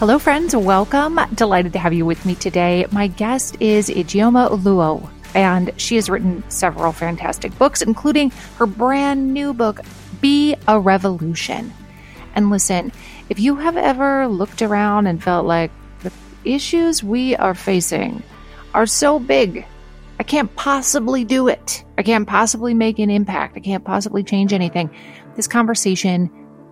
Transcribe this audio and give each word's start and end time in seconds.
Hello, 0.00 0.18
friends. 0.18 0.56
Welcome. 0.56 1.20
Delighted 1.34 1.74
to 1.74 1.78
have 1.78 1.92
you 1.92 2.06
with 2.06 2.24
me 2.24 2.34
today. 2.34 2.86
My 2.90 3.06
guest 3.06 3.58
is 3.60 3.90
Ijeoma 3.90 4.48
Oluo, 4.48 5.10
and 5.34 5.78
she 5.78 5.96
has 5.96 6.08
written 6.08 6.42
several 6.48 6.90
fantastic 6.92 7.54
books, 7.58 7.82
including 7.82 8.30
her 8.56 8.64
brand 8.64 9.34
new 9.34 9.52
book, 9.52 9.80
Be 10.22 10.56
a 10.66 10.80
Revolution. 10.80 11.70
And 12.34 12.48
listen, 12.48 12.92
if 13.28 13.38
you 13.38 13.56
have 13.56 13.76
ever 13.76 14.26
looked 14.26 14.62
around 14.62 15.06
and 15.06 15.22
felt 15.22 15.44
like 15.44 15.70
the 16.02 16.12
issues 16.46 17.04
we 17.04 17.36
are 17.36 17.54
facing 17.54 18.22
are 18.72 18.86
so 18.86 19.18
big, 19.18 19.66
I 20.18 20.22
can't 20.22 20.56
possibly 20.56 21.26
do 21.26 21.46
it. 21.48 21.84
I 21.98 22.02
can't 22.04 22.26
possibly 22.26 22.72
make 22.72 22.98
an 22.98 23.10
impact. 23.10 23.58
I 23.58 23.60
can't 23.60 23.84
possibly 23.84 24.24
change 24.24 24.54
anything. 24.54 24.88
This 25.36 25.46
conversation 25.46 26.30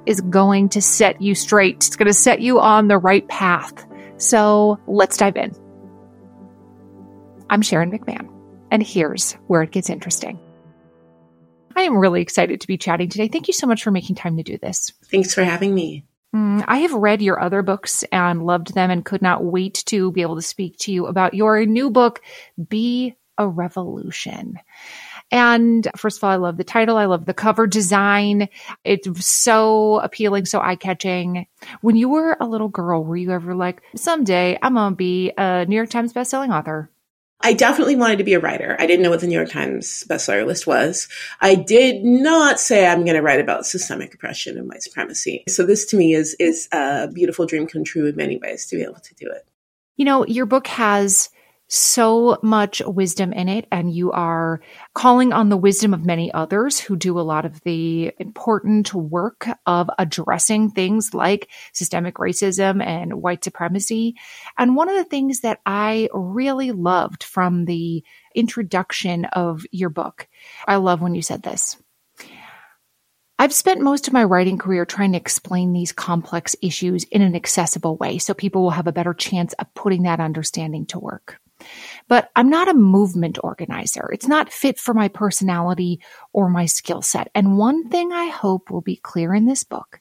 is 0.08 0.22
going 0.22 0.70
to 0.70 0.80
set 0.80 1.20
you 1.20 1.34
straight. 1.34 1.76
It's 1.76 1.96
going 1.96 2.06
to 2.06 2.14
set 2.14 2.40
you 2.40 2.58
on 2.58 2.88
the 2.88 2.96
right 2.96 3.28
path. 3.28 3.86
So 4.16 4.80
let's 4.86 5.18
dive 5.18 5.36
in. 5.36 5.54
I'm 7.50 7.60
Sharon 7.60 7.90
McMahon, 7.90 8.28
and 8.70 8.82
here's 8.82 9.32
where 9.48 9.62
it 9.62 9.70
gets 9.70 9.90
interesting. 9.90 10.40
I 11.76 11.82
am 11.82 11.98
really 11.98 12.22
excited 12.22 12.60
to 12.62 12.66
be 12.66 12.78
chatting 12.78 13.10
today. 13.10 13.28
Thank 13.28 13.48
you 13.48 13.54
so 13.54 13.66
much 13.66 13.84
for 13.84 13.90
making 13.90 14.16
time 14.16 14.38
to 14.38 14.42
do 14.42 14.56
this. 14.56 14.92
Thanks 15.04 15.34
for 15.34 15.44
having 15.44 15.74
me. 15.74 16.04
Mm, 16.34 16.64
I 16.66 16.78
have 16.78 16.92
read 16.94 17.22
your 17.22 17.40
other 17.40 17.62
books 17.62 18.02
and 18.10 18.44
loved 18.44 18.74
them 18.74 18.90
and 18.90 19.04
could 19.04 19.22
not 19.22 19.44
wait 19.44 19.82
to 19.86 20.10
be 20.10 20.22
able 20.22 20.36
to 20.36 20.42
speak 20.42 20.78
to 20.78 20.92
you 20.92 21.06
about 21.06 21.34
your 21.34 21.64
new 21.66 21.90
book, 21.90 22.22
Be 22.68 23.14
a 23.36 23.46
Revolution. 23.46 24.58
And 25.30 25.88
first 25.96 26.18
of 26.18 26.24
all, 26.24 26.30
I 26.30 26.36
love 26.36 26.56
the 26.56 26.64
title. 26.64 26.96
I 26.96 27.04
love 27.04 27.26
the 27.26 27.34
cover 27.34 27.66
design. 27.66 28.48
It's 28.84 29.26
so 29.26 30.00
appealing, 30.00 30.46
so 30.46 30.60
eye 30.60 30.76
catching. 30.76 31.46
When 31.80 31.96
you 31.96 32.08
were 32.08 32.36
a 32.40 32.46
little 32.46 32.68
girl, 32.68 33.04
were 33.04 33.16
you 33.16 33.30
ever 33.32 33.54
like, 33.54 33.82
someday 33.94 34.58
I'm 34.62 34.74
going 34.74 34.92
to 34.92 34.96
be 34.96 35.32
a 35.36 35.66
New 35.66 35.76
York 35.76 35.90
Times 35.90 36.12
bestselling 36.12 36.56
author? 36.56 36.90
I 37.40 37.52
definitely 37.52 37.94
wanted 37.94 38.18
to 38.18 38.24
be 38.24 38.34
a 38.34 38.40
writer. 38.40 38.74
I 38.80 38.86
didn't 38.86 39.02
know 39.02 39.10
what 39.10 39.20
the 39.20 39.28
New 39.28 39.36
York 39.36 39.50
Times 39.50 40.02
bestseller 40.08 40.44
list 40.44 40.66
was. 40.66 41.08
I 41.40 41.54
did 41.54 42.04
not 42.04 42.58
say 42.58 42.84
I'm 42.84 43.04
going 43.04 43.14
to 43.14 43.22
write 43.22 43.40
about 43.40 43.64
systemic 43.64 44.12
oppression 44.12 44.58
and 44.58 44.68
white 44.68 44.82
supremacy. 44.82 45.44
So 45.48 45.64
this 45.64 45.86
to 45.86 45.96
me 45.96 46.14
is 46.14 46.34
is 46.40 46.68
a 46.72 47.06
beautiful 47.06 47.46
dream 47.46 47.68
come 47.68 47.84
true 47.84 48.06
in 48.06 48.16
many 48.16 48.38
ways 48.38 48.66
to 48.66 48.76
be 48.76 48.82
able 48.82 48.94
to 48.94 49.14
do 49.14 49.30
it. 49.30 49.46
You 49.96 50.04
know, 50.04 50.26
your 50.26 50.46
book 50.46 50.66
has 50.66 51.30
so 51.68 52.38
much 52.42 52.80
wisdom 52.84 53.32
in 53.32 53.48
it, 53.48 53.66
and 53.70 53.94
you 53.94 54.10
are 54.10 54.60
calling 54.94 55.32
on 55.32 55.50
the 55.50 55.56
wisdom 55.56 55.92
of 55.92 56.04
many 56.04 56.32
others 56.32 56.80
who 56.80 56.96
do 56.96 57.18
a 57.18 57.22
lot 57.22 57.44
of 57.44 57.60
the 57.60 58.12
important 58.18 58.92
work 58.94 59.46
of 59.66 59.90
addressing 59.98 60.70
things 60.70 61.12
like 61.12 61.48
systemic 61.72 62.14
racism 62.14 62.82
and 62.84 63.20
white 63.22 63.44
supremacy. 63.44 64.14
And 64.56 64.76
one 64.76 64.88
of 64.88 64.96
the 64.96 65.04
things 65.04 65.40
that 65.40 65.60
I 65.66 66.08
really 66.12 66.72
loved 66.72 67.22
from 67.22 67.66
the 67.66 68.02
introduction 68.34 69.26
of 69.26 69.64
your 69.70 69.90
book, 69.90 70.26
I 70.66 70.76
love 70.76 71.02
when 71.02 71.14
you 71.14 71.22
said 71.22 71.42
this. 71.42 71.76
I've 73.40 73.52
spent 73.54 73.80
most 73.80 74.08
of 74.08 74.12
my 74.12 74.24
writing 74.24 74.58
career 74.58 74.84
trying 74.84 75.12
to 75.12 75.18
explain 75.18 75.72
these 75.72 75.92
complex 75.92 76.56
issues 76.60 77.04
in 77.04 77.22
an 77.22 77.36
accessible 77.36 77.96
way 77.96 78.18
so 78.18 78.34
people 78.34 78.62
will 78.62 78.70
have 78.70 78.88
a 78.88 78.92
better 78.92 79.14
chance 79.14 79.52
of 79.52 79.72
putting 79.74 80.02
that 80.02 80.18
understanding 80.18 80.86
to 80.86 80.98
work. 80.98 81.38
But 82.08 82.30
I'm 82.34 82.48
not 82.48 82.68
a 82.68 82.74
movement 82.74 83.38
organizer. 83.44 84.10
It's 84.12 84.26
not 84.26 84.52
fit 84.52 84.78
for 84.78 84.94
my 84.94 85.08
personality 85.08 86.00
or 86.32 86.48
my 86.48 86.66
skill 86.66 87.02
set. 87.02 87.30
And 87.34 87.58
one 87.58 87.88
thing 87.88 88.12
I 88.12 88.26
hope 88.26 88.70
will 88.70 88.80
be 88.80 88.96
clear 88.96 89.34
in 89.34 89.44
this 89.44 89.62
book 89.62 90.00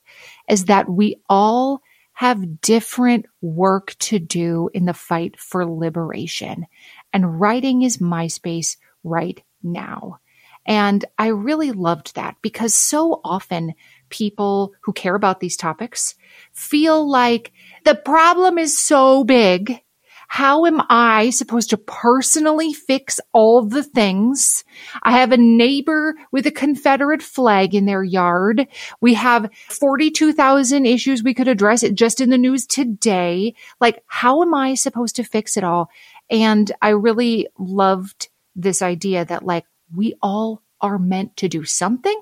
is 0.50 0.66
that 0.66 0.90
we 0.90 1.18
all 1.29 1.81
have 2.13 2.62
different 2.62 3.28
work 3.41 3.95
to 4.00 4.18
do 4.18 4.69
in 4.73 4.85
the 4.85 4.94
fight 4.94 5.40
for 5.40 5.66
liberation. 5.66 6.66
And 7.13 7.40
writing 7.40 7.84
is 7.84 8.01
my 8.01 8.25
space 8.25 8.78
right 9.03 9.39
now. 9.62 10.19
And 10.66 11.06
I 11.18 11.28
really 11.28 11.72
loved 11.72 12.16
that 12.16 12.35
because 12.41 12.75
so 12.75 13.22
often 13.24 13.74
people 14.09 14.74
who 14.81 14.94
care 14.94 15.16
about 15.16 15.39
these 15.39 15.56
topics 15.56 16.16
feel 16.51 17.07
like 17.07 17.51
the 17.85 17.95
problem 17.95 18.57
is 18.57 18.78
so 18.78 19.24
big 19.24 19.81
how 20.28 20.66
am 20.66 20.82
I 20.90 21.30
supposed 21.30 21.70
to 21.72 21.78
personally 21.78 22.74
fix 22.74 23.20
all 23.34 23.64
the 23.64 23.84
things? 23.84 24.64
I 25.02 25.14
have 25.14 25.32
a 25.32 25.38
neighbor 25.38 26.16
with 26.32 26.46
a 26.46 26.52
Confederate 26.52 27.24
flag 27.24 27.74
in 27.74 27.86
their 27.86 28.04
yard. 28.04 28.68
We 29.02 29.14
have 29.16 29.50
42,000 29.70 30.86
issues 30.86 31.24
we 31.24 31.34
could 31.34 31.48
address 31.48 31.82
it 31.82 31.96
just 31.96 32.22
in 32.22 32.30
the 32.30 32.38
news 32.38 32.68
today. 32.68 33.56
Like, 33.80 34.04
how 34.08 34.42
am 34.42 34.54
I 34.54 34.76
supposed 34.76 35.16
to 35.16 35.24
fix 35.24 35.58
it 35.58 35.64
all? 35.64 35.90
And 36.30 36.72
I 36.82 36.90
really 36.90 37.48
loved 37.58 38.30
this 38.56 38.82
idea 38.82 39.24
that 39.24 39.46
like 39.46 39.66
we 39.96 40.16
all 40.22 40.62
are 40.82 41.00
meant 41.00 41.38
to 41.38 41.48
do 41.48 41.64
something 41.64 42.22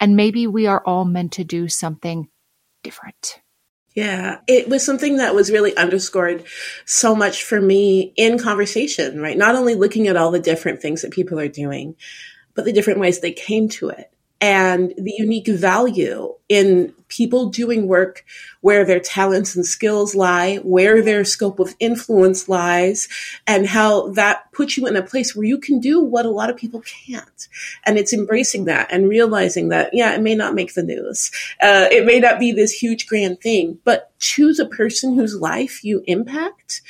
and 0.00 0.16
maybe 0.16 0.46
we 0.46 0.66
are 0.66 0.82
all 0.84 1.04
meant 1.04 1.32
to 1.32 1.44
do 1.44 1.68
something 1.68 2.28
different. 2.82 3.40
Yeah, 3.96 4.40
it 4.46 4.68
was 4.68 4.84
something 4.84 5.16
that 5.16 5.34
was 5.34 5.50
really 5.50 5.74
underscored 5.74 6.44
so 6.84 7.16
much 7.16 7.42
for 7.42 7.58
me 7.62 8.12
in 8.14 8.38
conversation, 8.38 9.22
right? 9.22 9.38
Not 9.38 9.54
only 9.54 9.74
looking 9.74 10.06
at 10.06 10.16
all 10.16 10.30
the 10.30 10.38
different 10.38 10.82
things 10.82 11.00
that 11.00 11.12
people 11.12 11.40
are 11.40 11.48
doing, 11.48 11.96
but 12.54 12.66
the 12.66 12.74
different 12.74 13.00
ways 13.00 13.20
they 13.20 13.32
came 13.32 13.70
to 13.70 13.88
it 13.88 14.12
and 14.40 14.92
the 14.98 15.14
unique 15.16 15.48
value 15.48 16.34
in 16.48 16.92
people 17.08 17.46
doing 17.46 17.86
work 17.88 18.24
where 18.60 18.84
their 18.84 19.00
talents 19.00 19.56
and 19.56 19.64
skills 19.64 20.14
lie, 20.14 20.56
where 20.56 21.00
their 21.00 21.24
scope 21.24 21.58
of 21.58 21.74
influence 21.80 22.48
lies, 22.48 23.08
and 23.46 23.66
how 23.66 24.08
that 24.08 24.50
puts 24.52 24.76
you 24.76 24.86
in 24.86 24.96
a 24.96 25.02
place 25.02 25.34
where 25.34 25.46
you 25.46 25.58
can 25.58 25.80
do 25.80 26.00
what 26.00 26.26
a 26.26 26.30
lot 26.30 26.50
of 26.50 26.56
people 26.56 26.82
can't. 26.82 27.48
And 27.84 27.96
it's 27.98 28.12
embracing 28.12 28.66
that 28.66 28.92
and 28.92 29.08
realizing 29.08 29.68
that, 29.70 29.90
yeah, 29.94 30.14
it 30.14 30.20
may 30.20 30.34
not 30.34 30.54
make 30.54 30.74
the 30.74 30.82
news. 30.82 31.30
Uh, 31.60 31.86
it 31.90 32.04
may 32.04 32.20
not 32.20 32.38
be 32.38 32.52
this 32.52 32.72
huge 32.72 33.06
grand 33.06 33.40
thing, 33.40 33.78
but 33.84 34.12
choose 34.18 34.58
a 34.58 34.66
person 34.66 35.14
whose 35.14 35.34
life 35.36 35.82
you 35.84 36.02
impact. 36.06 36.82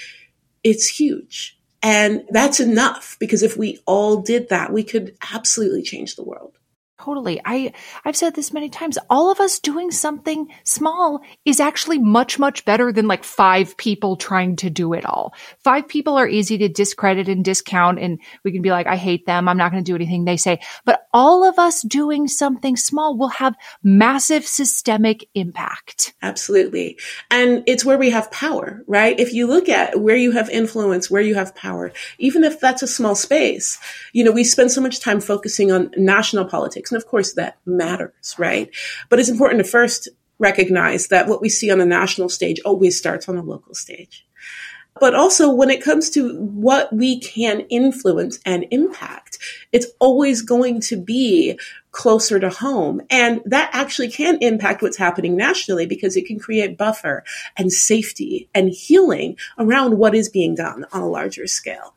It's 0.64 0.88
huge. 0.88 1.58
And 1.82 2.25
that's 2.31 2.58
enough 2.58 3.16
because 3.20 3.43
if 3.43 3.56
we 3.56 3.78
all 3.87 4.22
did 4.22 4.48
that, 4.48 4.72
we 4.72 4.82
could 4.82 5.16
absolutely 5.32 5.82
change 5.82 6.16
the 6.16 6.25
world. 6.25 6.58
Totally. 7.06 7.41
I, 7.44 7.73
I've 8.05 8.17
said 8.17 8.35
this 8.35 8.53
many 8.53 8.69
times. 8.69 8.99
All 9.08 9.31
of 9.31 9.38
us 9.38 9.61
doing 9.61 9.93
something 9.93 10.49
small 10.64 11.20
is 11.44 11.61
actually 11.61 12.00
much, 12.00 12.37
much 12.37 12.64
better 12.64 12.91
than 12.91 13.06
like 13.06 13.23
five 13.23 13.76
people 13.76 14.17
trying 14.17 14.56
to 14.56 14.70
do 14.70 14.93
it 14.93 15.06
all. 15.06 15.32
Five 15.62 15.87
people 15.87 16.17
are 16.17 16.26
easy 16.26 16.58
to 16.58 16.69
discredit 16.69 17.29
and 17.29 17.44
discount 17.44 18.00
and 18.00 18.19
we 18.43 18.50
can 18.50 18.61
be 18.61 18.73
like, 18.73 18.88
I 18.88 18.97
hate 18.97 19.25
them. 19.25 19.49
I'm 19.49 19.56
not 19.56 19.70
going 19.70 19.85
to 19.85 19.88
do 19.88 19.94
anything 19.94 20.25
they 20.25 20.37
say. 20.37 20.58
But 20.85 21.06
all 21.14 21.49
of 21.49 21.61
us 21.61 21.82
doing 21.82 22.26
something 22.26 22.76
small 22.76 23.17
will 23.17 23.29
have 23.29 23.55
massive 23.85 24.44
systemic 24.44 25.29
impact. 25.35 26.12
Absolutely. 26.23 26.99
And 27.31 27.62
it's 27.69 27.85
where 27.85 27.99
we 27.99 28.11
have 28.11 28.32
power, 28.32 28.82
right? 28.88 29.19
If 29.20 29.32
you 29.32 29.47
look 29.47 29.69
at 29.69 30.00
where 30.00 30.17
you 30.17 30.32
have 30.32 30.50
influence, 30.50 31.08
where 31.08 31.23
you 31.23 31.37
have 31.37 31.55
power, 31.55 31.93
even 32.19 32.43
if 32.43 32.58
that's 32.58 32.82
a 32.82 32.88
small 32.88 33.14
space, 33.14 33.79
you 34.12 34.25
know, 34.25 34.32
we 34.32 34.43
spend 34.43 34.73
so 34.73 34.81
much 34.81 34.99
time 34.99 35.20
focusing 35.20 35.70
on 35.70 35.93
national 35.97 36.47
politics. 36.47 36.91
And 36.96 37.02
of 37.02 37.08
course 37.08 37.34
that 37.34 37.58
matters, 37.66 38.34
right? 38.38 38.70
But 39.10 39.20
it's 39.20 39.28
important 39.28 39.62
to 39.62 39.70
first 39.70 40.08
recognize 40.38 41.08
that 41.08 41.28
what 41.28 41.43
we 41.43 41.50
see 41.50 41.70
on 41.70 41.78
the 41.78 41.84
national 41.84 42.31
stage 42.31 42.58
always 42.64 42.96
starts 42.96 43.28
on 43.28 43.37
the 43.37 43.43
local 43.43 43.75
stage. 43.75 44.26
But 44.98 45.14
also 45.14 45.52
when 45.52 45.69
it 45.69 45.84
comes 45.84 46.08
to 46.10 46.40
what 46.40 46.90
we 46.90 47.20
can 47.20 47.60
influence 47.69 48.38
and 48.46 48.64
impact, 48.70 49.38
it's 49.70 49.88
always 49.98 50.40
going 50.40 50.81
to 50.82 50.96
be 50.96 51.60
closer 51.90 52.40
to 52.40 52.48
home. 52.48 53.02
And 53.10 53.43
that 53.44 53.69
actually 53.75 54.10
can 54.10 54.38
impact 54.40 54.81
what's 54.81 54.96
happening 54.96 55.37
nationally 55.37 55.84
because 55.84 56.16
it 56.16 56.25
can 56.25 56.38
create 56.38 56.78
buffer 56.78 57.25
and 57.58 57.70
safety 57.70 58.48
and 58.54 58.70
healing 58.70 59.37
around 59.58 59.98
what 59.98 60.14
is 60.14 60.31
being 60.31 60.54
done 60.54 60.87
on 60.93 61.02
a 61.02 61.08
larger 61.08 61.46
scale. 61.46 61.94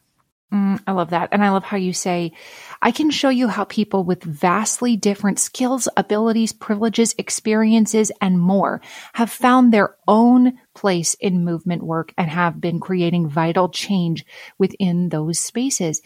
Mm, 0.51 0.81
I 0.87 0.91
love 0.93 1.11
that. 1.11 1.29
And 1.31 1.43
I 1.43 1.51
love 1.51 1.63
how 1.63 1.77
you 1.77 1.93
say, 1.93 2.33
I 2.81 2.91
can 2.91 3.09
show 3.09 3.29
you 3.29 3.47
how 3.47 3.65
people 3.65 4.03
with 4.03 4.23
vastly 4.23 4.95
different 4.95 5.39
skills, 5.39 5.87
abilities, 5.97 6.53
privileges, 6.53 7.13
experiences, 7.17 8.11
and 8.21 8.39
more 8.39 8.81
have 9.13 9.29
found 9.29 9.73
their 9.73 9.95
own 10.07 10.59
place 10.73 11.13
in 11.15 11.43
movement 11.43 11.83
work 11.83 12.13
and 12.17 12.29
have 12.29 12.61
been 12.61 12.79
creating 12.79 13.29
vital 13.29 13.69
change 13.69 14.25
within 14.57 15.09
those 15.09 15.39
spaces. 15.39 16.01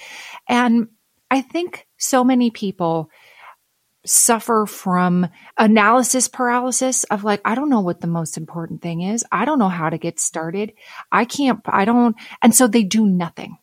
And 0.47 0.87
I 1.29 1.41
think 1.41 1.87
so 1.97 2.23
many 2.23 2.51
people 2.51 3.09
suffer 4.05 4.65
from 4.65 5.27
analysis 5.57 6.27
paralysis 6.27 7.05
of 7.05 7.23
like, 7.23 7.41
I 7.45 7.55
don't 7.55 7.69
know 7.69 7.81
what 7.81 8.01
the 8.01 8.07
most 8.07 8.37
important 8.37 8.81
thing 8.81 9.01
is. 9.01 9.23
I 9.31 9.45
don't 9.45 9.59
know 9.59 9.69
how 9.69 9.89
to 9.89 9.97
get 9.97 10.19
started. 10.19 10.73
I 11.11 11.25
can't, 11.25 11.61
I 11.65 11.85
don't, 11.85 12.15
and 12.41 12.53
so 12.53 12.67
they 12.67 12.83
do 12.83 13.05
nothing 13.05 13.57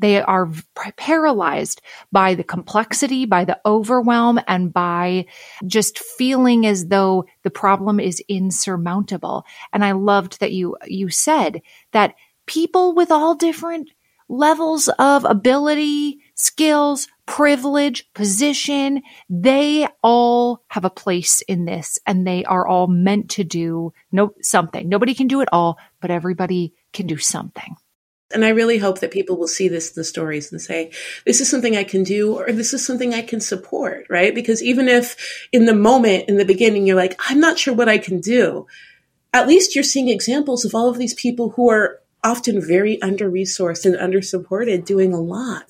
they 0.00 0.20
are 0.20 0.50
paralyzed 0.96 1.82
by 2.10 2.34
the 2.34 2.44
complexity, 2.44 3.26
by 3.26 3.44
the 3.44 3.60
overwhelm, 3.64 4.40
and 4.48 4.72
by 4.72 5.26
just 5.66 5.98
feeling 5.98 6.66
as 6.66 6.86
though 6.86 7.26
the 7.42 7.50
problem 7.50 8.00
is 8.00 8.22
insurmountable. 8.28 9.44
And 9.72 9.84
I 9.84 9.92
loved 9.92 10.40
that 10.40 10.52
you, 10.52 10.76
you 10.86 11.10
said 11.10 11.60
that 11.92 12.14
people 12.46 12.94
with 12.94 13.10
all 13.10 13.34
different 13.34 13.90
levels 14.28 14.88
of 14.98 15.24
ability, 15.24 16.20
skills, 16.34 17.08
privilege, 17.26 18.10
position, 18.14 19.02
they 19.28 19.86
all 20.02 20.62
have 20.68 20.84
a 20.84 20.90
place 20.90 21.42
in 21.42 21.64
this 21.64 21.98
and 22.06 22.26
they 22.26 22.44
are 22.44 22.66
all 22.66 22.86
meant 22.86 23.30
to 23.30 23.44
do 23.44 23.92
no, 24.12 24.32
something. 24.40 24.88
Nobody 24.88 25.14
can 25.14 25.26
do 25.26 25.40
it 25.40 25.48
all, 25.52 25.78
but 26.00 26.10
everybody 26.10 26.72
can 26.92 27.06
do 27.06 27.18
something. 27.18 27.76
And 28.32 28.44
I 28.44 28.50
really 28.50 28.78
hope 28.78 29.00
that 29.00 29.10
people 29.10 29.36
will 29.36 29.48
see 29.48 29.68
this 29.68 29.88
in 29.88 29.94
the 30.00 30.04
stories 30.04 30.52
and 30.52 30.60
say, 30.60 30.92
this 31.26 31.40
is 31.40 31.50
something 31.50 31.76
I 31.76 31.84
can 31.84 32.04
do 32.04 32.38
or 32.38 32.52
this 32.52 32.72
is 32.72 32.84
something 32.84 33.12
I 33.12 33.22
can 33.22 33.40
support, 33.40 34.06
right? 34.08 34.34
Because 34.34 34.62
even 34.62 34.88
if 34.88 35.48
in 35.52 35.64
the 35.64 35.74
moment, 35.74 36.28
in 36.28 36.36
the 36.36 36.44
beginning, 36.44 36.86
you're 36.86 36.96
like, 36.96 37.20
I'm 37.28 37.40
not 37.40 37.58
sure 37.58 37.74
what 37.74 37.88
I 37.88 37.98
can 37.98 38.20
do, 38.20 38.66
at 39.32 39.48
least 39.48 39.74
you're 39.74 39.84
seeing 39.84 40.08
examples 40.08 40.64
of 40.64 40.74
all 40.74 40.88
of 40.88 40.98
these 40.98 41.14
people 41.14 41.50
who 41.50 41.70
are 41.70 41.99
often 42.22 42.60
very 42.60 43.00
under 43.02 43.30
resourced 43.30 43.84
and 43.84 43.96
under 43.96 44.22
supported 44.22 44.84
doing 44.84 45.12
a 45.12 45.20
lot. 45.20 45.64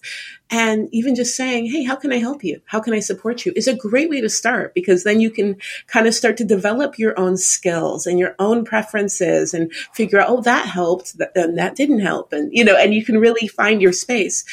And 0.50 0.88
even 0.92 1.14
just 1.14 1.36
saying, 1.36 1.66
Hey, 1.66 1.84
how 1.84 1.94
can 1.94 2.12
I 2.12 2.16
help 2.16 2.42
you? 2.42 2.60
How 2.66 2.80
can 2.80 2.92
I 2.92 3.00
support 3.00 3.46
you 3.46 3.52
is 3.54 3.68
a 3.68 3.74
great 3.74 4.10
way 4.10 4.20
to 4.20 4.28
start 4.28 4.74
because 4.74 5.04
then 5.04 5.20
you 5.20 5.30
can 5.30 5.56
kind 5.86 6.06
of 6.06 6.14
start 6.14 6.36
to 6.38 6.44
develop 6.44 6.98
your 6.98 7.18
own 7.18 7.36
skills 7.36 8.06
and 8.06 8.18
your 8.18 8.34
own 8.38 8.64
preferences 8.64 9.54
and 9.54 9.72
figure 9.92 10.20
out, 10.20 10.28
Oh, 10.28 10.40
that 10.42 10.66
helped 10.66 11.14
and 11.36 11.58
that 11.58 11.76
didn't 11.76 12.00
help. 12.00 12.32
And, 12.32 12.50
you 12.52 12.64
know, 12.64 12.76
and 12.76 12.92
you 12.92 13.04
can 13.04 13.18
really 13.18 13.46
find 13.46 13.80
your 13.80 13.92
space. 13.92 14.44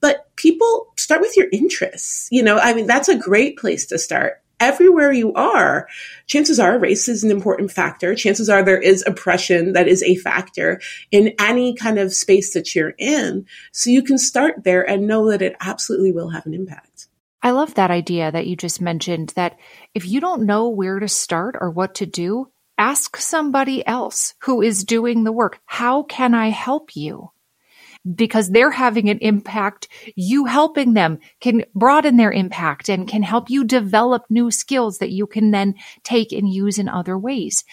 But 0.00 0.26
people 0.36 0.92
start 0.96 1.22
with 1.22 1.36
your 1.38 1.48
interests. 1.52 2.28
You 2.30 2.42
know, 2.42 2.58
I 2.58 2.74
mean, 2.74 2.86
that's 2.86 3.08
a 3.08 3.16
great 3.16 3.56
place 3.56 3.86
to 3.86 3.98
start 3.98 4.42
everywhere 4.60 5.12
you 5.12 5.32
are, 5.34 5.88
chances 6.26 6.58
are 6.58 6.78
race 6.78 7.08
is 7.08 7.24
an 7.24 7.30
important 7.30 7.70
factor. 7.70 8.14
Chances 8.14 8.48
are 8.48 8.62
there 8.62 8.80
is 8.80 9.04
oppression 9.06 9.72
that 9.72 9.88
is 9.88 10.02
a 10.02 10.16
factor 10.16 10.80
in 11.10 11.34
any 11.38 11.74
kind 11.74 11.98
of 11.98 12.14
space 12.14 12.54
that 12.54 12.74
you're 12.74 12.94
in. 12.98 13.46
So 13.72 13.90
you 13.90 14.02
can 14.02 14.18
start 14.18 14.64
there 14.64 14.88
and 14.88 15.06
know 15.06 15.30
that 15.30 15.42
it 15.42 15.56
absolutely 15.60 16.12
will 16.12 16.30
have 16.30 16.46
an 16.46 16.54
impact. 16.54 17.08
I 17.42 17.50
love 17.50 17.74
that 17.74 17.90
idea 17.90 18.32
that 18.32 18.46
you 18.46 18.56
just 18.56 18.80
mentioned 18.80 19.32
that 19.36 19.58
if 19.94 20.06
you 20.06 20.20
don't 20.20 20.46
know 20.46 20.68
where 20.68 20.98
to 20.98 21.08
start 21.08 21.56
or 21.60 21.70
what 21.70 21.94
to 21.96 22.06
do, 22.06 22.50
ask 22.78 23.16
somebody 23.16 23.86
else 23.86 24.34
who 24.40 24.62
is 24.62 24.84
doing 24.84 25.24
the 25.24 25.32
work. 25.32 25.60
How 25.64 26.02
can 26.02 26.34
I 26.34 26.48
help 26.48 26.96
you? 26.96 27.30
Because 28.14 28.50
they're 28.50 28.70
having 28.70 29.08
an 29.08 29.18
impact. 29.20 29.88
You 30.14 30.44
helping 30.44 30.94
them 30.94 31.18
can 31.40 31.64
broaden 31.74 32.16
their 32.16 32.32
impact 32.32 32.88
and 32.88 33.08
can 33.08 33.22
help 33.22 33.50
you 33.50 33.64
develop 33.64 34.24
new 34.30 34.50
skills 34.50 34.98
that 34.98 35.10
you 35.10 35.26
can 35.26 35.50
then 35.50 35.74
take 36.04 36.32
and 36.32 36.48
use 36.48 36.78
in 36.78 36.88
other 36.88 37.18
ways. 37.18 37.64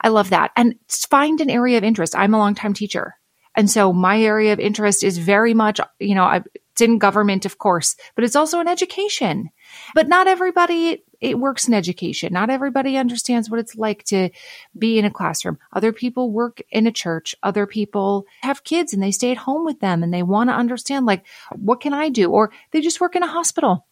I 0.00 0.08
love 0.08 0.30
that. 0.30 0.52
And 0.56 0.76
find 0.88 1.40
an 1.40 1.50
area 1.50 1.78
of 1.78 1.84
interest. 1.84 2.16
I'm 2.16 2.34
a 2.34 2.38
longtime 2.38 2.74
teacher. 2.74 3.14
And 3.54 3.70
so 3.70 3.92
my 3.92 4.20
area 4.22 4.52
of 4.52 4.60
interest 4.60 5.04
is 5.04 5.18
very 5.18 5.52
much, 5.52 5.78
you 5.98 6.14
know, 6.14 6.42
it's 6.72 6.80
in 6.80 6.98
government, 6.98 7.44
of 7.44 7.58
course, 7.58 7.96
but 8.14 8.24
it's 8.24 8.36
also 8.36 8.60
in 8.60 8.68
education. 8.68 9.50
But 9.94 10.08
not 10.08 10.26
everybody 10.26 11.04
it 11.22 11.38
works 11.38 11.68
in 11.68 11.72
education. 11.72 12.32
Not 12.32 12.50
everybody 12.50 12.96
understands 12.96 13.48
what 13.48 13.60
it's 13.60 13.76
like 13.76 14.02
to 14.06 14.30
be 14.76 14.98
in 14.98 15.04
a 15.04 15.10
classroom. 15.10 15.58
Other 15.72 15.92
people 15.92 16.32
work 16.32 16.60
in 16.68 16.88
a 16.88 16.92
church. 16.92 17.36
Other 17.44 17.64
people 17.64 18.26
have 18.40 18.64
kids 18.64 18.92
and 18.92 19.00
they 19.00 19.12
stay 19.12 19.30
at 19.30 19.36
home 19.36 19.64
with 19.64 19.78
them 19.78 20.02
and 20.02 20.12
they 20.12 20.24
want 20.24 20.50
to 20.50 20.54
understand 20.54 21.06
like, 21.06 21.24
what 21.54 21.80
can 21.80 21.94
I 21.94 22.08
do? 22.08 22.30
Or 22.30 22.50
they 22.72 22.80
just 22.80 23.00
work 23.00 23.14
in 23.14 23.22
a 23.22 23.28
hospital 23.28 23.86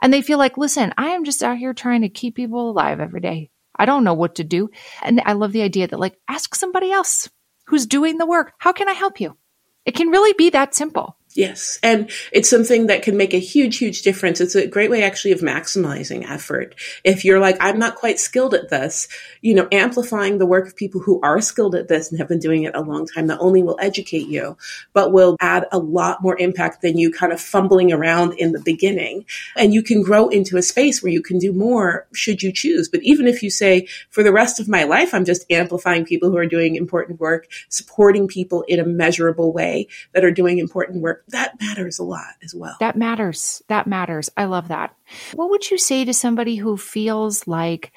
and 0.00 0.12
they 0.12 0.22
feel 0.22 0.38
like, 0.38 0.56
listen, 0.56 0.94
I 0.96 1.08
am 1.08 1.24
just 1.24 1.42
out 1.42 1.58
here 1.58 1.74
trying 1.74 2.00
to 2.00 2.08
keep 2.08 2.34
people 2.34 2.70
alive 2.70 2.98
every 2.98 3.20
day. 3.20 3.50
I 3.76 3.84
don't 3.84 4.04
know 4.04 4.14
what 4.14 4.36
to 4.36 4.44
do. 4.44 4.70
And 5.02 5.20
I 5.24 5.34
love 5.34 5.52
the 5.52 5.62
idea 5.62 5.86
that 5.86 6.00
like, 6.00 6.18
ask 6.28 6.54
somebody 6.54 6.90
else 6.90 7.28
who's 7.66 7.86
doing 7.86 8.16
the 8.16 8.26
work. 8.26 8.54
How 8.56 8.72
can 8.72 8.88
I 8.88 8.92
help 8.92 9.20
you? 9.20 9.36
It 9.84 9.94
can 9.94 10.08
really 10.08 10.32
be 10.32 10.48
that 10.50 10.74
simple. 10.74 11.18
Yes. 11.34 11.80
And 11.82 12.12
it's 12.30 12.48
something 12.48 12.86
that 12.86 13.02
can 13.02 13.16
make 13.16 13.34
a 13.34 13.40
huge, 13.40 13.78
huge 13.78 14.02
difference. 14.02 14.40
It's 14.40 14.54
a 14.54 14.68
great 14.68 14.88
way 14.88 15.02
actually 15.02 15.32
of 15.32 15.40
maximizing 15.40 16.30
effort. 16.30 16.76
If 17.02 17.24
you're 17.24 17.40
like, 17.40 17.56
I'm 17.58 17.76
not 17.80 17.96
quite 17.96 18.20
skilled 18.20 18.54
at 18.54 18.68
this, 18.68 19.08
you 19.40 19.52
know, 19.52 19.66
amplifying 19.72 20.38
the 20.38 20.46
work 20.46 20.68
of 20.68 20.76
people 20.76 21.00
who 21.00 21.20
are 21.22 21.40
skilled 21.40 21.74
at 21.74 21.88
this 21.88 22.08
and 22.08 22.20
have 22.20 22.28
been 22.28 22.38
doing 22.38 22.62
it 22.62 22.76
a 22.76 22.82
long 22.82 23.04
time, 23.08 23.26
not 23.26 23.40
only 23.40 23.64
will 23.64 23.78
educate 23.80 24.28
you, 24.28 24.56
but 24.92 25.12
will 25.12 25.36
add 25.40 25.66
a 25.72 25.78
lot 25.78 26.22
more 26.22 26.38
impact 26.38 26.82
than 26.82 26.98
you 26.98 27.10
kind 27.10 27.32
of 27.32 27.40
fumbling 27.40 27.92
around 27.92 28.34
in 28.34 28.52
the 28.52 28.60
beginning. 28.60 29.24
And 29.56 29.74
you 29.74 29.82
can 29.82 30.02
grow 30.02 30.28
into 30.28 30.56
a 30.56 30.62
space 30.62 31.02
where 31.02 31.12
you 31.12 31.20
can 31.20 31.40
do 31.40 31.52
more 31.52 32.06
should 32.12 32.44
you 32.44 32.52
choose. 32.52 32.88
But 32.88 33.02
even 33.02 33.26
if 33.26 33.42
you 33.42 33.50
say, 33.50 33.88
for 34.08 34.22
the 34.22 34.32
rest 34.32 34.60
of 34.60 34.68
my 34.68 34.84
life, 34.84 35.12
I'm 35.12 35.24
just 35.24 35.50
amplifying 35.50 36.04
people 36.04 36.30
who 36.30 36.36
are 36.36 36.46
doing 36.46 36.76
important 36.76 37.18
work, 37.18 37.48
supporting 37.70 38.28
people 38.28 38.62
in 38.68 38.78
a 38.78 38.84
measurable 38.84 39.52
way 39.52 39.88
that 40.12 40.24
are 40.24 40.30
doing 40.30 40.60
important 40.60 41.02
work 41.02 41.23
that 41.28 41.60
matters 41.60 41.98
a 41.98 42.04
lot 42.04 42.34
as 42.42 42.54
well. 42.54 42.76
That 42.80 42.96
matters. 42.96 43.62
That 43.68 43.86
matters. 43.86 44.30
I 44.36 44.44
love 44.44 44.68
that. 44.68 44.94
What 45.34 45.50
would 45.50 45.70
you 45.70 45.78
say 45.78 46.04
to 46.04 46.14
somebody 46.14 46.56
who 46.56 46.76
feels 46.76 47.46
like 47.46 47.92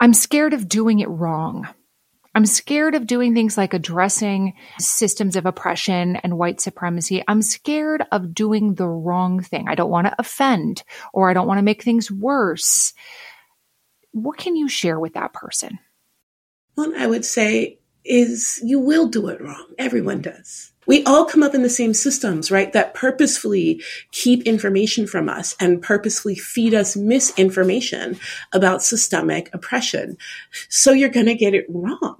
I'm 0.00 0.14
scared 0.14 0.52
of 0.52 0.68
doing 0.68 1.00
it 1.00 1.08
wrong? 1.08 1.68
I'm 2.34 2.46
scared 2.46 2.94
of 2.94 3.06
doing 3.06 3.34
things 3.34 3.58
like 3.58 3.74
addressing 3.74 4.54
systems 4.78 5.36
of 5.36 5.44
oppression 5.44 6.16
and 6.16 6.38
white 6.38 6.60
supremacy. 6.60 7.22
I'm 7.28 7.42
scared 7.42 8.04
of 8.10 8.34
doing 8.34 8.74
the 8.74 8.88
wrong 8.88 9.42
thing. 9.42 9.68
I 9.68 9.74
don't 9.74 9.90
want 9.90 10.06
to 10.06 10.14
offend 10.18 10.82
or 11.12 11.28
I 11.28 11.34
don't 11.34 11.46
want 11.46 11.58
to 11.58 11.62
make 11.62 11.82
things 11.82 12.10
worse. 12.10 12.94
What 14.12 14.38
can 14.38 14.56
you 14.56 14.68
share 14.68 14.98
with 14.98 15.14
that 15.14 15.34
person? 15.34 15.78
One 16.74 16.94
I 16.96 17.06
would 17.06 17.24
say 17.24 17.78
is 18.04 18.60
you 18.64 18.80
will 18.80 19.08
do 19.08 19.28
it 19.28 19.40
wrong. 19.40 19.66
Everyone 19.78 20.22
does. 20.22 20.71
We 20.86 21.04
all 21.04 21.24
come 21.24 21.42
up 21.42 21.54
in 21.54 21.62
the 21.62 21.68
same 21.68 21.94
systems, 21.94 22.50
right? 22.50 22.72
That 22.72 22.94
purposefully 22.94 23.82
keep 24.10 24.42
information 24.42 25.06
from 25.06 25.28
us 25.28 25.54
and 25.60 25.82
purposefully 25.82 26.34
feed 26.34 26.74
us 26.74 26.96
misinformation 26.96 28.18
about 28.52 28.82
systemic 28.82 29.48
oppression. 29.54 30.16
So 30.68 30.92
you're 30.92 31.08
going 31.08 31.26
to 31.26 31.34
get 31.34 31.54
it 31.54 31.66
wrong. 31.68 32.16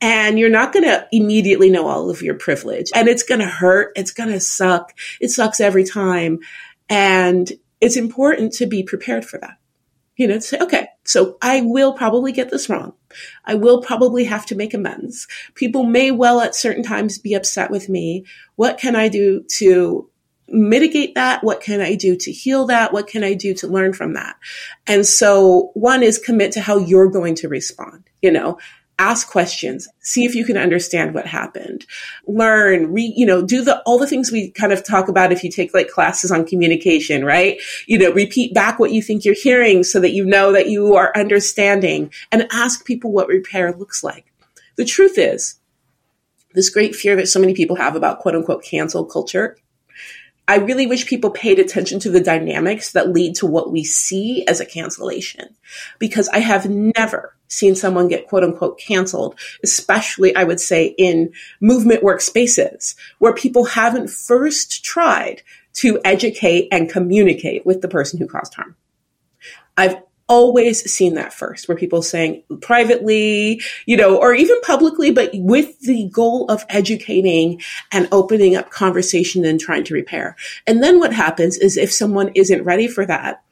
And 0.00 0.38
you're 0.38 0.50
not 0.50 0.72
going 0.72 0.84
to 0.84 1.08
immediately 1.10 1.70
know 1.70 1.88
all 1.88 2.10
of 2.10 2.20
your 2.20 2.34
privilege. 2.34 2.90
And 2.94 3.08
it's 3.08 3.22
going 3.22 3.40
to 3.40 3.46
hurt. 3.46 3.92
It's 3.96 4.10
going 4.10 4.30
to 4.30 4.40
suck. 4.40 4.92
It 5.20 5.30
sucks 5.30 5.58
every 5.58 5.84
time. 5.84 6.40
And 6.88 7.50
it's 7.80 7.96
important 7.96 8.52
to 8.54 8.66
be 8.66 8.82
prepared 8.82 9.24
for 9.24 9.38
that. 9.38 9.56
You 10.16 10.28
know, 10.28 10.34
to 10.34 10.40
say, 10.40 10.58
okay, 10.58 10.88
so 11.04 11.36
I 11.42 11.60
will 11.60 11.92
probably 11.92 12.32
get 12.32 12.50
this 12.50 12.68
wrong. 12.68 12.94
I 13.44 13.54
will 13.54 13.82
probably 13.82 14.24
have 14.24 14.46
to 14.46 14.54
make 14.54 14.72
amends. 14.72 15.28
People 15.54 15.84
may 15.84 16.10
well 16.10 16.40
at 16.40 16.54
certain 16.54 16.82
times 16.82 17.18
be 17.18 17.34
upset 17.34 17.70
with 17.70 17.88
me. 17.88 18.24
What 18.56 18.78
can 18.78 18.96
I 18.96 19.08
do 19.08 19.44
to 19.58 20.08
mitigate 20.48 21.14
that? 21.16 21.44
What 21.44 21.60
can 21.60 21.80
I 21.80 21.94
do 21.94 22.16
to 22.16 22.32
heal 22.32 22.66
that? 22.66 22.92
What 22.92 23.08
can 23.08 23.24
I 23.24 23.34
do 23.34 23.52
to 23.54 23.68
learn 23.68 23.92
from 23.92 24.14
that? 24.14 24.36
And 24.86 25.04
so 25.06 25.70
one 25.74 26.02
is 26.02 26.18
commit 26.18 26.52
to 26.52 26.60
how 26.60 26.78
you're 26.78 27.10
going 27.10 27.34
to 27.36 27.48
respond. 27.48 28.04
You 28.22 28.30
know, 28.30 28.58
ask 28.98 29.28
questions, 29.28 29.88
see 30.00 30.24
if 30.24 30.34
you 30.34 30.44
can 30.44 30.56
understand 30.56 31.14
what 31.14 31.26
happened, 31.26 31.86
learn, 32.26 32.96
you 32.96 33.26
know, 33.26 33.42
do 33.42 33.62
the, 33.62 33.80
all 33.82 33.98
the 33.98 34.06
things 34.06 34.32
we 34.32 34.50
kind 34.50 34.72
of 34.72 34.82
talk 34.82 35.08
about 35.08 35.32
if 35.32 35.44
you 35.44 35.50
take 35.50 35.74
like 35.74 35.88
classes 35.88 36.32
on 36.32 36.46
communication, 36.46 37.24
right? 37.24 37.60
You 37.86 37.98
know, 37.98 38.12
repeat 38.12 38.54
back 38.54 38.78
what 38.78 38.92
you 38.92 39.02
think 39.02 39.24
you're 39.24 39.34
hearing 39.34 39.84
so 39.84 40.00
that 40.00 40.12
you 40.12 40.24
know 40.24 40.52
that 40.52 40.68
you 40.68 40.94
are 40.94 41.12
understanding 41.14 42.12
and 42.32 42.48
ask 42.50 42.86
people 42.86 43.12
what 43.12 43.28
repair 43.28 43.72
looks 43.72 44.02
like. 44.02 44.32
The 44.76 44.84
truth 44.84 45.18
is, 45.18 45.58
this 46.54 46.70
great 46.70 46.96
fear 46.96 47.16
that 47.16 47.28
so 47.28 47.38
many 47.38 47.52
people 47.52 47.76
have 47.76 47.96
about 47.96 48.20
quote 48.20 48.34
unquote 48.34 48.64
cancel 48.64 49.04
culture 49.04 49.58
I 50.48 50.58
really 50.58 50.86
wish 50.86 51.06
people 51.06 51.30
paid 51.30 51.58
attention 51.58 51.98
to 52.00 52.10
the 52.10 52.20
dynamics 52.20 52.92
that 52.92 53.10
lead 53.10 53.34
to 53.36 53.46
what 53.46 53.72
we 53.72 53.82
see 53.82 54.46
as 54.46 54.60
a 54.60 54.66
cancellation 54.66 55.56
because 55.98 56.28
I 56.28 56.38
have 56.38 56.70
never 56.70 57.35
seen 57.48 57.74
someone 57.74 58.08
get 58.08 58.28
quote 58.28 58.44
unquote 58.44 58.78
canceled, 58.78 59.38
especially 59.62 60.34
I 60.34 60.44
would 60.44 60.60
say 60.60 60.94
in 60.98 61.32
movement 61.60 62.02
workspaces 62.02 62.94
where 63.18 63.32
people 63.32 63.64
haven't 63.64 64.10
first 64.10 64.84
tried 64.84 65.42
to 65.74 66.00
educate 66.04 66.68
and 66.72 66.90
communicate 66.90 67.66
with 67.66 67.82
the 67.82 67.88
person 67.88 68.18
who 68.18 68.26
caused 68.26 68.54
harm. 68.54 68.76
I've 69.76 69.96
always 70.28 70.90
seen 70.90 71.14
that 71.14 71.32
first, 71.32 71.68
where 71.68 71.76
people 71.76 72.02
saying 72.02 72.42
privately, 72.60 73.60
you 73.84 73.96
know, 73.96 74.16
or 74.16 74.34
even 74.34 74.60
publicly, 74.62 75.10
but 75.10 75.30
with 75.34 75.78
the 75.80 76.08
goal 76.12 76.46
of 76.50 76.64
educating 76.68 77.60
and 77.92 78.08
opening 78.10 78.56
up 78.56 78.70
conversation 78.70 79.44
and 79.44 79.60
trying 79.60 79.84
to 79.84 79.94
repair. 79.94 80.36
And 80.66 80.82
then 80.82 80.98
what 80.98 81.12
happens 81.12 81.56
is 81.58 81.76
if 81.76 81.92
someone 81.92 82.32
isn't 82.34 82.64
ready 82.64 82.88
for 82.88 83.06
that, 83.06 83.42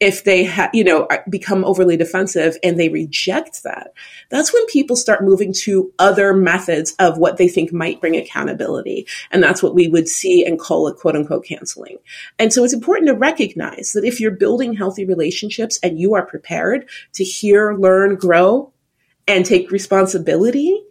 if 0.00 0.24
they 0.24 0.44
ha- 0.44 0.70
you 0.72 0.84
know 0.84 1.08
become 1.28 1.64
overly 1.64 1.96
defensive 1.96 2.56
and 2.62 2.78
they 2.78 2.88
reject 2.88 3.62
that 3.62 3.92
that's 4.30 4.52
when 4.52 4.66
people 4.66 4.96
start 4.96 5.22
moving 5.22 5.52
to 5.52 5.92
other 5.98 6.34
methods 6.34 6.94
of 6.98 7.18
what 7.18 7.36
they 7.36 7.48
think 7.48 7.72
might 7.72 8.00
bring 8.00 8.16
accountability. 8.16 9.06
And 9.30 9.42
that's 9.42 9.62
what 9.62 9.74
we 9.74 9.88
would 9.88 10.08
see 10.08 10.44
and 10.44 10.58
call 10.58 10.88
a 10.88 10.94
quote 10.94 11.16
unquote 11.16 11.44
canceling. 11.44 11.98
And 12.38 12.52
so 12.52 12.64
it's 12.64 12.74
important 12.74 13.08
to 13.08 13.14
recognize 13.14 13.92
that 13.92 14.04
if 14.04 14.20
you're 14.20 14.30
building 14.30 14.74
healthy 14.74 15.04
relationships 15.04 15.78
and 15.82 15.98
you 15.98 16.14
are 16.14 16.26
prepared 16.26 16.88
to 17.14 17.24
hear 17.24 17.74
learn 17.74 18.16
grow 18.16 18.72
and 19.26 19.46
take 19.46 19.70
responsibility 19.70 20.82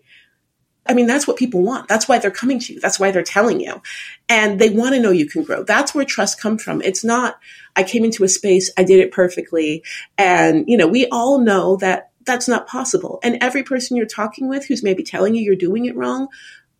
I 0.85 0.93
mean, 0.93 1.07
that's 1.07 1.27
what 1.27 1.37
people 1.37 1.61
want. 1.61 1.87
That's 1.87 2.07
why 2.07 2.19
they're 2.19 2.31
coming 2.31 2.59
to 2.59 2.73
you. 2.73 2.79
That's 2.79 2.99
why 2.99 3.11
they're 3.11 3.23
telling 3.23 3.61
you. 3.61 3.81
And 4.27 4.59
they 4.59 4.69
want 4.69 4.95
to 4.95 5.01
know 5.01 5.11
you 5.11 5.29
can 5.29 5.43
grow. 5.43 5.63
That's 5.63 5.95
where 5.95 6.05
trust 6.05 6.41
comes 6.41 6.61
from. 6.61 6.81
It's 6.81 7.03
not, 7.03 7.39
I 7.75 7.83
came 7.83 8.03
into 8.03 8.23
a 8.23 8.29
space, 8.29 8.69
I 8.77 8.83
did 8.83 8.99
it 8.99 9.11
perfectly. 9.11 9.83
And, 10.17 10.65
you 10.67 10.77
know, 10.77 10.87
we 10.87 11.07
all 11.07 11.39
know 11.39 11.77
that 11.77 12.11
that's 12.25 12.47
not 12.47 12.67
possible. 12.67 13.19
And 13.23 13.37
every 13.41 13.63
person 13.63 13.97
you're 13.97 14.05
talking 14.05 14.47
with 14.47 14.65
who's 14.65 14.83
maybe 14.83 15.03
telling 15.03 15.35
you 15.35 15.41
you're 15.41 15.55
doing 15.55 15.85
it 15.85 15.95
wrong, 15.95 16.27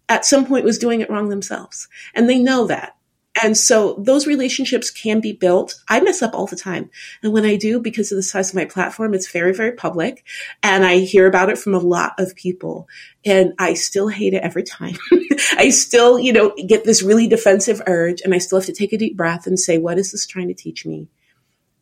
at 0.09 0.25
some 0.25 0.45
point 0.45 0.65
was 0.65 0.77
doing 0.77 1.01
it 1.01 1.09
wrong 1.09 1.29
themselves. 1.29 1.87
And 2.13 2.29
they 2.29 2.39
know 2.39 2.67
that. 2.67 2.95
And 3.43 3.57
so 3.57 3.95
those 3.99 4.25
relationships 4.25 4.89
can 4.89 5.19
be 5.19 5.33
built. 5.33 5.83
I 5.89 5.99
mess 5.99 6.21
up 6.21 6.33
all 6.33 6.47
the 6.47 6.55
time. 6.55 6.89
And 7.21 7.33
when 7.33 7.43
I 7.43 7.57
do, 7.57 7.77
because 7.81 8.09
of 8.09 8.15
the 8.15 8.23
size 8.23 8.49
of 8.49 8.55
my 8.55 8.63
platform, 8.63 9.13
it's 9.13 9.29
very, 9.29 9.53
very 9.53 9.73
public. 9.73 10.25
And 10.63 10.85
I 10.85 10.99
hear 10.99 11.27
about 11.27 11.49
it 11.49 11.57
from 11.57 11.73
a 11.73 11.79
lot 11.79 12.13
of 12.17 12.37
people. 12.37 12.87
And 13.25 13.51
I 13.59 13.73
still 13.73 14.07
hate 14.07 14.33
it 14.33 14.43
every 14.43 14.63
time. 14.63 14.95
I 15.57 15.71
still, 15.71 16.17
you 16.17 16.31
know, 16.31 16.55
get 16.67 16.85
this 16.85 17.03
really 17.03 17.27
defensive 17.27 17.81
urge 17.85 18.21
and 18.21 18.33
I 18.33 18.37
still 18.37 18.59
have 18.59 18.65
to 18.67 18.73
take 18.73 18.93
a 18.93 18.97
deep 18.97 19.17
breath 19.17 19.45
and 19.45 19.59
say, 19.59 19.77
what 19.77 19.97
is 19.97 20.13
this 20.13 20.25
trying 20.25 20.47
to 20.47 20.53
teach 20.53 20.85
me? 20.85 21.09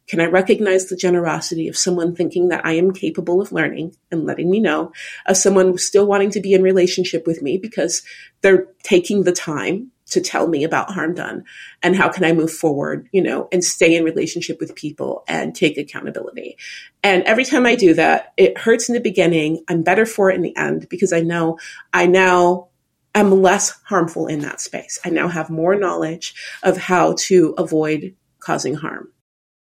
Can 0.07 0.19
I 0.19 0.25
recognize 0.25 0.87
the 0.87 0.97
generosity 0.97 1.67
of 1.67 1.77
someone 1.77 2.15
thinking 2.15 2.49
that 2.49 2.65
I 2.65 2.73
am 2.73 2.91
capable 2.91 3.39
of 3.39 3.51
learning 3.51 3.95
and 4.09 4.25
letting 4.25 4.49
me 4.49 4.59
know, 4.59 4.93
of 5.27 5.37
someone 5.37 5.77
still 5.77 6.07
wanting 6.07 6.31
to 6.31 6.41
be 6.41 6.53
in 6.53 6.63
relationship 6.63 7.27
with 7.27 7.43
me 7.43 7.59
because 7.59 8.01
they're 8.41 8.67
taking 8.81 9.23
the 9.23 9.31
time 9.31 9.90
to 10.11 10.21
tell 10.21 10.47
me 10.47 10.63
about 10.63 10.91
harm 10.91 11.13
done 11.13 11.43
and 11.81 11.95
how 11.95 12.09
can 12.09 12.23
I 12.23 12.33
move 12.33 12.51
forward, 12.51 13.09
you 13.11 13.21
know, 13.21 13.47
and 13.51 13.63
stay 13.63 13.95
in 13.95 14.03
relationship 14.03 14.59
with 14.59 14.75
people 14.75 15.23
and 15.27 15.55
take 15.55 15.77
accountability. 15.77 16.57
And 17.03 17.23
every 17.23 17.45
time 17.45 17.65
I 17.65 17.75
do 17.75 17.93
that, 17.95 18.33
it 18.37 18.57
hurts 18.57 18.89
in 18.89 18.93
the 18.93 19.01
beginning. 19.01 19.63
I'm 19.67 19.83
better 19.83 20.05
for 20.05 20.29
it 20.29 20.35
in 20.35 20.41
the 20.41 20.55
end 20.55 20.87
because 20.89 21.11
I 21.11 21.21
know 21.21 21.57
I 21.93 22.05
now 22.07 22.67
am 23.15 23.41
less 23.41 23.71
harmful 23.85 24.27
in 24.27 24.39
that 24.39 24.61
space. 24.61 24.99
I 25.03 25.09
now 25.09 25.27
have 25.27 25.49
more 25.49 25.75
knowledge 25.75 26.35
of 26.63 26.77
how 26.77 27.15
to 27.19 27.53
avoid 27.57 28.15
causing 28.39 28.75
harm. 28.75 29.11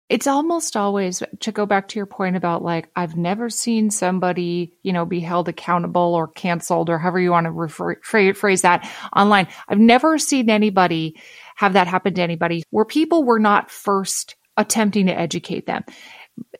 It's 0.08 0.26
almost 0.26 0.74
always 0.74 1.22
to 1.40 1.52
go 1.52 1.66
back 1.66 1.88
to 1.88 1.98
your 1.98 2.06
point 2.06 2.36
about 2.36 2.62
like, 2.62 2.88
I've 2.96 3.16
never 3.16 3.50
seen 3.50 3.90
somebody, 3.90 4.72
you 4.82 4.92
know, 4.92 5.04
be 5.04 5.20
held 5.20 5.48
accountable 5.48 6.14
or 6.14 6.28
canceled 6.28 6.88
or 6.88 6.98
however 6.98 7.20
you 7.20 7.30
want 7.30 7.44
to 7.44 7.50
refer, 7.50 8.00
phrase 8.02 8.62
that 8.62 8.90
online. 9.14 9.48
I've 9.68 9.78
never 9.78 10.18
seen 10.18 10.48
anybody 10.48 11.20
have 11.56 11.74
that 11.74 11.88
happen 11.88 12.14
to 12.14 12.22
anybody 12.22 12.62
where 12.70 12.86
people 12.86 13.22
were 13.22 13.38
not 13.38 13.70
first 13.70 14.36
attempting 14.56 15.06
to 15.06 15.18
educate 15.18 15.66
them. 15.66 15.84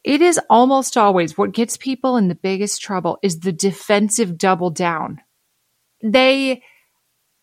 It 0.05 0.21
is 0.21 0.39
almost 0.51 0.97
always 0.97 1.39
what 1.39 1.53
gets 1.53 1.77
people 1.77 2.17
in 2.17 2.29
the 2.29 2.35
biggest 2.35 2.83
trouble 2.83 3.19
is 3.23 3.41
the 3.41 3.53
defensive 3.53 4.37
double 4.37 4.71
down. 4.71 5.21
They 6.03 6.63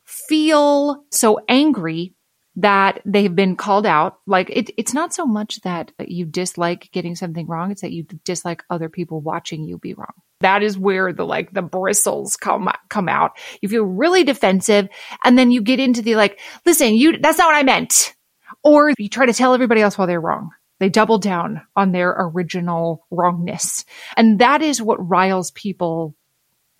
feel 0.06 1.04
so 1.12 1.40
angry 1.50 2.14
that 2.58 3.02
they've 3.06 3.36
been 3.36 3.56
called 3.56 3.86
out. 3.86 4.20
Like 4.26 4.50
it, 4.50 4.72
it's 4.78 4.94
not 4.94 5.14
so 5.14 5.26
much 5.26 5.60
that 5.62 5.92
you 6.00 6.26
dislike 6.26 6.90
getting 6.92 7.16
something 7.16 7.48
wrong; 7.48 7.72
it's 7.72 7.82
that 7.82 7.92
you 7.92 8.04
dislike 8.24 8.64
other 8.70 8.90
people 8.90 9.22
watching 9.22 9.64
you 9.64 9.78
be 9.78 9.94
wrong. 9.94 10.14
That 10.42 10.64
is 10.64 10.78
where 10.78 11.12
the 11.14 11.26
like 11.26 11.54
the 11.54 11.62
bristles 11.62 12.36
come 12.38 12.70
come 12.90 13.10
out. 13.10 13.32
You 13.62 13.70
feel 13.70 13.84
really 13.84 14.24
defensive, 14.24 14.88
and 15.24 15.38
then 15.38 15.52
you 15.52 15.62
get 15.62 15.80
into 15.80 16.02
the 16.02 16.16
like, 16.16 16.40
listen, 16.66 16.96
you 16.96 17.18
that's 17.18 17.38
not 17.38 17.48
what 17.48 17.56
I 17.56 17.64
meant, 17.64 18.14
or 18.64 18.92
you 18.98 19.10
try 19.10 19.26
to 19.26 19.34
tell 19.34 19.54
everybody 19.54 19.82
else 19.82 19.98
while 19.98 20.08
they're 20.08 20.22
wrong. 20.22 20.52
They 20.80 20.90
double 20.90 21.20
down 21.20 21.62
on 21.76 21.92
their 21.92 22.14
original 22.18 23.06
wrongness, 23.10 23.86
and 24.18 24.40
that 24.40 24.62
is 24.62 24.82
what 24.82 25.08
riles 25.08 25.52
people 25.52 26.16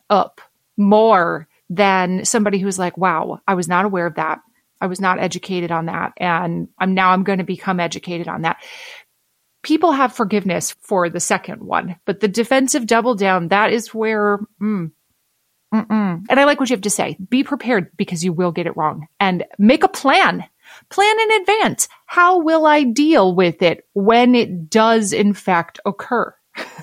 up 0.10 0.42
more 0.78 1.48
than 1.70 2.26
somebody 2.26 2.60
who's 2.60 2.78
like, 2.78 2.98
"Wow, 2.98 3.40
I 3.48 3.56
was 3.56 3.68
not 3.68 3.86
aware 3.86 4.06
of 4.06 4.16
that." 4.16 4.42
I 4.82 4.88
was 4.88 5.00
not 5.00 5.20
educated 5.20 5.72
on 5.72 5.86
that. 5.86 6.14
And 6.18 6.68
I'm 6.78 6.94
now 6.94 7.12
I'm 7.12 7.24
going 7.24 7.40
to 7.40 7.46
become 7.46 7.80
educated 7.80 8.28
on 8.28 8.44
that. 8.44 8.58
People 9.64 9.94
have 9.94 10.14
forgiveness 10.14 10.76
for 10.82 11.10
the 11.10 11.20
second 11.20 11.64
one, 11.64 11.96
but 12.06 12.20
the 12.20 12.28
defensive 12.28 12.86
double 12.86 13.16
down, 13.16 13.48
that 13.48 13.74
is 13.74 13.94
where, 13.94 14.40
mm. 14.62 14.92
And 15.72 16.40
I 16.40 16.46
like 16.46 16.60
what 16.60 16.70
you 16.70 16.76
have 16.76 16.84
to 16.84 16.90
say. 16.90 17.18
Be 17.30 17.44
prepared 17.44 17.90
because 17.98 18.24
you 18.24 18.32
will 18.32 18.52
get 18.52 18.68
it 18.68 18.78
wrong 18.78 19.08
and 19.20 19.44
make 19.58 19.84
a 19.84 19.90
plan. 19.90 20.46
Plan 20.90 21.20
in 21.20 21.42
advance. 21.42 21.88
How 22.06 22.40
will 22.40 22.66
I 22.66 22.84
deal 22.84 23.36
with 23.36 23.62
it 23.62 23.88
when 23.94 24.36
it 24.36 24.70
does 24.70 25.14
in 25.14 25.34
fact 25.34 25.80
occur? 25.86 26.34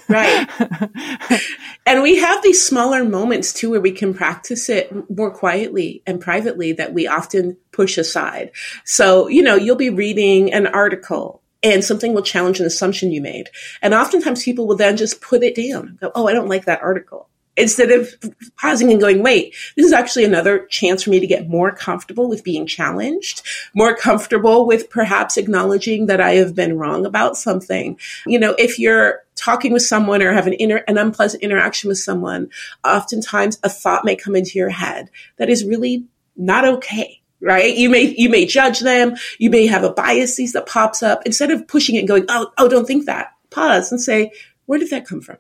Right. 0.09 0.49
and 1.87 2.03
we 2.03 2.17
have 2.17 2.43
these 2.43 2.65
smaller 2.65 3.05
moments 3.05 3.53
too 3.53 3.71
where 3.71 3.81
we 3.81 3.93
can 3.93 4.15
practice 4.15 4.69
it 4.69 4.93
more 5.11 5.31
quietly 5.31 6.03
and 6.07 6.21
privately 6.21 6.73
that 6.73 6.93
we 6.93 7.07
often 7.07 7.57
push 7.73 7.99
aside. 7.99 8.53
So, 8.85 9.29
you 9.29 9.43
know, 9.43 9.57
you'll 9.57 9.77
be 9.77 9.91
reading 9.91 10.53
an 10.53 10.67
article 10.67 11.43
and 11.63 11.85
something 11.85 12.13
will 12.13 12.23
challenge 12.23 12.61
an 12.61 12.67
assumption 12.67 13.13
you 13.13 13.21
made. 13.21 13.51
And 13.81 13.95
oftentimes 13.95 14.45
people 14.45 14.67
will 14.67 14.77
then 14.77 14.97
just 14.97 15.21
put 15.21 15.43
it 15.43 15.55
down. 15.55 15.99
Go, 16.01 16.11
oh, 16.15 16.27
I 16.27 16.33
don't 16.33 16.49
like 16.49 16.65
that 16.65 16.83
article 16.83 17.29
instead 17.57 17.91
of 17.91 18.15
pausing 18.57 18.91
and 18.91 19.01
going, 19.01 19.23
wait, 19.23 19.55
this 19.77 19.85
is 19.85 19.93
actually 19.93 20.25
another 20.25 20.67
chance 20.67 21.03
for 21.03 21.11
me 21.11 21.21
to 21.21 21.27
get 21.27 21.49
more 21.49 21.71
comfortable 21.71 22.29
with 22.29 22.45
being 22.45 22.67
challenged, 22.67 23.43
more 23.75 23.95
comfortable 23.95 24.67
with 24.67 24.89
perhaps 24.89 25.37
acknowledging 25.37 26.07
that 26.07 26.21
I 26.21 26.35
have 26.35 26.55
been 26.55 26.79
wrong 26.79 27.05
about 27.05 27.37
something. 27.37 27.99
You 28.27 28.39
know, 28.39 28.55
if 28.59 28.79
you're 28.79 29.23
talking 29.35 29.73
with 29.73 29.83
someone 29.83 30.23
or 30.23 30.33
have 30.33 30.47
an 30.47 30.55
inter- 30.55 30.85
an 30.89 30.99
unpleasant 30.99 31.43
interaction 31.43 31.89
with 31.89 31.99
someone, 31.99 32.49
oftentimes 32.85 33.59
a 33.63 33.69
thought 33.69 34.05
may 34.05 34.17
come 34.17 34.35
into 34.35 34.59
your 34.59 34.71
head 34.71 35.11
that 35.37 35.51
is 35.51 35.65
really 35.65 36.07
not 36.37 36.65
okay 36.65 37.19
right? 37.45 37.77
You 37.77 37.91
may, 37.91 38.15
you 38.17 38.31
may 38.31 38.47
judge 38.47 38.79
them. 38.79 39.17
You 39.39 39.51
may 39.51 39.67
have 39.67 39.83
a 39.83 39.93
biases 39.93 40.53
that 40.53 40.67
pops 40.67 41.03
up 41.03 41.23
instead 41.27 41.51
of 41.51 41.67
pushing 41.67 41.97
it 41.97 41.99
and 41.99 42.07
going, 42.07 42.25
Oh, 42.29 42.53
oh, 42.57 42.69
don't 42.69 42.87
think 42.87 43.07
that. 43.07 43.33
Pause 43.51 43.91
and 43.91 44.01
say, 44.01 44.31
where 44.67 44.79
did 44.79 44.91
that 44.91 45.07
come 45.07 45.21
from? 45.21 45.39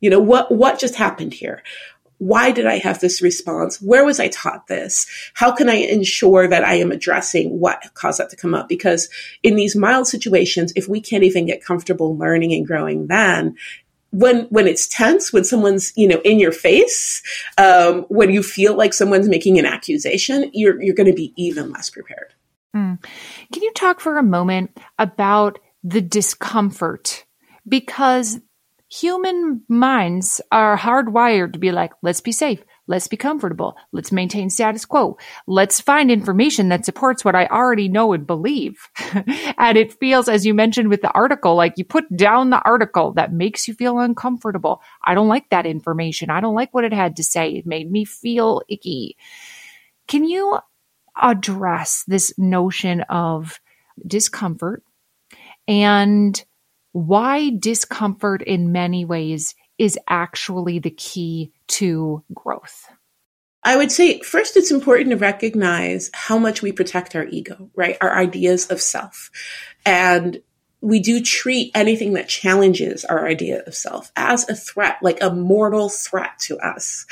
You 0.00 0.10
know, 0.10 0.20
what, 0.20 0.52
what 0.52 0.78
just 0.78 0.94
happened 0.94 1.34
here? 1.34 1.62
why 2.18 2.50
did 2.50 2.66
I 2.66 2.78
have 2.78 3.00
this 3.00 3.22
response? 3.22 3.80
Where 3.80 4.04
was 4.04 4.20
I 4.20 4.28
taught 4.28 4.66
this? 4.66 5.06
How 5.34 5.52
can 5.52 5.68
I 5.68 5.74
ensure 5.74 6.48
that 6.48 6.64
I 6.64 6.74
am 6.74 6.90
addressing 6.90 7.60
what 7.60 7.82
caused 7.94 8.18
that 8.18 8.30
to 8.30 8.36
come 8.36 8.54
up? 8.54 8.68
Because 8.68 9.08
in 9.42 9.54
these 9.54 9.76
mild 9.76 10.08
situations, 10.08 10.72
if 10.76 10.88
we 10.88 11.00
can't 11.00 11.24
even 11.24 11.46
get 11.46 11.64
comfortable 11.64 12.16
learning 12.16 12.52
and 12.52 12.66
growing 12.66 13.06
then, 13.06 13.56
when 14.10 14.44
when 14.46 14.66
it's 14.66 14.88
tense, 14.88 15.32
when 15.32 15.44
someone's 15.44 15.92
you 15.94 16.08
know 16.08 16.20
in 16.24 16.38
your 16.38 16.52
face, 16.52 17.22
um, 17.58 18.06
when 18.08 18.30
you 18.30 18.42
feel 18.42 18.74
like 18.74 18.94
someone's 18.94 19.28
making 19.28 19.58
an 19.58 19.66
accusation, 19.66 20.50
you're 20.54 20.82
you're 20.82 20.94
going 20.94 21.10
to 21.10 21.16
be 21.16 21.34
even 21.36 21.70
less 21.70 21.90
prepared. 21.90 22.32
Mm. 22.74 23.02
Can 23.52 23.62
you 23.62 23.72
talk 23.74 24.00
for 24.00 24.16
a 24.16 24.22
moment 24.22 24.76
about 24.98 25.58
the 25.84 26.00
discomfort? 26.00 27.26
Because 27.68 28.40
human 28.88 29.62
minds 29.68 30.40
are 30.50 30.76
hardwired 30.76 31.52
to 31.52 31.58
be 31.58 31.72
like, 31.72 31.92
let's 32.02 32.20
be 32.20 32.32
safe. 32.32 32.62
Let's 32.86 33.06
be 33.06 33.18
comfortable. 33.18 33.76
Let's 33.92 34.10
maintain 34.10 34.48
status 34.48 34.86
quo. 34.86 35.18
Let's 35.46 35.78
find 35.78 36.10
information 36.10 36.70
that 36.70 36.86
supports 36.86 37.22
what 37.22 37.34
I 37.34 37.46
already 37.46 37.86
know 37.88 38.14
and 38.14 38.26
believe. 38.26 38.88
and 39.58 39.76
it 39.76 39.92
feels, 40.00 40.26
as 40.26 40.46
you 40.46 40.54
mentioned 40.54 40.88
with 40.88 41.02
the 41.02 41.10
article, 41.10 41.54
like 41.54 41.74
you 41.76 41.84
put 41.84 42.04
down 42.16 42.48
the 42.48 42.62
article 42.62 43.12
that 43.12 43.30
makes 43.30 43.68
you 43.68 43.74
feel 43.74 43.98
uncomfortable. 43.98 44.80
I 45.04 45.14
don't 45.14 45.28
like 45.28 45.50
that 45.50 45.66
information. 45.66 46.30
I 46.30 46.40
don't 46.40 46.54
like 46.54 46.72
what 46.72 46.84
it 46.84 46.94
had 46.94 47.16
to 47.16 47.22
say. 47.22 47.50
It 47.50 47.66
made 47.66 47.90
me 47.90 48.06
feel 48.06 48.62
icky. 48.70 49.18
Can 50.06 50.24
you 50.24 50.58
address 51.20 52.04
this 52.06 52.32
notion 52.38 53.02
of 53.02 53.60
discomfort 54.06 54.82
and 55.66 56.42
why 56.92 57.50
discomfort 57.50 58.42
in 58.42 58.72
many 58.72 59.04
ways 59.04 59.54
is 59.78 59.98
actually 60.08 60.78
the 60.78 60.90
key 60.90 61.52
to 61.68 62.24
growth? 62.34 62.88
I 63.64 63.76
would 63.76 63.92
say 63.92 64.20
first, 64.20 64.56
it's 64.56 64.70
important 64.70 65.10
to 65.10 65.16
recognize 65.16 66.10
how 66.14 66.38
much 66.38 66.62
we 66.62 66.72
protect 66.72 67.14
our 67.16 67.26
ego, 67.26 67.70
right? 67.74 67.96
Our 68.00 68.16
ideas 68.16 68.70
of 68.70 68.80
self. 68.80 69.30
And 69.84 70.40
we 70.80 71.00
do 71.00 71.20
treat 71.20 71.72
anything 71.74 72.12
that 72.12 72.28
challenges 72.28 73.04
our 73.04 73.26
idea 73.26 73.62
of 73.66 73.74
self 73.74 74.12
as 74.14 74.48
a 74.48 74.54
threat, 74.54 74.98
like 75.02 75.20
a 75.20 75.30
mortal 75.30 75.88
threat 75.88 76.38
to 76.38 76.56
us. 76.58 77.04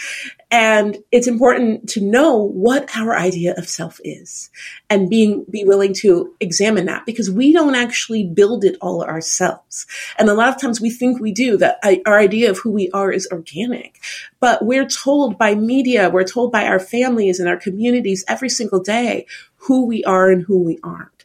And 0.52 0.98
it's 1.10 1.26
important 1.26 1.88
to 1.90 2.00
know 2.00 2.36
what 2.36 2.96
our 2.96 3.16
idea 3.16 3.54
of 3.56 3.68
self 3.68 4.00
is 4.04 4.50
and 4.88 5.10
being, 5.10 5.44
be 5.50 5.64
willing 5.64 5.94
to 5.94 6.32
examine 6.38 6.86
that 6.86 7.06
because 7.06 7.28
we 7.28 7.52
don't 7.52 7.74
actually 7.74 8.22
build 8.24 8.64
it 8.64 8.76
all 8.80 9.02
ourselves. 9.02 9.86
And 10.16 10.28
a 10.28 10.34
lot 10.34 10.50
of 10.50 10.60
times 10.60 10.80
we 10.80 10.90
think 10.90 11.20
we 11.20 11.32
do 11.32 11.56
that 11.56 11.80
our 12.06 12.18
idea 12.18 12.50
of 12.50 12.58
who 12.58 12.70
we 12.70 12.88
are 12.92 13.10
is 13.10 13.28
organic, 13.32 14.00
but 14.38 14.64
we're 14.64 14.86
told 14.86 15.38
by 15.38 15.56
media, 15.56 16.08
we're 16.08 16.22
told 16.22 16.52
by 16.52 16.66
our 16.66 16.78
families 16.78 17.40
and 17.40 17.48
our 17.48 17.56
communities 17.56 18.24
every 18.28 18.48
single 18.48 18.80
day 18.80 19.26
who 19.56 19.86
we 19.86 20.04
are 20.04 20.30
and 20.30 20.44
who 20.44 20.62
we 20.62 20.78
aren't. 20.84 21.15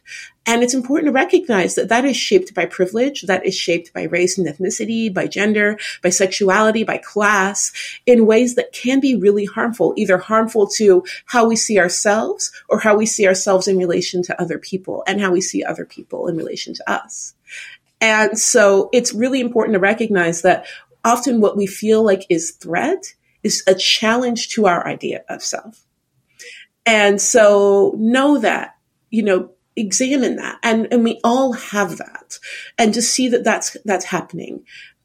And 0.44 0.62
it's 0.62 0.74
important 0.74 1.06
to 1.08 1.12
recognize 1.12 1.76
that 1.76 1.88
that 1.90 2.04
is 2.04 2.16
shaped 2.16 2.52
by 2.52 2.66
privilege, 2.66 3.22
that 3.22 3.46
is 3.46 3.56
shaped 3.56 3.92
by 3.92 4.02
race 4.02 4.36
and 4.36 4.46
ethnicity, 4.46 5.12
by 5.12 5.28
gender, 5.28 5.78
by 6.02 6.10
sexuality, 6.10 6.82
by 6.82 6.98
class, 6.98 7.72
in 8.06 8.26
ways 8.26 8.56
that 8.56 8.72
can 8.72 8.98
be 8.98 9.14
really 9.14 9.44
harmful, 9.44 9.94
either 9.96 10.18
harmful 10.18 10.66
to 10.66 11.04
how 11.26 11.46
we 11.46 11.54
see 11.54 11.78
ourselves 11.78 12.50
or 12.68 12.80
how 12.80 12.96
we 12.96 13.06
see 13.06 13.26
ourselves 13.26 13.68
in 13.68 13.78
relation 13.78 14.22
to 14.24 14.40
other 14.42 14.58
people 14.58 15.04
and 15.06 15.20
how 15.20 15.30
we 15.30 15.40
see 15.40 15.62
other 15.62 15.84
people 15.84 16.26
in 16.26 16.36
relation 16.36 16.74
to 16.74 16.90
us. 16.90 17.34
And 18.00 18.36
so 18.36 18.90
it's 18.92 19.14
really 19.14 19.40
important 19.40 19.74
to 19.74 19.80
recognize 19.80 20.42
that 20.42 20.66
often 21.04 21.40
what 21.40 21.56
we 21.56 21.68
feel 21.68 22.02
like 22.02 22.26
is 22.28 22.50
threat 22.50 23.14
is 23.44 23.62
a 23.68 23.76
challenge 23.76 24.48
to 24.50 24.66
our 24.66 24.84
idea 24.86 25.22
of 25.28 25.42
self. 25.42 25.84
And 26.84 27.20
so 27.20 27.94
know 27.96 28.38
that, 28.38 28.76
you 29.10 29.22
know, 29.22 29.50
examine 29.76 30.36
that. 30.36 30.58
And 30.62 30.88
and 30.90 31.04
we 31.04 31.20
all 31.24 31.52
have 31.52 31.98
that 31.98 32.38
and 32.78 32.92
to 32.94 33.02
see 33.02 33.28
that 33.28 33.44
that's 33.44 33.76
that's 33.84 34.06
happening. 34.06 34.64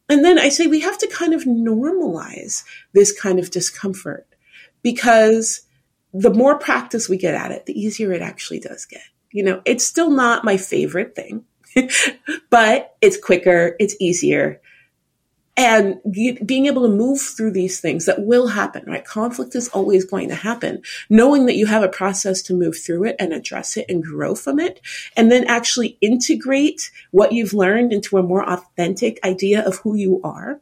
And 0.10 0.24
then 0.24 0.40
i 0.40 0.50
say 0.50 0.68
we 0.68 0.80
have 0.82 0.98
to 1.00 1.08
kind 1.08 1.34
of 1.34 1.44
normalize 1.44 2.64
this 2.94 3.18
kind 3.18 3.40
of 3.40 3.52
discomfort 3.52 4.26
because 4.82 5.64
the 6.14 6.34
more 6.34 6.58
practice 6.58 7.10
we 7.10 7.18
get 7.18 7.34
at 7.34 7.52
it 7.52 7.66
the 7.66 7.80
easier 7.80 8.12
it 8.12 8.22
actually 8.22 8.60
does 8.60 8.86
get. 8.86 9.02
You 9.32 9.44
know 9.44 9.62
it's 9.66 9.86
still 9.86 10.10
not 10.10 10.46
my 10.46 10.58
favorite 10.58 11.16
thing 11.16 11.44
but 12.50 12.96
it's 13.02 13.18
quicker 13.18 13.76
it's 13.80 13.96
easier 14.00 14.62
and 15.58 16.00
being 16.46 16.68
able 16.68 16.84
to 16.84 16.88
move 16.88 17.20
through 17.20 17.52
these 17.52 17.82
things 17.82 18.06
that 18.06 18.24
will 18.24 18.48
happen, 18.48 18.84
right? 18.86 19.04
Conflict 19.04 19.56
is 19.56 19.68
always 19.70 20.06
going 20.06 20.30
to 20.30 20.36
happen. 20.36 20.84
Knowing 21.10 21.48
that 21.48 21.56
you 21.56 21.66
have 21.66 21.82
a 21.82 21.90
process 21.90 22.44
to 22.44 22.54
move 22.54 22.78
through 22.78 23.06
it 23.06 23.16
and 23.20 23.34
address 23.34 23.76
it 23.76 23.88
and 23.90 24.04
grow 24.04 24.36
from 24.36 24.60
it, 24.60 24.80
and 25.18 25.32
then 25.32 25.46
actually 25.46 25.98
integrate 26.00 26.92
what 27.10 27.32
you've 27.32 27.56
learned 27.56 27.92
into 27.92 28.18
a 28.18 28.24
more 28.24 28.48
authentic 28.48 29.20
idea 29.26 29.66
of 29.66 29.78
who 29.80 29.96
you 29.96 30.22
are 30.24 30.62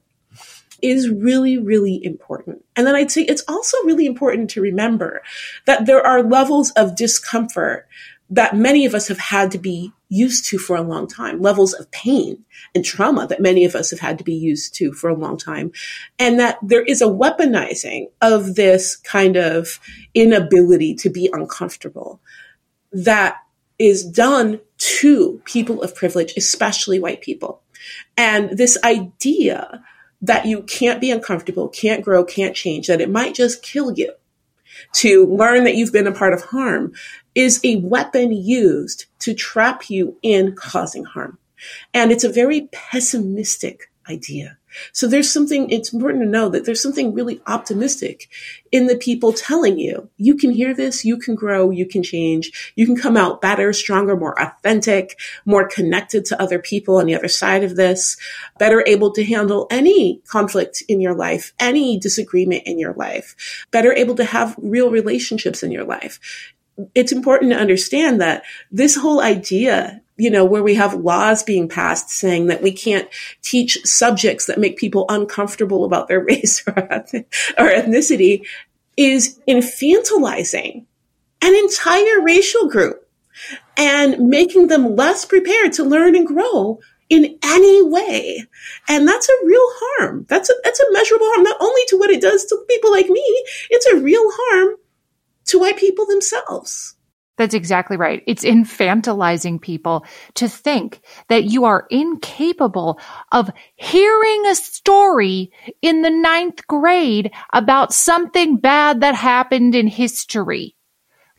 is 0.82 1.10
really, 1.10 1.58
really 1.58 2.04
important. 2.04 2.64
And 2.76 2.88
then 2.88 2.96
I'd 2.96 3.12
say 3.12 3.24
it's 3.24 3.44
also 3.48 3.78
really 3.84 4.06
important 4.06 4.50
to 4.52 4.62
remember 4.62 5.24
that 5.66 5.86
there 5.86 6.06
are 6.06 6.24
levels 6.24 6.72
of 6.72 6.96
discomfort 6.96 7.88
that 8.30 8.56
many 8.56 8.86
of 8.86 8.96
us 8.96 9.08
have 9.10 9.20
had 9.20 9.52
to 9.52 9.58
be 9.58 9.92
used 10.10 10.46
to 10.46 10.58
for 10.58 10.76
a 10.76 10.82
long 10.82 11.08
time, 11.08 11.42
levels 11.42 11.74
of 11.74 11.90
pain 11.92 12.44
and 12.74 12.86
trauma 12.86 13.28
that 13.28 13.42
many 13.42 13.66
of 13.66 13.76
us 13.76 13.90
have 13.90 14.00
had 14.00 14.18
to 14.18 14.24
be 14.24 14.36
used 14.36 14.76
to 14.76 14.94
for 14.94 15.10
a 15.10 15.16
long 15.16 15.38
time. 15.38 15.72
And 16.20 16.40
that 16.40 16.58
there 16.62 16.84
is 16.84 17.02
a 17.02 17.08
weaponizing 17.08 18.08
of 18.22 18.56
this 18.56 18.96
kind 18.96 19.36
of 19.36 19.80
inability 20.14 20.96
to 20.96 21.10
be 21.10 21.30
uncomfortable 21.32 22.22
that 22.92 23.38
is 23.78 24.06
done 24.06 24.62
to 24.78 25.42
people 25.46 25.82
of 25.82 25.96
privilege, 25.96 26.34
especially 26.38 27.00
white 27.00 27.22
people. 27.22 27.62
And 28.18 28.58
this 28.58 28.78
idea 28.84 29.84
that 30.22 30.46
you 30.46 30.64
can't 30.64 31.02
be 31.02 31.12
uncomfortable, 31.12 31.68
can't 31.68 32.04
grow, 32.04 32.24
can't 32.24 32.56
change, 32.56 32.88
that 32.88 33.02
it 33.02 33.10
might 33.10 33.36
just 33.36 33.62
kill 33.62 33.92
you 33.94 34.14
to 34.94 35.26
learn 35.26 35.64
that 35.64 35.76
you've 35.76 35.94
been 35.94 36.08
a 36.08 36.12
part 36.12 36.34
of 36.34 36.42
harm 36.42 36.94
is 37.36 37.60
a 37.64 37.76
weapon 37.78 38.32
used 38.32 39.06
to 39.20 39.34
trap 39.34 39.90
you 39.90 40.18
in 40.24 40.56
causing 40.56 41.04
harm. 41.04 41.38
And 41.94 42.12
it's 42.12 42.24
a 42.24 42.32
very 42.32 42.70
pessimistic 42.72 43.92
idea. 44.10 44.58
So 44.92 45.08
there's 45.08 45.32
something, 45.32 45.70
it's 45.70 45.94
important 45.94 46.24
to 46.24 46.30
know 46.30 46.50
that 46.50 46.66
there's 46.66 46.84
something 46.84 47.14
really 47.14 47.42
optimistic 47.48 48.30
in 48.72 48.88
the 48.88 48.98
people 48.98 49.32
telling 49.32 49.80
you, 49.80 50.10
you 50.18 50.36
can 50.36 50.52
hear 50.52 50.74
this, 50.74 51.06
you 51.06 51.18
can 51.18 51.34
grow, 51.34 51.72
you 51.72 51.86
can 51.86 52.04
change, 52.04 52.74
you 52.76 52.86
can 52.86 52.98
come 52.98 53.16
out 53.16 53.42
better, 53.42 53.72
stronger, 53.72 54.18
more 54.18 54.40
authentic, 54.40 55.18
more 55.46 55.68
connected 55.68 56.26
to 56.26 56.42
other 56.42 56.60
people 56.60 56.98
on 56.98 57.06
the 57.06 57.16
other 57.16 57.30
side 57.30 57.64
of 57.64 57.78
this, 57.78 58.18
better 58.60 58.84
able 58.86 59.12
to 59.12 59.24
handle 59.24 59.68
any 59.72 60.22
conflict 60.28 60.84
in 60.90 61.00
your 61.00 61.16
life, 61.16 61.54
any 61.58 61.98
disagreement 61.98 62.64
in 62.66 62.78
your 62.78 62.94
life, 62.94 63.66
better 63.72 63.94
able 63.94 64.16
to 64.16 64.26
have 64.26 64.56
real 64.58 64.92
relationships 64.92 65.64
in 65.64 65.72
your 65.72 65.86
life 65.86 66.20
it's 66.94 67.12
important 67.12 67.52
to 67.52 67.58
understand 67.58 68.22
that 68.22 68.44
this 68.72 68.96
whole 68.96 69.22
idea, 69.22 70.02
you 70.18 70.30
know, 70.30 70.46
where 70.46 70.64
we 70.64 70.76
have 70.76 70.94
laws 70.94 71.44
being 71.44 71.70
passed 71.70 72.10
saying 72.10 72.48
that 72.48 72.62
we 72.62 72.72
can't 72.72 73.08
teach 73.42 73.78
subjects 73.86 74.46
that 74.46 74.60
make 74.60 74.78
people 74.78 75.06
uncomfortable 75.10 75.86
about 75.86 76.08
their 76.08 76.20
race 76.24 76.64
or, 76.68 76.74
or 76.74 77.70
ethnicity 77.70 78.46
is 78.98 79.40
infantilizing 79.48 80.86
an 81.42 81.54
entire 81.54 82.22
racial 82.22 82.70
group 82.70 83.08
and 83.78 84.30
making 84.30 84.68
them 84.68 84.96
less 84.96 85.26
prepared 85.26 85.74
to 85.74 85.84
learn 85.84 86.16
and 86.16 86.28
grow 86.28 86.80
in 87.10 87.38
any 87.44 87.84
way. 87.84 88.44
And 88.88 89.08
that's 89.08 89.30
a 89.30 89.46
real 89.46 89.60
harm. 89.62 90.26
That's 90.30 90.50
a, 90.50 90.54
that's 90.64 90.80
a 90.80 90.92
measurable 90.92 91.28
harm, 91.28 91.44
not 91.44 91.58
only 91.60 91.82
to 91.90 91.98
what 91.98 92.10
it 92.10 92.22
does 92.22 92.46
to 92.46 92.66
people 92.68 92.92
like 92.92 93.08
me, 93.08 93.46
it's 93.70 93.86
a 93.88 93.98
real 93.98 94.24
harm 94.26 94.76
to 95.46 95.60
white 95.60 95.78
people 95.78 96.06
themselves. 96.06 96.96
That's 97.38 97.54
exactly 97.54 97.98
right. 97.98 98.24
It's 98.28 98.46
infantilizing 98.46 99.60
people 99.60 100.06
to 100.36 100.48
think 100.48 101.02
that 101.28 101.44
you 101.44 101.66
are 101.66 101.86
incapable 101.90 103.00
of 103.32 103.50
hearing 103.76 104.46
a 104.46 104.56
story 104.56 105.52
in 105.82 106.02
the 106.02 106.10
ninth 106.10 106.66
grade 106.66 107.32
about 107.52 107.94
something 107.94 108.58
bad 108.58 109.02
that 109.02 109.16
happened 109.16 109.76
in 109.76 109.88
history. 109.88 110.76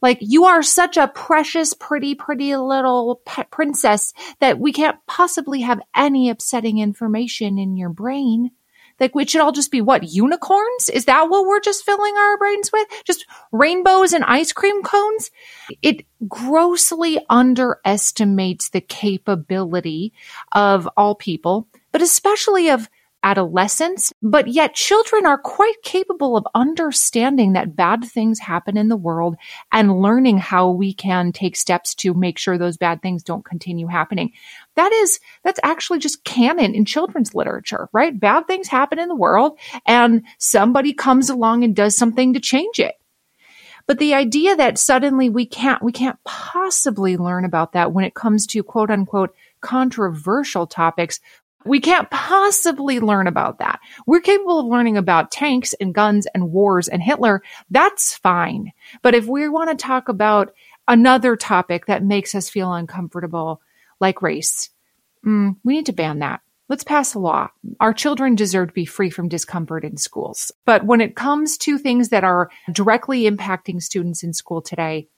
Like 0.02 0.18
you 0.20 0.44
are 0.44 0.62
such 0.62 0.98
a 0.98 1.08
precious, 1.08 1.72
pretty, 1.72 2.14
pretty 2.14 2.54
little 2.56 3.22
princess 3.50 4.12
that 4.40 4.58
we 4.58 4.72
can't 4.72 4.98
possibly 5.06 5.62
have 5.62 5.80
any 5.96 6.28
upsetting 6.28 6.78
information 6.78 7.58
in 7.58 7.76
your 7.76 7.88
brain. 7.88 8.50
Like 9.00 9.14
we 9.14 9.26
should 9.26 9.40
all 9.40 9.52
just 9.52 9.70
be 9.70 9.80
what 9.80 10.10
unicorns? 10.10 10.88
Is 10.88 11.04
that 11.04 11.28
what 11.28 11.46
we're 11.46 11.60
just 11.60 11.84
filling 11.84 12.16
our 12.16 12.38
brains 12.38 12.72
with? 12.72 12.88
Just 13.04 13.26
rainbows 13.52 14.12
and 14.12 14.24
ice 14.24 14.52
cream 14.52 14.82
cones? 14.82 15.30
It 15.82 16.06
grossly 16.28 17.18
underestimates 17.28 18.70
the 18.70 18.80
capability 18.80 20.12
of 20.52 20.88
all 20.96 21.14
people, 21.14 21.68
but 21.92 22.02
especially 22.02 22.70
of 22.70 22.88
adolescence, 23.26 24.12
but 24.22 24.46
yet 24.46 24.72
children 24.72 25.26
are 25.26 25.36
quite 25.36 25.82
capable 25.82 26.36
of 26.36 26.46
understanding 26.54 27.54
that 27.54 27.74
bad 27.74 28.04
things 28.04 28.38
happen 28.38 28.76
in 28.76 28.88
the 28.88 28.96
world 28.96 29.34
and 29.72 30.00
learning 30.00 30.38
how 30.38 30.70
we 30.70 30.94
can 30.94 31.32
take 31.32 31.56
steps 31.56 31.92
to 31.96 32.14
make 32.14 32.38
sure 32.38 32.56
those 32.56 32.76
bad 32.76 33.02
things 33.02 33.24
don't 33.24 33.44
continue 33.44 33.88
happening. 33.88 34.30
That 34.76 34.92
is, 34.92 35.18
that's 35.42 35.58
actually 35.64 35.98
just 35.98 36.22
canon 36.22 36.76
in 36.76 36.84
children's 36.84 37.34
literature, 37.34 37.88
right? 37.92 38.18
Bad 38.18 38.46
things 38.46 38.68
happen 38.68 39.00
in 39.00 39.08
the 39.08 39.16
world 39.16 39.58
and 39.84 40.22
somebody 40.38 40.92
comes 40.92 41.28
along 41.28 41.64
and 41.64 41.74
does 41.74 41.96
something 41.96 42.34
to 42.34 42.40
change 42.40 42.78
it. 42.78 42.94
But 43.88 43.98
the 43.98 44.14
idea 44.14 44.54
that 44.54 44.78
suddenly 44.78 45.30
we 45.30 45.46
can't, 45.46 45.82
we 45.82 45.90
can't 45.90 46.18
possibly 46.24 47.16
learn 47.16 47.44
about 47.44 47.72
that 47.72 47.92
when 47.92 48.04
it 48.04 48.14
comes 48.14 48.46
to 48.48 48.62
quote 48.62 48.90
unquote 48.90 49.34
controversial 49.60 50.66
topics. 50.66 51.18
We 51.66 51.80
can't 51.80 52.10
possibly 52.10 53.00
learn 53.00 53.26
about 53.26 53.58
that. 53.58 53.80
We're 54.06 54.20
capable 54.20 54.60
of 54.60 54.66
learning 54.66 54.96
about 54.96 55.30
tanks 55.30 55.74
and 55.74 55.94
guns 55.94 56.26
and 56.34 56.52
wars 56.52 56.88
and 56.88 57.02
Hitler. 57.02 57.42
That's 57.70 58.16
fine. 58.16 58.72
But 59.02 59.14
if 59.14 59.26
we 59.26 59.48
want 59.48 59.70
to 59.70 59.76
talk 59.76 60.08
about 60.08 60.54
another 60.88 61.36
topic 61.36 61.86
that 61.86 62.04
makes 62.04 62.34
us 62.34 62.48
feel 62.48 62.72
uncomfortable, 62.72 63.60
like 64.00 64.22
race, 64.22 64.70
mm, 65.24 65.56
we 65.64 65.74
need 65.74 65.86
to 65.86 65.92
ban 65.92 66.20
that. 66.20 66.40
Let's 66.68 66.84
pass 66.84 67.14
a 67.14 67.20
law. 67.20 67.48
Our 67.78 67.94
children 67.94 68.34
deserve 68.34 68.68
to 68.68 68.74
be 68.74 68.86
free 68.86 69.10
from 69.10 69.28
discomfort 69.28 69.84
in 69.84 69.96
schools. 69.96 70.50
But 70.64 70.84
when 70.84 71.00
it 71.00 71.14
comes 71.14 71.56
to 71.58 71.78
things 71.78 72.08
that 72.08 72.24
are 72.24 72.50
directly 72.72 73.30
impacting 73.30 73.80
students 73.80 74.24
in 74.24 74.32
school 74.32 74.60
today, 74.60 75.08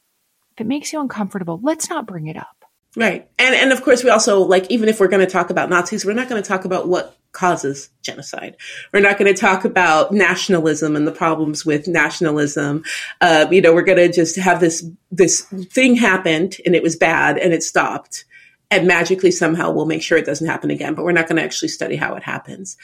if 0.52 0.60
it 0.60 0.66
makes 0.66 0.92
you 0.92 1.00
uncomfortable, 1.00 1.58
let's 1.62 1.88
not 1.88 2.06
bring 2.06 2.26
it 2.26 2.36
up. 2.36 2.57
Right. 2.96 3.28
And 3.38 3.54
and 3.54 3.72
of 3.72 3.82
course 3.82 4.02
we 4.02 4.10
also 4.10 4.40
like 4.40 4.70
even 4.70 4.88
if 4.88 4.98
we're 4.98 5.08
going 5.08 5.24
to 5.24 5.30
talk 5.30 5.50
about 5.50 5.70
Nazis, 5.70 6.04
we're 6.04 6.14
not 6.14 6.28
going 6.28 6.42
to 6.42 6.48
talk 6.48 6.64
about 6.64 6.88
what 6.88 7.16
causes 7.32 7.90
genocide. 8.02 8.56
We're 8.92 9.00
not 9.00 9.18
going 9.18 9.32
to 9.32 9.38
talk 9.38 9.64
about 9.64 10.12
nationalism 10.12 10.96
and 10.96 11.06
the 11.06 11.12
problems 11.12 11.66
with 11.66 11.86
nationalism. 11.86 12.84
Uh, 13.20 13.46
you 13.50 13.60
know, 13.60 13.74
we're 13.74 13.82
going 13.82 13.98
to 13.98 14.10
just 14.10 14.36
have 14.36 14.60
this 14.60 14.84
this 15.10 15.42
thing 15.42 15.96
happened 15.96 16.56
and 16.64 16.74
it 16.74 16.82
was 16.82 16.96
bad 16.96 17.38
and 17.38 17.52
it 17.52 17.62
stopped 17.62 18.24
and 18.70 18.86
magically 18.86 19.30
somehow 19.30 19.70
we'll 19.70 19.86
make 19.86 20.02
sure 20.02 20.18
it 20.18 20.26
doesn't 20.26 20.46
happen 20.46 20.70
again, 20.70 20.94
but 20.94 21.04
we're 21.04 21.12
not 21.12 21.26
going 21.26 21.36
to 21.36 21.42
actually 21.42 21.68
study 21.68 21.96
how 21.96 22.14
it 22.14 22.22
happens. 22.22 22.76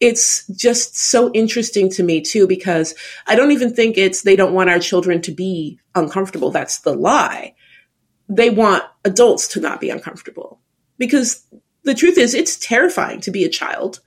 It's 0.00 0.46
just 0.48 0.96
so 0.96 1.30
interesting 1.32 1.90
to 1.90 2.02
me 2.02 2.20
too, 2.20 2.46
because 2.46 2.94
I 3.26 3.34
don't 3.34 3.50
even 3.50 3.74
think 3.74 3.98
it's 3.98 4.22
they 4.22 4.36
don't 4.36 4.54
want 4.54 4.70
our 4.70 4.78
children 4.78 5.20
to 5.22 5.32
be 5.32 5.80
uncomfortable. 5.94 6.50
That's 6.50 6.78
the 6.78 6.94
lie. 6.94 7.54
They 8.28 8.50
want 8.50 8.84
adults 9.04 9.48
to 9.48 9.60
not 9.60 9.80
be 9.80 9.90
uncomfortable 9.90 10.60
because 10.98 11.44
the 11.84 11.94
truth 11.94 12.18
is 12.18 12.34
it's 12.34 12.58
terrifying 12.58 13.20
to 13.22 13.30
be 13.30 13.44
a 13.44 13.48
child 13.48 14.00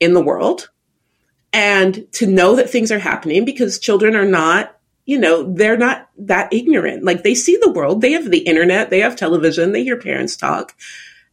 in 0.00 0.14
the 0.14 0.22
world 0.22 0.70
and 1.52 2.10
to 2.12 2.26
know 2.26 2.56
that 2.56 2.70
things 2.70 2.90
are 2.90 2.98
happening 2.98 3.44
because 3.44 3.78
children 3.78 4.16
are 4.16 4.26
not 4.26 4.74
you 5.08 5.18
know, 5.18 5.54
they're 5.54 5.78
not 5.78 6.10
that 6.18 6.52
ignorant. 6.52 7.02
Like 7.02 7.22
they 7.22 7.34
see 7.34 7.56
the 7.56 7.72
world, 7.72 8.02
they 8.02 8.12
have 8.12 8.30
the 8.30 8.40
internet, 8.40 8.90
they 8.90 9.00
have 9.00 9.16
television, 9.16 9.72
they 9.72 9.82
hear 9.82 9.96
parents 9.96 10.36
talk. 10.36 10.76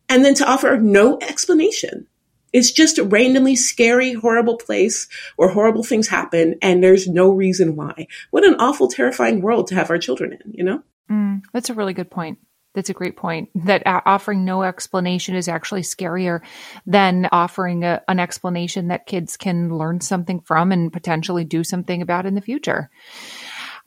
And 0.07 0.23
then 0.23 0.33
to 0.35 0.49
offer 0.49 0.77
no 0.77 1.19
explanation. 1.19 2.07
It's 2.53 2.71
just 2.71 2.97
a 2.97 3.03
randomly 3.03 3.57
scary, 3.57 4.13
horrible 4.13 4.55
place 4.55 5.09
where 5.35 5.49
horrible 5.49 5.83
things 5.83 6.07
happen 6.07 6.55
and 6.61 6.81
there's 6.81 7.09
no 7.09 7.29
reason 7.29 7.75
why. 7.75 8.07
What 8.31 8.45
an 8.45 8.55
awful, 8.59 8.87
terrifying 8.87 9.41
world 9.41 9.67
to 9.67 9.75
have 9.75 9.89
our 9.89 9.97
children 9.97 10.31
in, 10.31 10.53
you 10.53 10.63
know? 10.63 10.81
Mm, 11.09 11.41
that's 11.53 11.69
a 11.69 11.73
really 11.73 11.93
good 11.93 12.09
point. 12.09 12.39
That's 12.73 12.89
a 12.89 12.93
great 12.93 13.15
point. 13.15 13.49
That 13.55 13.83
offering 13.85 14.43
no 14.43 14.63
explanation 14.63 15.35
is 15.35 15.47
actually 15.47 15.81
scarier 15.81 16.41
than 16.85 17.29
offering 17.31 17.83
a, 17.83 18.01
an 18.07 18.19
explanation 18.19 18.89
that 18.89 19.05
kids 19.05 19.37
can 19.37 19.69
learn 19.69 20.01
something 20.01 20.41
from 20.41 20.73
and 20.73 20.91
potentially 20.91 21.45
do 21.45 21.63
something 21.63 22.01
about 22.01 22.25
in 22.25 22.35
the 22.35 22.41
future. 22.41 22.89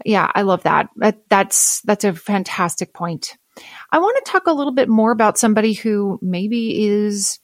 Yeah, 0.04 0.30
I 0.34 0.42
love 0.42 0.62
that. 0.62 0.88
that 0.96 1.18
that's 1.28 1.82
that's 1.82 2.04
a 2.04 2.14
fantastic 2.14 2.94
point. 2.94 3.36
I 3.90 3.98
want 3.98 4.24
to 4.24 4.30
talk 4.30 4.46
a 4.46 4.52
little 4.52 4.72
bit 4.72 4.88
more 4.88 5.10
about 5.10 5.38
somebody 5.38 5.74
who 5.74 6.18
maybe 6.22 6.86
is 6.86 7.40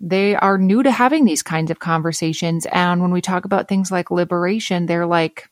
they 0.00 0.36
are 0.36 0.58
new 0.58 0.82
to 0.82 0.90
having 0.90 1.24
these 1.24 1.42
kinds 1.42 1.70
of 1.70 1.78
conversations 1.78 2.66
and 2.70 3.00
when 3.00 3.10
we 3.10 3.20
talk 3.20 3.44
about 3.44 3.66
things 3.66 3.90
like 3.90 4.12
liberation 4.12 4.86
they're 4.86 5.06
like 5.06 5.48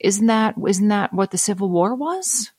isn't 0.00 0.26
that 0.26 0.54
isn't 0.66 0.88
that 0.88 1.12
what 1.12 1.30
the 1.30 1.38
civil 1.38 1.70
war 1.70 1.94
was 1.94 2.52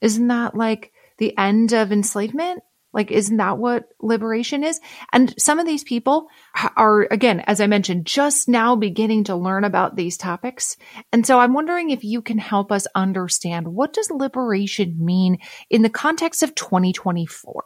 isn't 0.00 0.28
that 0.28 0.54
like 0.54 0.92
the 1.18 1.36
end 1.36 1.72
of 1.72 1.92
enslavement 1.92 2.62
like, 2.92 3.10
isn't 3.10 3.36
that 3.36 3.58
what 3.58 3.84
liberation 4.00 4.64
is? 4.64 4.80
And 5.12 5.34
some 5.38 5.58
of 5.58 5.66
these 5.66 5.84
people 5.84 6.28
are, 6.76 7.06
again, 7.10 7.40
as 7.40 7.60
I 7.60 7.66
mentioned, 7.66 8.06
just 8.06 8.48
now 8.48 8.76
beginning 8.76 9.24
to 9.24 9.36
learn 9.36 9.64
about 9.64 9.94
these 9.94 10.16
topics. 10.16 10.76
And 11.12 11.26
so 11.26 11.38
I'm 11.38 11.52
wondering 11.52 11.90
if 11.90 12.02
you 12.02 12.22
can 12.22 12.38
help 12.38 12.72
us 12.72 12.86
understand 12.94 13.68
what 13.68 13.92
does 13.92 14.10
liberation 14.10 14.96
mean 14.98 15.38
in 15.68 15.82
the 15.82 15.90
context 15.90 16.42
of 16.42 16.54
2024? 16.54 17.62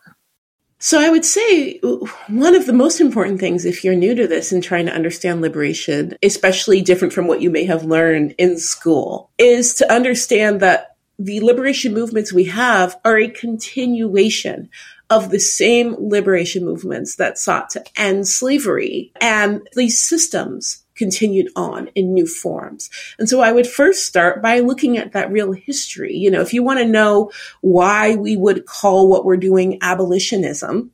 So 0.84 1.00
I 1.00 1.10
would 1.10 1.24
say 1.24 1.78
one 2.26 2.56
of 2.56 2.66
the 2.66 2.72
most 2.72 3.00
important 3.00 3.38
things 3.38 3.64
if 3.64 3.84
you're 3.84 3.94
new 3.94 4.16
to 4.16 4.26
this 4.26 4.50
and 4.50 4.60
trying 4.60 4.86
to 4.86 4.92
understand 4.92 5.40
liberation, 5.40 6.18
especially 6.24 6.82
different 6.82 7.14
from 7.14 7.28
what 7.28 7.40
you 7.40 7.50
may 7.50 7.64
have 7.66 7.84
learned 7.84 8.34
in 8.36 8.58
school, 8.58 9.30
is 9.38 9.74
to 9.76 9.92
understand 9.92 10.58
that 10.58 10.96
the 11.20 11.40
liberation 11.40 11.94
movements 11.94 12.32
we 12.32 12.46
have 12.46 12.98
are 13.04 13.16
a 13.16 13.28
continuation 13.28 14.70
of 15.08 15.30
the 15.30 15.38
same 15.38 15.94
liberation 16.00 16.64
movements 16.64 17.14
that 17.14 17.38
sought 17.38 17.70
to 17.70 17.84
end 17.96 18.26
slavery. 18.26 19.12
And 19.20 19.64
these 19.76 20.02
systems 20.02 20.81
continued 20.94 21.48
on 21.56 21.88
in 21.94 22.12
new 22.12 22.26
forms. 22.26 22.90
And 23.18 23.28
so 23.28 23.40
I 23.40 23.52
would 23.52 23.66
first 23.66 24.06
start 24.06 24.42
by 24.42 24.60
looking 24.60 24.98
at 24.98 25.12
that 25.12 25.32
real 25.32 25.52
history. 25.52 26.14
You 26.14 26.30
know, 26.30 26.40
if 26.40 26.52
you 26.52 26.62
want 26.62 26.80
to 26.80 26.86
know 26.86 27.30
why 27.60 28.14
we 28.14 28.36
would 28.36 28.66
call 28.66 29.08
what 29.08 29.24
we're 29.24 29.36
doing 29.36 29.78
abolitionism, 29.82 30.90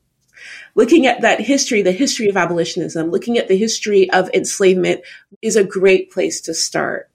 looking 0.75 1.07
at 1.07 1.23
that 1.23 1.41
history, 1.41 1.83
the 1.83 1.93
history 1.93 2.29
of 2.29 2.37
abolitionism, 2.37 3.11
looking 3.11 3.39
at 3.39 3.49
the 3.49 3.59
history 3.59 4.11
of 4.11 4.31
enslavement 4.35 5.03
is 5.43 5.57
a 5.57 5.65
great 5.65 6.11
place 6.11 6.41
to 6.43 6.55
start. 6.55 7.11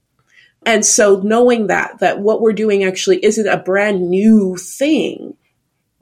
And 0.66 0.86
so 0.86 1.22
knowing 1.22 1.68
that, 1.68 2.00
that 2.00 2.20
what 2.20 2.42
we're 2.42 2.54
doing 2.54 2.84
actually 2.84 3.24
isn't 3.24 3.48
a 3.48 3.58
brand 3.58 4.10
new 4.10 4.56
thing 4.58 5.36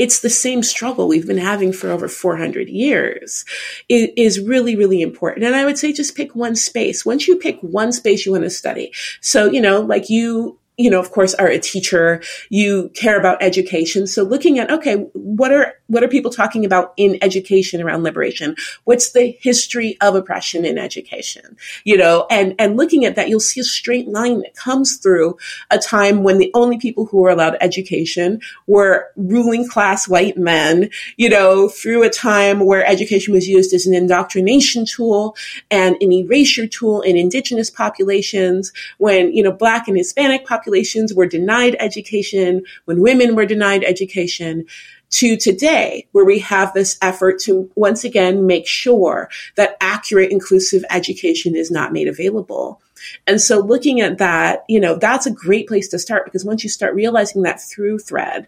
it's 0.02 0.22
the 0.22 0.30
same 0.32 0.64
struggle 0.64 1.08
we've 1.08 1.28
been 1.28 1.38
having 1.38 1.72
for 1.72 1.92
over 1.92 2.08
400 2.08 2.68
years 2.68 3.46
it 3.88 4.14
is 4.18 4.40
really, 4.40 4.76
really 4.76 5.02
important. 5.02 5.46
And 5.46 5.56
I 5.56 5.66
would 5.66 5.78
say 5.78 5.94
just 5.94 6.16
pick 6.16 6.36
one 6.36 6.56
space. 6.56 7.06
Once 7.06 7.28
you 7.28 7.38
pick 7.38 7.60
one 7.62 7.92
space 7.92 8.26
you 8.26 8.32
want 8.32 8.46
to 8.46 8.50
study. 8.50 8.94
So, 9.20 9.50
you 9.50 9.62
know, 9.62 9.82
like 9.82 10.10
you 10.10 10.58
you 10.78 10.90
know, 10.90 11.00
of 11.00 11.12
course, 11.12 11.36
are 11.36 11.48
a 11.48 11.60
teacher, 11.60 12.24
you 12.50 12.90
care 12.96 13.20
about 13.20 13.44
education. 13.44 14.08
So 14.08 14.24
looking 14.24 14.58
at, 14.58 14.72
okay, 14.72 14.96
what 15.14 15.52
are, 15.52 15.76
what 15.92 16.04
are 16.04 16.08
people 16.08 16.32
talking 16.32 16.64
about 16.64 16.94
in 16.96 17.18
education 17.22 17.82
around 17.82 18.04
liberation? 18.04 18.56
What's 18.86 19.12
the 19.12 19.38
history 19.42 19.98
of 20.00 20.16
oppression 20.16 20.64
in 20.64 20.78
education? 20.78 21.58
You 21.84 21.98
know, 21.98 22.28
and, 22.32 22.56
and 22.58 22.78
looking 22.78 23.04
at 23.04 23.16
that, 23.16 23.28
you'll 23.28 23.42
see 23.42 23.60
a 23.60 23.66
straight 23.66 24.08
line 24.08 24.40
that 24.40 24.56
comes 24.56 24.98
through 24.98 25.38
a 25.70 25.78
time 25.78 26.24
when 26.24 26.38
the 26.38 26.50
only 26.54 26.78
people 26.78 27.08
who 27.08 27.18
were 27.18 27.30
allowed 27.30 27.58
education 27.60 28.40
were 28.68 29.10
ruling 29.18 29.68
class 29.68 30.08
white 30.08 30.38
men, 30.38 30.90
you 31.18 31.30
know, 31.30 31.68
through 31.68 32.04
a 32.04 32.10
time 32.10 32.66
where 32.66 32.86
education 32.86 33.34
was 33.34 33.50
used 33.50 33.74
as 33.74 33.86
an 33.86 33.94
indoctrination 33.94 34.86
tool 34.86 35.36
and 35.70 35.98
an 36.00 36.14
erasure 36.14 36.68
tool 36.68 37.02
in 37.02 37.18
indigenous 37.18 37.70
populations, 37.70 38.72
when, 38.98 39.34
you 39.34 39.44
know, 39.44 39.52
black 39.52 39.90
and 39.90 39.98
Hispanic 39.98 40.46
populations 40.46 41.14
were 41.14 41.26
denied 41.26 41.76
education, 41.80 42.64
when 42.86 43.02
women 43.02 43.36
were 43.36 43.46
denied 43.46 43.84
education, 43.84 44.66
to 45.12 45.38
today, 45.38 46.08
where 46.12 46.26
we 46.26 46.40
have 46.40 46.74
this 46.74 46.98
effort 47.02 47.40
to 47.42 47.70
once 47.76 48.04
again 48.04 48.48
make 48.48 48.68
sure 48.68 49.30
that 49.56 49.78
accurate, 49.82 50.32
inclusive 50.32 50.84
education 50.90 51.56
is 51.56 51.70
not 51.70 51.94
made 51.94 52.08
available. 52.08 52.82
And 53.28 53.42
so 53.42 53.60
looking 53.60 54.00
at 54.02 54.20
that, 54.20 54.64
you 54.68 54.80
know, 54.80 54.96
that's 54.96 55.26
a 55.26 55.32
great 55.32 55.68
place 55.68 55.88
to 55.90 56.00
start 56.00 56.26
because 56.26 56.46
once 56.46 56.64
you 56.64 56.70
start 56.70 56.96
realizing 56.96 57.42
that 57.44 57.62
through 57.62 58.00
thread, 58.00 58.48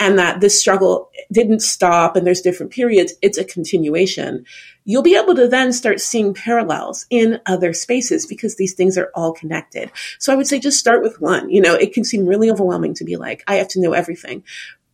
and 0.00 0.18
that 0.18 0.40
this 0.40 0.58
struggle 0.58 1.10
didn't 1.32 1.60
stop 1.60 2.14
and 2.14 2.26
there's 2.26 2.40
different 2.40 2.72
periods, 2.72 3.14
it's 3.20 3.38
a 3.38 3.44
continuation. 3.44 4.44
You'll 4.84 5.02
be 5.02 5.16
able 5.16 5.34
to 5.34 5.48
then 5.48 5.72
start 5.72 6.00
seeing 6.00 6.34
parallels 6.34 7.04
in 7.10 7.40
other 7.46 7.72
spaces 7.72 8.24
because 8.24 8.56
these 8.56 8.74
things 8.74 8.96
are 8.96 9.10
all 9.14 9.32
connected. 9.32 9.90
So 10.18 10.32
I 10.32 10.36
would 10.36 10.46
say 10.46 10.60
just 10.60 10.78
start 10.78 11.02
with 11.02 11.20
one. 11.20 11.50
You 11.50 11.60
know, 11.60 11.74
it 11.74 11.92
can 11.92 12.04
seem 12.04 12.26
really 12.26 12.50
overwhelming 12.50 12.94
to 12.94 13.04
be 13.04 13.16
like, 13.16 13.42
I 13.48 13.56
have 13.56 13.68
to 13.68 13.80
know 13.80 13.92
everything. 13.92 14.44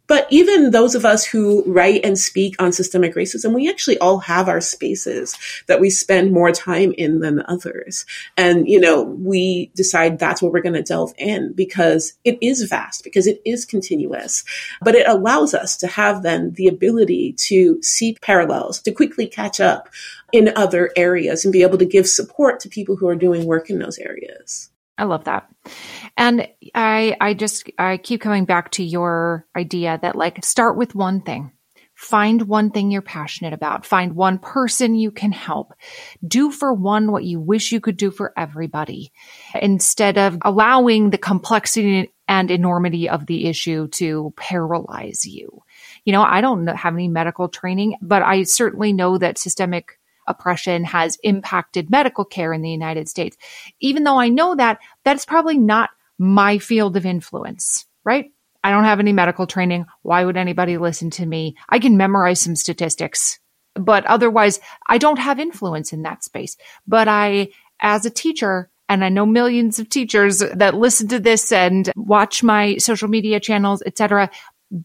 But 0.06 0.26
even 0.30 0.70
those 0.70 0.94
of 0.94 1.04
us 1.04 1.24
who 1.24 1.64
write 1.66 2.04
and 2.04 2.18
speak 2.18 2.60
on 2.60 2.72
systemic 2.72 3.14
racism, 3.14 3.54
we 3.54 3.70
actually 3.70 3.98
all 3.98 4.18
have 4.18 4.48
our 4.48 4.60
spaces 4.60 5.36
that 5.66 5.80
we 5.80 5.88
spend 5.88 6.32
more 6.32 6.52
time 6.52 6.92
in 6.92 7.20
than 7.20 7.42
others. 7.46 8.04
And, 8.36 8.68
you 8.68 8.78
know, 8.78 9.02
we 9.02 9.70
decide 9.74 10.18
that's 10.18 10.42
where 10.42 10.52
we're 10.52 10.60
going 10.60 10.74
to 10.74 10.82
delve 10.82 11.14
in 11.16 11.54
because 11.54 12.12
it 12.22 12.36
is 12.42 12.62
vast, 12.64 13.02
because 13.02 13.26
it 13.26 13.40
is 13.46 13.64
continuous, 13.64 14.44
but 14.82 14.94
it 14.94 15.08
allows 15.08 15.54
us 15.54 15.76
to 15.78 15.86
have 15.86 16.22
then 16.22 16.52
the 16.52 16.66
ability 16.66 17.32
to 17.32 17.82
see 17.82 18.16
parallels, 18.20 18.82
to 18.82 18.92
quickly 18.92 19.26
catch 19.26 19.58
up 19.58 19.88
in 20.32 20.52
other 20.54 20.90
areas 20.96 21.44
and 21.44 21.52
be 21.52 21.62
able 21.62 21.78
to 21.78 21.86
give 21.86 22.06
support 22.06 22.60
to 22.60 22.68
people 22.68 22.96
who 22.96 23.08
are 23.08 23.16
doing 23.16 23.46
work 23.46 23.70
in 23.70 23.78
those 23.78 23.98
areas. 23.98 24.70
I 24.96 25.04
love 25.04 25.24
that. 25.24 25.48
And 26.16 26.48
I 26.74 27.16
I 27.20 27.34
just 27.34 27.70
I 27.78 27.96
keep 27.96 28.20
coming 28.20 28.44
back 28.44 28.70
to 28.72 28.84
your 28.84 29.46
idea 29.56 29.98
that 30.00 30.16
like 30.16 30.44
start 30.44 30.76
with 30.76 30.94
one 30.94 31.22
thing. 31.22 31.52
Find 31.94 32.42
one 32.42 32.70
thing 32.70 32.90
you're 32.90 33.02
passionate 33.02 33.52
about. 33.52 33.86
Find 33.86 34.16
one 34.16 34.38
person 34.38 34.96
you 34.96 35.12
can 35.12 35.30
help. 35.30 35.72
Do 36.26 36.50
for 36.50 36.72
one 36.72 37.12
what 37.12 37.24
you 37.24 37.40
wish 37.40 37.70
you 37.70 37.80
could 37.80 37.96
do 37.96 38.10
for 38.10 38.32
everybody 38.36 39.12
instead 39.60 40.18
of 40.18 40.38
allowing 40.42 41.10
the 41.10 41.18
complexity 41.18 42.12
and 42.26 42.50
enormity 42.50 43.08
of 43.08 43.26
the 43.26 43.46
issue 43.46 43.86
to 43.88 44.32
paralyze 44.36 45.24
you. 45.24 45.62
You 46.04 46.12
know, 46.12 46.22
I 46.22 46.40
don't 46.40 46.66
have 46.66 46.94
any 46.94 47.08
medical 47.08 47.48
training, 47.48 47.96
but 48.02 48.22
I 48.22 48.42
certainly 48.42 48.92
know 48.92 49.18
that 49.18 49.38
systemic 49.38 49.98
oppression 50.26 50.84
has 50.84 51.18
impacted 51.22 51.90
medical 51.90 52.24
care 52.24 52.52
in 52.52 52.62
the 52.62 52.70
United 52.70 53.08
States. 53.08 53.36
Even 53.80 54.04
though 54.04 54.18
I 54.18 54.28
know 54.28 54.54
that, 54.54 54.78
that's 55.04 55.24
probably 55.24 55.58
not 55.58 55.90
my 56.18 56.58
field 56.58 56.96
of 56.96 57.06
influence, 57.06 57.86
right? 58.04 58.32
I 58.62 58.70
don't 58.70 58.84
have 58.84 59.00
any 59.00 59.12
medical 59.12 59.46
training. 59.46 59.86
Why 60.02 60.24
would 60.24 60.36
anybody 60.36 60.78
listen 60.78 61.10
to 61.10 61.26
me? 61.26 61.56
I 61.68 61.78
can 61.78 61.96
memorize 61.96 62.40
some 62.40 62.56
statistics, 62.56 63.38
but 63.74 64.06
otherwise 64.06 64.60
I 64.88 64.98
don't 64.98 65.18
have 65.18 65.38
influence 65.38 65.92
in 65.92 66.02
that 66.02 66.24
space. 66.24 66.56
But 66.86 67.08
I, 67.08 67.48
as 67.80 68.06
a 68.06 68.10
teacher, 68.10 68.70
and 68.88 69.04
I 69.04 69.08
know 69.08 69.26
millions 69.26 69.78
of 69.78 69.88
teachers 69.88 70.38
that 70.38 70.74
listen 70.74 71.08
to 71.08 71.18
this 71.18 71.52
and 71.52 71.90
watch 71.96 72.42
my 72.42 72.76
social 72.76 73.08
media 73.08 73.40
channels, 73.40 73.82
etc 73.84 74.30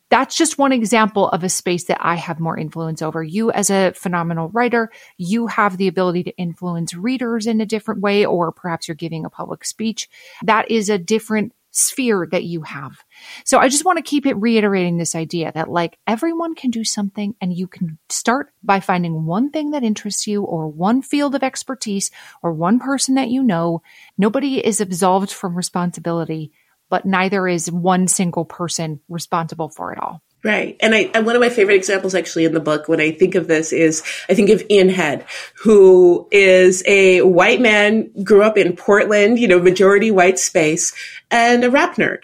that's 0.09 0.35
just 0.35 0.57
one 0.57 0.71
example 0.71 1.29
of 1.29 1.43
a 1.43 1.49
space 1.49 1.85
that 1.85 1.99
I 2.01 2.15
have 2.15 2.39
more 2.39 2.57
influence 2.57 3.01
over. 3.01 3.23
You, 3.23 3.51
as 3.51 3.69
a 3.69 3.91
phenomenal 3.93 4.49
writer, 4.49 4.91
you 5.17 5.47
have 5.47 5.77
the 5.77 5.87
ability 5.87 6.23
to 6.23 6.37
influence 6.37 6.93
readers 6.93 7.47
in 7.47 7.61
a 7.61 7.65
different 7.65 8.01
way, 8.01 8.25
or 8.25 8.51
perhaps 8.51 8.87
you're 8.87 8.95
giving 8.95 9.25
a 9.25 9.29
public 9.29 9.65
speech. 9.65 10.09
That 10.43 10.69
is 10.69 10.89
a 10.89 10.97
different 10.97 11.53
sphere 11.71 12.27
that 12.31 12.43
you 12.43 12.61
have. 12.63 13.03
So 13.45 13.59
I 13.59 13.69
just 13.69 13.85
want 13.85 13.97
to 13.97 14.03
keep 14.03 14.25
it 14.25 14.33
reiterating 14.33 14.97
this 14.97 15.15
idea 15.15 15.51
that 15.53 15.69
like 15.69 15.99
everyone 16.07 16.55
can 16.55 16.71
do 16.71 16.83
something 16.83 17.35
and 17.39 17.55
you 17.55 17.67
can 17.67 17.99
start 18.09 18.51
by 18.63 18.79
finding 18.79 19.25
one 19.25 19.51
thing 19.51 19.71
that 19.71 19.83
interests 19.83 20.25
you 20.25 20.43
or 20.43 20.67
one 20.67 21.01
field 21.01 21.35
of 21.35 21.43
expertise 21.43 22.09
or 22.41 22.53
one 22.53 22.79
person 22.79 23.15
that 23.15 23.29
you 23.29 23.43
know. 23.43 23.83
Nobody 24.17 24.65
is 24.65 24.81
absolved 24.81 25.31
from 25.31 25.55
responsibility 25.55 26.51
but 26.89 27.05
neither 27.05 27.47
is 27.47 27.71
one 27.71 28.07
single 28.07 28.45
person 28.45 28.99
responsible 29.09 29.69
for 29.69 29.93
it 29.93 29.99
all. 29.99 30.21
Right. 30.43 30.77
And 30.79 30.95
I, 30.95 31.11
and 31.13 31.25
one 31.25 31.35
of 31.35 31.41
my 31.41 31.49
favorite 31.49 31.75
examples 31.75 32.15
actually 32.15 32.45
in 32.45 32.53
the 32.53 32.61
book 32.61 32.87
when 32.87 33.01
I 33.01 33.11
think 33.11 33.35
of 33.35 33.47
this 33.47 33.73
is 33.73 34.03
I 34.29 34.35
think 34.35 34.49
of 34.49 34.63
Ian 34.69 34.87
Head, 34.87 35.25
who 35.55 36.29
is 36.31 36.81
a 36.87 37.21
white 37.23 37.59
man, 37.59 38.09
grew 38.23 38.41
up 38.43 38.57
in 38.57 38.75
Portland, 38.75 39.37
you 39.37 39.49
know, 39.49 39.59
majority 39.59 40.11
white 40.11 40.39
space 40.39 40.93
and 41.29 41.65
a 41.65 41.69
rap 41.69 41.95
nerd 41.95 42.23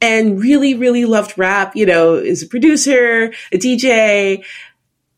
and 0.00 0.40
really, 0.40 0.74
really 0.74 1.04
loved 1.04 1.36
rap, 1.38 1.74
you 1.74 1.86
know, 1.86 2.14
is 2.14 2.42
a 2.42 2.46
producer, 2.46 3.32
a 3.52 3.58
DJ, 3.58 4.44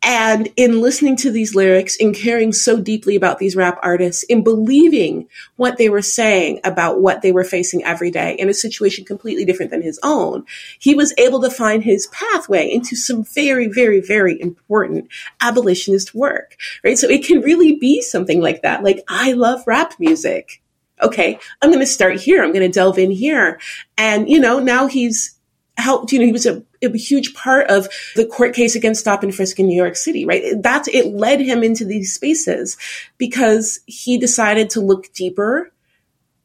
and 0.02 0.48
in 0.56 0.80
listening 0.80 1.16
to 1.16 1.30
these 1.30 1.54
lyrics, 1.54 1.94
in 1.96 2.14
caring 2.14 2.54
so 2.54 2.80
deeply 2.80 3.16
about 3.16 3.38
these 3.38 3.54
rap 3.54 3.78
artists, 3.82 4.22
in 4.24 4.42
believing 4.42 5.28
what 5.56 5.76
they 5.76 5.90
were 5.90 6.00
saying 6.00 6.58
about 6.64 7.02
what 7.02 7.20
they 7.20 7.32
were 7.32 7.44
facing 7.44 7.84
every 7.84 8.10
day 8.10 8.34
in 8.38 8.48
a 8.48 8.54
situation 8.54 9.04
completely 9.04 9.44
different 9.44 9.70
than 9.70 9.82
his 9.82 10.00
own, 10.02 10.44
he 10.78 10.94
was 10.94 11.12
able 11.18 11.40
to 11.42 11.50
find 11.50 11.84
his 11.84 12.06
pathway 12.08 12.70
into 12.70 12.96
some 12.96 13.24
very, 13.24 13.68
very, 13.68 14.00
very 14.00 14.40
important 14.40 15.06
abolitionist 15.42 16.14
work, 16.14 16.56
right? 16.82 16.96
So 16.96 17.08
it 17.08 17.24
can 17.24 17.42
really 17.42 17.76
be 17.76 18.00
something 18.00 18.40
like 18.40 18.62
that. 18.62 18.82
Like, 18.82 19.04
I 19.06 19.32
love 19.32 19.66
rap 19.66 19.94
music. 19.98 20.62
Okay, 21.02 21.38
I'm 21.60 21.70
going 21.70 21.80
to 21.80 21.86
start 21.86 22.20
here. 22.20 22.42
I'm 22.42 22.52
going 22.52 22.60
to 22.60 22.68
delve 22.68 22.98
in 22.98 23.10
here. 23.10 23.60
And, 23.98 24.28
you 24.28 24.40
know, 24.40 24.60
now 24.60 24.86
he's 24.86 25.38
helped, 25.76 26.12
you 26.12 26.18
know, 26.18 26.26
he 26.26 26.32
was 26.32 26.46
a, 26.46 26.62
a, 26.82 26.96
huge 26.96 27.34
part 27.34 27.70
of 27.70 27.88
the 28.16 28.26
court 28.26 28.54
case 28.54 28.74
against 28.74 29.00
stop 29.00 29.22
and 29.22 29.34
frisk 29.34 29.58
in 29.58 29.66
New 29.66 29.76
York 29.76 29.96
City, 29.96 30.24
right? 30.24 30.42
That's, 30.60 30.88
it 30.88 31.06
led 31.06 31.40
him 31.40 31.62
into 31.62 31.84
these 31.84 32.14
spaces 32.14 32.76
because 33.18 33.80
he 33.86 34.18
decided 34.18 34.70
to 34.70 34.80
look 34.80 35.12
deeper 35.12 35.72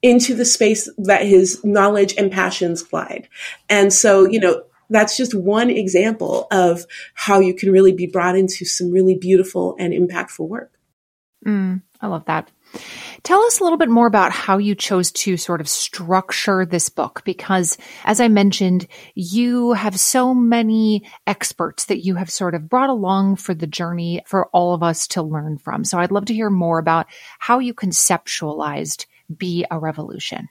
into 0.01 0.35
the 0.35 0.45
space 0.45 0.89
that 0.97 1.25
his 1.25 1.63
knowledge 1.63 2.13
and 2.17 2.31
passions 2.31 2.91
lied. 2.93 3.27
And 3.69 3.91
so, 3.91 4.25
you 4.25 4.39
know, 4.39 4.63
that's 4.89 5.17
just 5.17 5.33
one 5.33 5.69
example 5.69 6.47
of 6.51 6.85
how 7.15 7.39
you 7.39 7.53
can 7.53 7.71
really 7.71 7.93
be 7.93 8.05
brought 8.05 8.35
into 8.35 8.65
some 8.65 8.91
really 8.91 9.17
beautiful 9.17 9.75
and 9.79 9.93
impactful 9.93 10.47
work. 10.47 10.71
Mm, 11.45 11.81
I 12.01 12.07
love 12.07 12.25
that. 12.25 12.51
Tell 13.23 13.41
us 13.41 13.59
a 13.59 13.63
little 13.63 13.77
bit 13.77 13.89
more 13.89 14.07
about 14.07 14.31
how 14.31 14.57
you 14.57 14.75
chose 14.75 15.11
to 15.13 15.37
sort 15.37 15.61
of 15.61 15.67
structure 15.67 16.65
this 16.65 16.89
book, 16.89 17.23
because 17.25 17.77
as 18.03 18.19
I 18.19 18.27
mentioned, 18.27 18.87
you 19.13 19.73
have 19.73 19.99
so 19.99 20.33
many 20.33 21.09
experts 21.25 21.85
that 21.85 22.05
you 22.05 22.15
have 22.15 22.29
sort 22.29 22.55
of 22.55 22.69
brought 22.69 22.89
along 22.89 23.37
for 23.37 23.53
the 23.53 23.67
journey 23.67 24.21
for 24.25 24.47
all 24.47 24.73
of 24.73 24.83
us 24.83 25.07
to 25.09 25.23
learn 25.23 25.57
from. 25.57 25.83
So 25.83 25.99
I'd 25.99 26.11
love 26.11 26.25
to 26.25 26.33
hear 26.33 26.49
more 26.49 26.79
about 26.79 27.07
how 27.39 27.59
you 27.59 27.73
conceptualized 27.73 29.05
Be 29.35 29.65
a 29.71 29.79
Revolution 29.79 30.49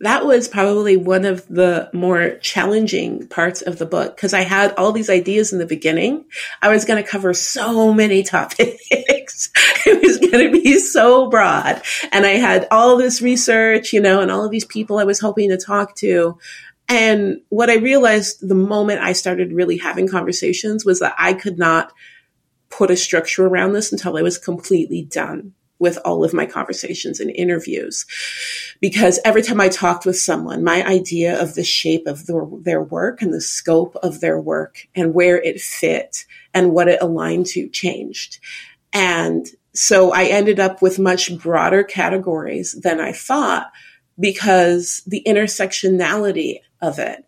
that 0.00 0.24
was 0.24 0.46
probably 0.46 0.96
one 0.96 1.24
of 1.24 1.46
the 1.48 1.90
more 1.92 2.36
challenging 2.40 3.26
parts 3.26 3.62
of 3.62 3.78
the 3.78 3.86
book 3.86 4.14
because 4.14 4.32
I 4.32 4.42
had 4.42 4.74
all 4.74 4.92
these 4.92 5.10
ideas 5.10 5.52
in 5.52 5.58
the 5.58 5.66
beginning. 5.66 6.24
I 6.62 6.68
was 6.68 6.84
going 6.84 7.02
to 7.02 7.08
cover 7.08 7.34
so 7.34 7.92
many 7.92 8.22
topics. 8.22 8.88
it 9.86 10.02
was 10.02 10.18
going 10.18 10.52
to 10.52 10.62
be 10.62 10.78
so 10.78 11.28
broad. 11.28 11.82
And 12.12 12.26
I 12.26 12.32
had 12.32 12.66
all 12.70 12.96
this 12.96 13.22
research, 13.22 13.92
you 13.92 14.00
know, 14.00 14.20
and 14.20 14.30
all 14.30 14.44
of 14.44 14.50
these 14.50 14.64
people 14.64 14.98
I 14.98 15.04
was 15.04 15.20
hoping 15.20 15.50
to 15.50 15.56
talk 15.56 15.94
to. 15.96 16.38
And 16.88 17.42
what 17.50 17.70
I 17.70 17.76
realized 17.76 18.46
the 18.46 18.54
moment 18.54 19.00
I 19.00 19.12
started 19.12 19.52
really 19.52 19.76
having 19.76 20.08
conversations 20.08 20.84
was 20.84 21.00
that 21.00 21.14
I 21.18 21.34
could 21.34 21.58
not 21.58 21.92
put 22.70 22.90
a 22.90 22.96
structure 22.96 23.46
around 23.46 23.72
this 23.72 23.92
until 23.92 24.16
I 24.16 24.22
was 24.22 24.38
completely 24.38 25.02
done 25.02 25.54
with 25.78 25.98
all 26.04 26.24
of 26.24 26.34
my 26.34 26.44
conversations 26.44 27.20
and 27.20 27.30
interviews. 27.30 28.04
Because 28.80 29.20
every 29.24 29.42
time 29.42 29.60
I 29.60 29.68
talked 29.68 30.06
with 30.06 30.18
someone, 30.18 30.64
my 30.64 30.84
idea 30.84 31.40
of 31.40 31.54
the 31.54 31.64
shape 31.64 32.06
of 32.06 32.26
the, 32.26 32.60
their 32.62 32.82
work 32.82 33.22
and 33.22 33.32
the 33.32 33.40
scope 33.40 33.96
of 33.96 34.20
their 34.20 34.40
work 34.40 34.86
and 34.94 35.14
where 35.14 35.40
it 35.40 35.60
fit 35.60 36.24
and 36.52 36.72
what 36.72 36.88
it 36.88 37.00
aligned 37.00 37.46
to 37.46 37.68
changed. 37.68 38.38
And 38.92 39.46
so 39.74 40.12
I 40.12 40.24
ended 40.24 40.58
up 40.58 40.82
with 40.82 40.98
much 40.98 41.36
broader 41.38 41.84
categories 41.84 42.72
than 42.72 43.00
I 43.00 43.12
thought 43.12 43.70
because 44.18 45.02
the 45.06 45.22
intersectionality 45.26 46.60
of 46.80 46.98
it 46.98 47.24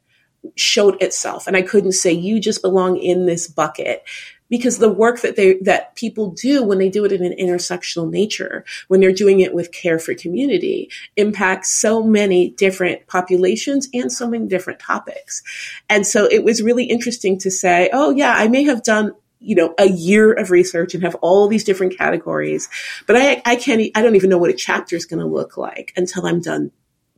showed 0.56 1.00
itself. 1.02 1.46
And 1.46 1.56
I 1.56 1.62
couldn't 1.62 1.92
say, 1.92 2.12
you 2.12 2.40
just 2.40 2.62
belong 2.62 2.96
in 2.96 3.26
this 3.26 3.46
bucket 3.46 4.04
because 4.50 4.78
the 4.78 4.92
work 4.92 5.20
that 5.20 5.36
they 5.36 5.54
that 5.62 5.94
people 5.94 6.30
do 6.30 6.62
when 6.62 6.78
they 6.78 6.90
do 6.90 7.04
it 7.04 7.12
in 7.12 7.24
an 7.24 7.34
intersectional 7.40 8.10
nature 8.10 8.64
when 8.88 9.00
they're 9.00 9.12
doing 9.12 9.40
it 9.40 9.54
with 9.54 9.72
care 9.72 9.98
for 9.98 10.12
community 10.12 10.90
impacts 11.16 11.72
so 11.72 12.02
many 12.02 12.50
different 12.50 13.06
populations 13.06 13.88
and 13.94 14.12
so 14.12 14.28
many 14.28 14.46
different 14.46 14.80
topics 14.80 15.42
and 15.88 16.06
so 16.06 16.26
it 16.26 16.44
was 16.44 16.62
really 16.62 16.84
interesting 16.84 17.38
to 17.38 17.50
say 17.50 17.88
oh 17.92 18.10
yeah 18.10 18.34
i 18.34 18.48
may 18.48 18.64
have 18.64 18.82
done 18.82 19.14
you 19.40 19.54
know 19.54 19.74
a 19.78 19.88
year 19.88 20.32
of 20.32 20.50
research 20.50 20.94
and 20.94 21.02
have 21.02 21.16
all 21.16 21.48
these 21.48 21.64
different 21.64 21.96
categories 21.96 22.68
but 23.06 23.16
i 23.16 23.42
i 23.44 23.56
can't 23.56 23.80
i 23.94 24.02
don't 24.02 24.16
even 24.16 24.30
know 24.30 24.38
what 24.38 24.50
a 24.50 24.54
chapter 24.54 24.94
is 24.94 25.06
going 25.06 25.20
to 25.20 25.26
look 25.26 25.56
like 25.56 25.92
until 25.96 26.26
i'm 26.26 26.40
done 26.40 26.70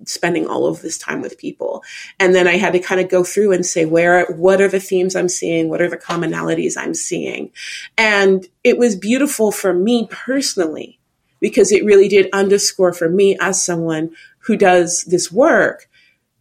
spending 0.05 0.47
all 0.47 0.67
of 0.67 0.83
this 0.83 0.99
time 0.99 1.21
with 1.21 1.39
people. 1.39 1.83
And 2.19 2.35
then 2.35 2.49
I 2.49 2.57
had 2.57 2.73
to 2.73 2.79
kind 2.79 3.01
of 3.01 3.09
go 3.09 3.25
through 3.25 3.53
and 3.53 3.65
say, 3.65 3.85
where, 3.85 4.27
what 4.27 4.61
are 4.61 4.69
the 4.69 4.81
themes 4.81 5.15
I'm 5.15 5.29
seeing? 5.29 5.69
What 5.69 5.81
are 5.81 5.89
the 5.89 5.97
commonalities 5.97 6.75
I'm 6.77 6.95
seeing? 6.95 7.53
And 7.97 8.47
it 8.65 8.79
was 8.79 8.97
beautiful 8.97 9.53
for 9.53 9.73
me 9.73 10.09
personally 10.11 10.99
because 11.41 11.73
it 11.73 11.85
really 11.85 12.09
did 12.09 12.29
underscore 12.33 12.93
for 12.93 13.09
me 13.09 13.37
as 13.41 13.63
someone 13.63 14.11
who 14.41 14.57
does 14.57 15.05
this 15.05 15.31
work 15.31 15.89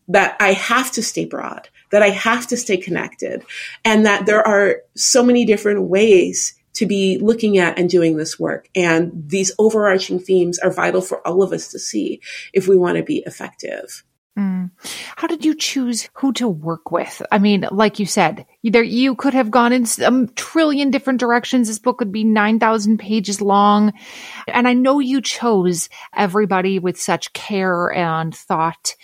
that 0.08 0.36
I 0.40 0.54
have 0.54 0.92
to 0.94 1.04
stay 1.04 1.26
broad, 1.26 1.70
that 1.92 2.02
I 2.04 2.10
have 2.10 2.48
to 2.48 2.58
stay 2.58 2.78
connected 2.78 3.44
and 3.86 4.06
that 4.06 4.26
there 4.26 4.46
are 4.46 4.78
so 4.96 5.24
many 5.24 5.46
different 5.46 5.84
ways 5.84 6.56
to 6.74 6.86
be 6.86 7.18
looking 7.20 7.58
at 7.58 7.78
and 7.78 7.90
doing 7.90 8.18
this 8.18 8.40
work. 8.40 8.70
And 8.76 9.12
these 9.28 9.52
overarching 9.60 10.20
themes 10.20 10.58
are 10.60 10.72
vital 10.72 11.02
for 11.02 11.26
all 11.28 11.44
of 11.44 11.52
us 11.52 11.68
to 11.70 11.80
see 11.80 12.22
if 12.54 12.68
we 12.68 12.78
want 12.78 12.98
to 12.98 13.04
be 13.04 13.24
effective. 13.26 14.04
Mm. 14.40 14.72
How 15.18 15.28
did 15.28 15.44
you 15.44 15.54
choose 15.54 16.10
who 16.14 16.32
to 16.34 16.48
work 16.48 16.90
with? 16.90 17.22
I 17.32 17.38
mean, 17.38 17.68
like 17.70 18.00
you 18.00 18.06
said, 18.06 18.46
you 18.62 19.16
could 19.16 19.34
have 19.34 19.52
gone 19.52 19.74
in 19.74 19.86
a 20.00 20.28
trillion 20.36 20.90
different 20.90 21.20
directions. 21.20 21.68
This 21.68 21.80
book 21.80 22.00
would 22.00 22.14
be 22.14 22.24
9,000 22.24 22.98
pages 22.98 23.42
long. 23.42 23.92
And 24.48 24.70
I 24.70 24.74
know 24.74 25.00
you 25.00 25.20
chose 25.20 25.90
everybody 26.16 26.80
with 26.80 27.00
such 27.00 27.34
care 27.34 27.92
and 27.92 28.34
thought. 28.34 28.96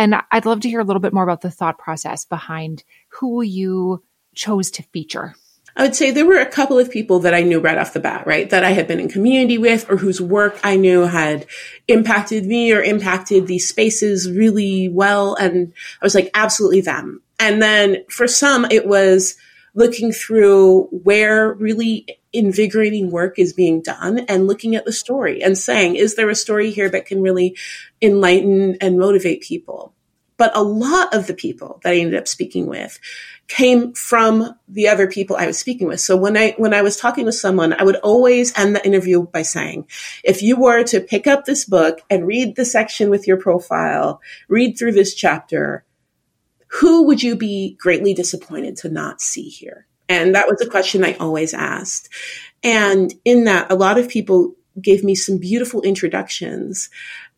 And 0.00 0.14
I'd 0.30 0.46
love 0.46 0.60
to 0.60 0.68
hear 0.70 0.80
a 0.80 0.84
little 0.84 0.98
bit 0.98 1.12
more 1.12 1.24
about 1.24 1.42
the 1.42 1.50
thought 1.50 1.76
process 1.76 2.24
behind 2.24 2.84
who 3.08 3.42
you 3.42 4.02
chose 4.34 4.70
to 4.70 4.82
feature. 4.82 5.34
I 5.76 5.82
would 5.82 5.94
say 5.94 6.10
there 6.10 6.24
were 6.24 6.40
a 6.40 6.46
couple 6.46 6.78
of 6.78 6.90
people 6.90 7.18
that 7.20 7.34
I 7.34 7.42
knew 7.42 7.60
right 7.60 7.76
off 7.76 7.92
the 7.92 8.00
bat, 8.00 8.26
right? 8.26 8.48
That 8.48 8.64
I 8.64 8.70
had 8.70 8.88
been 8.88 8.98
in 8.98 9.10
community 9.10 9.58
with 9.58 9.90
or 9.90 9.98
whose 9.98 10.18
work 10.18 10.58
I 10.64 10.76
knew 10.76 11.02
had 11.02 11.44
impacted 11.86 12.46
me 12.46 12.72
or 12.72 12.80
impacted 12.80 13.46
these 13.46 13.68
spaces 13.68 14.30
really 14.30 14.88
well. 14.88 15.34
And 15.34 15.74
I 16.00 16.06
was 16.06 16.14
like, 16.14 16.30
absolutely 16.32 16.80
them. 16.80 17.20
And 17.38 17.60
then 17.60 18.02
for 18.08 18.26
some, 18.26 18.64
it 18.70 18.86
was 18.86 19.36
looking 19.74 20.12
through 20.12 20.84
where 20.86 21.52
really 21.52 22.06
invigorating 22.32 23.10
work 23.10 23.38
is 23.38 23.52
being 23.52 23.82
done 23.82 24.20
and 24.20 24.46
looking 24.46 24.76
at 24.76 24.84
the 24.84 24.92
story 24.92 25.42
and 25.42 25.58
saying, 25.58 25.96
is 25.96 26.14
there 26.14 26.30
a 26.30 26.34
story 26.34 26.70
here 26.70 26.88
that 26.88 27.06
can 27.06 27.22
really 27.22 27.56
enlighten 28.00 28.76
and 28.80 28.98
motivate 28.98 29.42
people? 29.42 29.94
But 30.36 30.56
a 30.56 30.62
lot 30.62 31.14
of 31.14 31.26
the 31.26 31.34
people 31.34 31.80
that 31.82 31.92
I 31.92 31.96
ended 31.96 32.18
up 32.18 32.26
speaking 32.26 32.66
with 32.66 32.98
came 33.46 33.92
from 33.92 34.54
the 34.68 34.88
other 34.88 35.06
people 35.06 35.36
I 35.36 35.46
was 35.46 35.58
speaking 35.58 35.88
with. 35.88 36.00
So 36.00 36.16
when 36.16 36.36
I, 36.36 36.54
when 36.56 36.72
I 36.72 36.82
was 36.82 36.96
talking 36.96 37.26
with 37.26 37.34
someone, 37.34 37.74
I 37.74 37.82
would 37.82 37.96
always 37.96 38.56
end 38.56 38.74
the 38.74 38.86
interview 38.86 39.26
by 39.26 39.42
saying, 39.42 39.86
if 40.24 40.40
you 40.40 40.58
were 40.58 40.84
to 40.84 41.00
pick 41.00 41.26
up 41.26 41.44
this 41.44 41.64
book 41.64 42.00
and 42.08 42.26
read 42.26 42.56
the 42.56 42.64
section 42.64 43.10
with 43.10 43.26
your 43.26 43.36
profile, 43.36 44.22
read 44.48 44.78
through 44.78 44.92
this 44.92 45.14
chapter, 45.14 45.84
who 46.68 47.06
would 47.06 47.22
you 47.22 47.36
be 47.36 47.76
greatly 47.78 48.14
disappointed 48.14 48.76
to 48.76 48.88
not 48.88 49.20
see 49.20 49.48
here? 49.48 49.86
And 50.10 50.34
that 50.34 50.48
was 50.48 50.60
a 50.60 50.68
question 50.68 51.04
I 51.04 51.14
always 51.14 51.54
asked. 51.54 52.08
And 52.64 53.14
in 53.24 53.44
that, 53.44 53.70
a 53.70 53.76
lot 53.76 53.96
of 53.96 54.08
people 54.08 54.56
gave 54.82 55.04
me 55.04 55.14
some 55.14 55.38
beautiful 55.38 55.82
introductions 55.82 56.90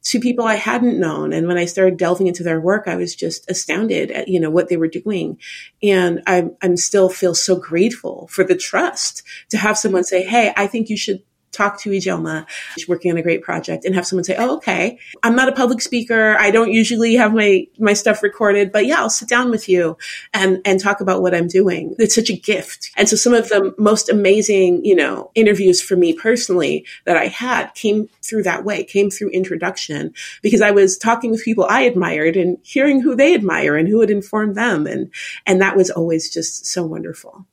to 0.04 0.18
people 0.18 0.46
I 0.46 0.54
hadn't 0.54 0.98
known. 0.98 1.34
And 1.34 1.46
when 1.46 1.58
I 1.58 1.66
started 1.66 1.98
delving 1.98 2.28
into 2.28 2.42
their 2.42 2.60
work, 2.60 2.88
I 2.88 2.96
was 2.96 3.14
just 3.14 3.48
astounded 3.50 4.10
at, 4.10 4.26
you 4.26 4.40
know, 4.40 4.50
what 4.50 4.68
they 4.68 4.78
were 4.78 4.88
doing. 4.88 5.38
And 5.82 6.22
I'm, 6.26 6.56
I'm 6.62 6.78
still 6.78 7.10
feel 7.10 7.34
so 7.34 7.56
grateful 7.56 8.26
for 8.28 8.42
the 8.42 8.56
trust 8.56 9.22
to 9.50 9.58
have 9.58 9.76
someone 9.76 10.02
say, 10.02 10.24
Hey, 10.24 10.54
I 10.56 10.66
think 10.66 10.88
you 10.88 10.96
should 10.96 11.22
talk 11.52 11.78
to 11.80 11.90
Ijeoma. 11.90 12.46
She's 12.74 12.88
working 12.88 13.12
on 13.12 13.18
a 13.18 13.22
great 13.22 13.42
project 13.42 13.84
and 13.84 13.94
have 13.94 14.06
someone 14.06 14.24
say, 14.24 14.36
Oh, 14.38 14.56
okay. 14.56 14.98
I'm 15.22 15.36
not 15.36 15.48
a 15.48 15.52
public 15.52 15.80
speaker. 15.80 16.36
I 16.38 16.50
don't 16.50 16.72
usually 16.72 17.14
have 17.14 17.34
my, 17.34 17.66
my 17.78 17.92
stuff 17.92 18.22
recorded, 18.22 18.72
but 18.72 18.86
yeah, 18.86 19.00
I'll 19.00 19.10
sit 19.10 19.28
down 19.28 19.50
with 19.50 19.68
you 19.68 19.96
and, 20.32 20.60
and 20.64 20.80
talk 20.80 21.00
about 21.00 21.22
what 21.22 21.34
I'm 21.34 21.48
doing. 21.48 21.94
It's 21.98 22.14
such 22.14 22.30
a 22.30 22.36
gift. 22.36 22.90
And 22.96 23.08
so 23.08 23.16
some 23.16 23.34
of 23.34 23.48
the 23.48 23.74
most 23.78 24.08
amazing, 24.08 24.84
you 24.84 24.96
know, 24.96 25.30
interviews 25.34 25.80
for 25.80 25.96
me 25.96 26.14
personally 26.14 26.86
that 27.04 27.16
I 27.16 27.26
had 27.26 27.74
came 27.74 28.08
through 28.22 28.44
that 28.44 28.64
way, 28.64 28.84
came 28.84 29.10
through 29.10 29.30
introduction 29.30 30.14
because 30.42 30.60
I 30.60 30.70
was 30.70 30.96
talking 30.96 31.30
with 31.30 31.44
people 31.44 31.66
I 31.68 31.82
admired 31.82 32.36
and 32.36 32.58
hearing 32.62 33.00
who 33.00 33.14
they 33.14 33.34
admire 33.34 33.76
and 33.76 33.88
who 33.88 34.00
had 34.00 34.10
informed 34.10 34.56
them. 34.56 34.86
And, 34.86 35.12
and 35.46 35.60
that 35.60 35.76
was 35.76 35.90
always 35.90 36.32
just 36.32 36.66
so 36.66 36.84
wonderful. 36.84 37.46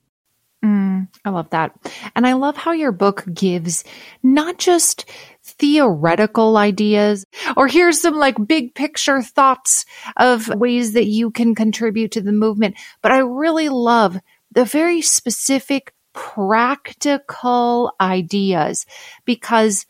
Mm, 0.63 1.07
I 1.23 1.29
love 1.29 1.49
that. 1.51 1.71
And 2.15 2.27
I 2.27 2.33
love 2.33 2.57
how 2.57 2.73
your 2.73 2.91
book 2.91 3.23
gives 3.33 3.85
not 4.23 4.57
just 4.57 5.09
theoretical 5.43 6.57
ideas 6.57 7.25
or 7.55 7.67
here's 7.67 8.01
some 8.01 8.15
like 8.15 8.35
big 8.45 8.75
picture 8.75 9.21
thoughts 9.21 9.85
of 10.17 10.49
ways 10.49 10.93
that 10.93 11.05
you 11.05 11.31
can 11.31 11.55
contribute 11.55 12.11
to 12.11 12.21
the 12.21 12.33
movement, 12.33 12.75
but 13.01 13.11
I 13.11 13.19
really 13.19 13.69
love 13.69 14.19
the 14.51 14.65
very 14.65 15.01
specific 15.01 15.93
practical 16.13 17.93
ideas 18.01 18.85
because 19.25 19.85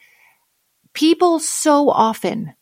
people 0.94 1.40
so 1.40 1.90
often 1.90 2.54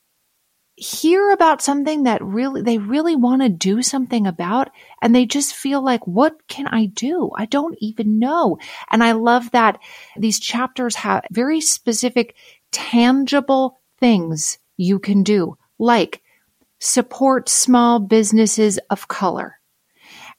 hear 0.77 1.31
about 1.31 1.63
something 1.63 2.03
that 2.03 2.23
really 2.23 2.61
they 2.61 2.77
really 2.77 3.15
want 3.15 3.41
to 3.41 3.49
do 3.49 3.81
something 3.81 4.27
about 4.27 4.69
and 5.01 5.13
they 5.13 5.25
just 5.25 5.55
feel 5.55 5.83
like 5.83 6.05
what 6.05 6.47
can 6.47 6.67
I 6.67 6.85
do? 6.85 7.31
I 7.35 7.45
don't 7.45 7.75
even 7.79 8.19
know. 8.19 8.59
And 8.91 9.03
I 9.03 9.13
love 9.13 9.51
that 9.51 9.79
these 10.15 10.39
chapters 10.39 10.95
have 10.97 11.25
very 11.31 11.61
specific 11.61 12.35
tangible 12.71 13.79
things 13.99 14.59
you 14.77 14.99
can 14.99 15.23
do 15.23 15.57
like 15.79 16.21
support 16.79 17.49
small 17.49 17.99
businesses 17.99 18.77
of 18.91 19.07
color 19.07 19.56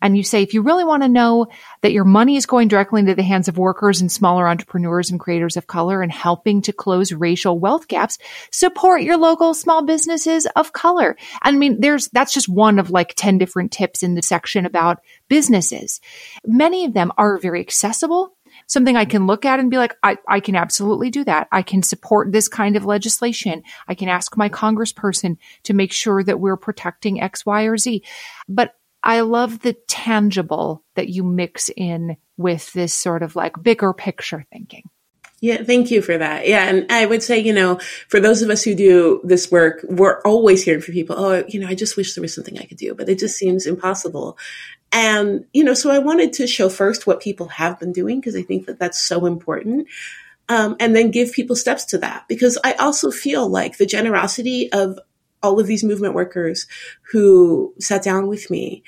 and 0.01 0.17
you 0.17 0.23
say, 0.23 0.43
if 0.43 0.55
you 0.55 0.63
really 0.63 0.85
want 0.85 1.03
to 1.03 1.09
know 1.09 1.47
that 1.83 1.93
your 1.93 2.05
money 2.05 2.37
is 2.37 2.47
going 2.47 2.69
directly 2.69 3.01
into 3.01 3.15
the 3.15 3.23
hands 3.23 3.49
of 3.49 3.59
workers 3.59 4.01
and 4.01 4.11
smaller 4.11 4.49
entrepreneurs 4.49 5.11
and 5.11 5.21
creators 5.21 5.57
of 5.57 5.67
color 5.67 6.03
and 6.03 6.13
helping 6.13 6.63
to 6.63 6.73
close 6.73 7.13
racial 7.13 7.59
wealth 7.59 7.89
gaps, 7.89 8.19
support 8.51 9.03
your 9.03 9.17
local 9.17 9.55
small 9.55 9.85
businesses 9.85 10.47
of 10.57 10.73
color. 10.73 11.17
I 11.43 11.53
mean, 11.53 11.81
there's, 11.81 12.09
that's 12.09 12.33
just 12.33 12.49
one 12.49 12.79
of 12.79 12.91
like 12.91 13.15
10 13.17 13.39
different 13.39 13.73
tips 13.73 14.03
in 14.03 14.15
the 14.15 14.23
section 14.23 14.67
about 14.67 15.01
businesses. 15.29 16.01
Many 16.47 16.85
of 16.85 16.95
them 16.95 17.13
are 17.19 17.39
very 17.39 17.61
accessible 17.61 18.35
something 18.67 18.97
I 18.97 19.05
can 19.05 19.27
look 19.27 19.45
at 19.45 19.61
and 19.61 19.71
be 19.71 19.79
like, 19.79 19.97
I, 20.03 20.19
I 20.27 20.41
can 20.41 20.57
absolutely 20.57 21.11
do 21.11 21.25
that. 21.25 21.49
I 21.53 21.63
can 21.63 21.83
support 21.83 22.33
this 22.33 22.49
kind 22.49 22.77
of 22.77 22.85
legislation. 22.85 23.63
I 23.87 23.95
can 23.95 24.09
ask 24.09 24.37
my 24.37 24.49
congressperson 24.49 25.39
to 25.65 25.75
make 25.75 25.93
sure 25.93 26.23
that 26.23 26.41
we're 26.41 26.57
protecting 26.57 27.21
X, 27.21 27.47
Y, 27.47 27.63
or 27.65 27.77
Z. 27.77 28.03
But 28.49 28.75
I 29.03 29.21
love 29.21 29.61
the 29.61 29.75
tangible 29.89 30.85
that 30.97 31.09
you 31.09 31.25
mix 31.25 31.71
in 31.77 32.17
with 32.37 32.73
this 32.73 32.95
sort 32.95 33.23
of 33.23 33.37
like 33.37 33.63
bigger 33.63 33.93
picture 33.93 34.45
thinking. 34.53 34.85
Yeah, 35.41 35.63
thank 35.63 35.93
you 35.93 36.03
for 36.03 36.19
that. 36.19 36.49
Yeah. 36.49 36.65
And 36.65 36.91
I 36.91 37.07
would 37.07 37.23
say, 37.23 37.39
you 37.39 37.53
know, 37.53 37.79
for 38.09 38.19
those 38.19 38.43
of 38.43 38.51
us 38.51 38.65
who 38.65 38.75
do 38.75 39.21
this 39.23 39.53
work, 39.53 39.85
we're 39.89 40.21
always 40.23 40.65
hearing 40.65 40.81
from 40.81 40.95
people, 40.95 41.15
oh, 41.17 41.45
you 41.47 41.61
know, 41.61 41.69
I 41.69 41.77
just 41.77 41.97
wish 41.97 42.15
there 42.15 42.23
was 42.23 42.35
something 42.35 42.59
I 42.59 42.65
could 42.65 42.77
do, 42.77 42.95
but 42.95 43.09
it 43.09 43.21
just 43.21 43.39
seems 43.39 43.65
impossible. 43.65 44.37
And, 44.91 45.45
you 45.53 45.63
know, 45.63 45.75
so 45.75 45.91
I 45.91 45.99
wanted 46.01 46.33
to 46.35 46.49
show 46.49 46.69
first 46.69 47.07
what 47.07 47.21
people 47.21 47.49
have 47.49 47.79
been 47.79 47.93
doing 47.93 48.19
because 48.19 48.35
I 48.35 48.43
think 48.43 48.67
that 48.67 48.81
that's 48.81 48.99
so 48.99 49.27
important. 49.27 49.87
Um, 50.49 50.77
and 50.81 50.97
then 50.97 51.11
give 51.11 51.33
people 51.33 51.57
steps 51.57 51.85
to 51.87 51.99
that 51.99 52.27
because 52.27 52.59
I 52.65 52.73
also 52.73 53.11
feel 53.11 53.49
like 53.49 53.77
the 53.77 53.87
generosity 53.87 54.73
of 54.73 54.99
all 55.43 55.61
of 55.61 55.67
these 55.67 55.85
movement 55.85 56.15
workers 56.15 56.67
who 57.13 57.75
sat 57.79 58.03
down 58.03 58.27
with 58.27 58.51
me 58.51 58.83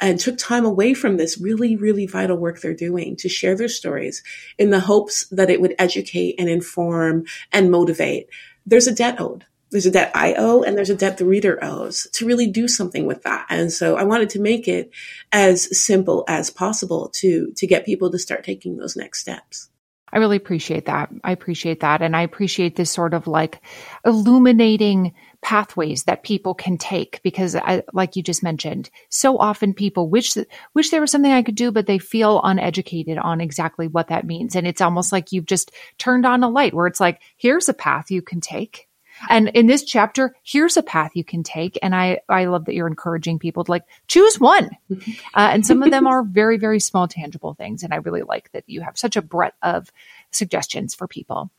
and 0.00 0.20
took 0.20 0.36
time 0.36 0.64
away 0.64 0.94
from 0.94 1.16
this 1.16 1.38
really, 1.38 1.76
really 1.76 2.06
vital 2.06 2.36
work 2.36 2.60
they're 2.60 2.74
doing 2.74 3.16
to 3.16 3.28
share 3.28 3.56
their 3.56 3.68
stories 3.68 4.22
in 4.58 4.70
the 4.70 4.80
hopes 4.80 5.26
that 5.28 5.50
it 5.50 5.60
would 5.60 5.74
educate 5.78 6.34
and 6.38 6.48
inform 6.48 7.24
and 7.52 7.70
motivate. 7.70 8.28
There's 8.66 8.86
a 8.86 8.94
debt 8.94 9.20
owed. 9.20 9.46
There's 9.70 9.86
a 9.86 9.90
debt 9.90 10.12
I 10.14 10.34
owe 10.34 10.62
and 10.62 10.76
there's 10.76 10.90
a 10.90 10.94
debt 10.94 11.18
the 11.18 11.24
reader 11.24 11.58
owes 11.62 12.06
to 12.12 12.26
really 12.26 12.46
do 12.46 12.68
something 12.68 13.04
with 13.06 13.22
that. 13.22 13.46
And 13.50 13.72
so 13.72 13.96
I 13.96 14.04
wanted 14.04 14.30
to 14.30 14.40
make 14.40 14.68
it 14.68 14.90
as 15.32 15.76
simple 15.78 16.24
as 16.28 16.50
possible 16.50 17.10
to, 17.14 17.52
to 17.56 17.66
get 17.66 17.84
people 17.84 18.10
to 18.10 18.18
start 18.18 18.44
taking 18.44 18.76
those 18.76 18.96
next 18.96 19.20
steps. 19.20 19.68
I 20.12 20.18
really 20.18 20.36
appreciate 20.36 20.86
that. 20.86 21.10
I 21.24 21.32
appreciate 21.32 21.80
that. 21.80 22.00
And 22.00 22.16
I 22.16 22.22
appreciate 22.22 22.76
this 22.76 22.90
sort 22.90 23.12
of 23.12 23.26
like 23.26 23.60
illuminating 24.04 25.14
pathways 25.46 26.02
that 26.02 26.24
people 26.24 26.54
can 26.54 26.76
take 26.76 27.22
because 27.22 27.54
I, 27.54 27.84
like 27.92 28.16
you 28.16 28.22
just 28.24 28.42
mentioned, 28.42 28.90
so 29.10 29.38
often 29.38 29.74
people 29.74 30.08
wish, 30.08 30.36
wish 30.74 30.90
there 30.90 31.00
was 31.00 31.12
something 31.12 31.30
I 31.30 31.44
could 31.44 31.54
do, 31.54 31.70
but 31.70 31.86
they 31.86 32.00
feel 32.00 32.40
uneducated 32.42 33.16
on 33.16 33.40
exactly 33.40 33.86
what 33.86 34.08
that 34.08 34.26
means. 34.26 34.56
And 34.56 34.66
it's 34.66 34.80
almost 34.80 35.12
like 35.12 35.30
you've 35.30 35.46
just 35.46 35.70
turned 35.98 36.26
on 36.26 36.42
a 36.42 36.48
light 36.48 36.74
where 36.74 36.88
it's 36.88 36.98
like, 36.98 37.20
here's 37.36 37.68
a 37.68 37.74
path 37.74 38.10
you 38.10 38.22
can 38.22 38.40
take. 38.40 38.88
And 39.30 39.48
in 39.50 39.68
this 39.68 39.84
chapter, 39.84 40.34
here's 40.42 40.76
a 40.76 40.82
path 40.82 41.12
you 41.14 41.22
can 41.22 41.44
take. 41.44 41.78
And 41.80 41.94
I, 41.94 42.18
I 42.28 42.46
love 42.46 42.64
that 42.64 42.74
you're 42.74 42.88
encouraging 42.88 43.38
people 43.38 43.62
to 43.62 43.70
like 43.70 43.84
choose 44.08 44.40
one. 44.40 44.70
Uh, 44.90 44.96
and 45.34 45.64
some 45.64 45.80
of 45.84 45.92
them 45.92 46.08
are 46.08 46.22
very, 46.28 46.58
very 46.58 46.80
small, 46.80 47.06
tangible 47.06 47.54
things. 47.54 47.84
And 47.84 47.94
I 47.94 47.98
really 47.98 48.22
like 48.22 48.50
that 48.50 48.64
you 48.66 48.80
have 48.80 48.98
such 48.98 49.14
a 49.14 49.22
breadth 49.22 49.56
of 49.62 49.92
suggestions 50.36 50.94
for 50.94 51.08
people. 51.08 51.50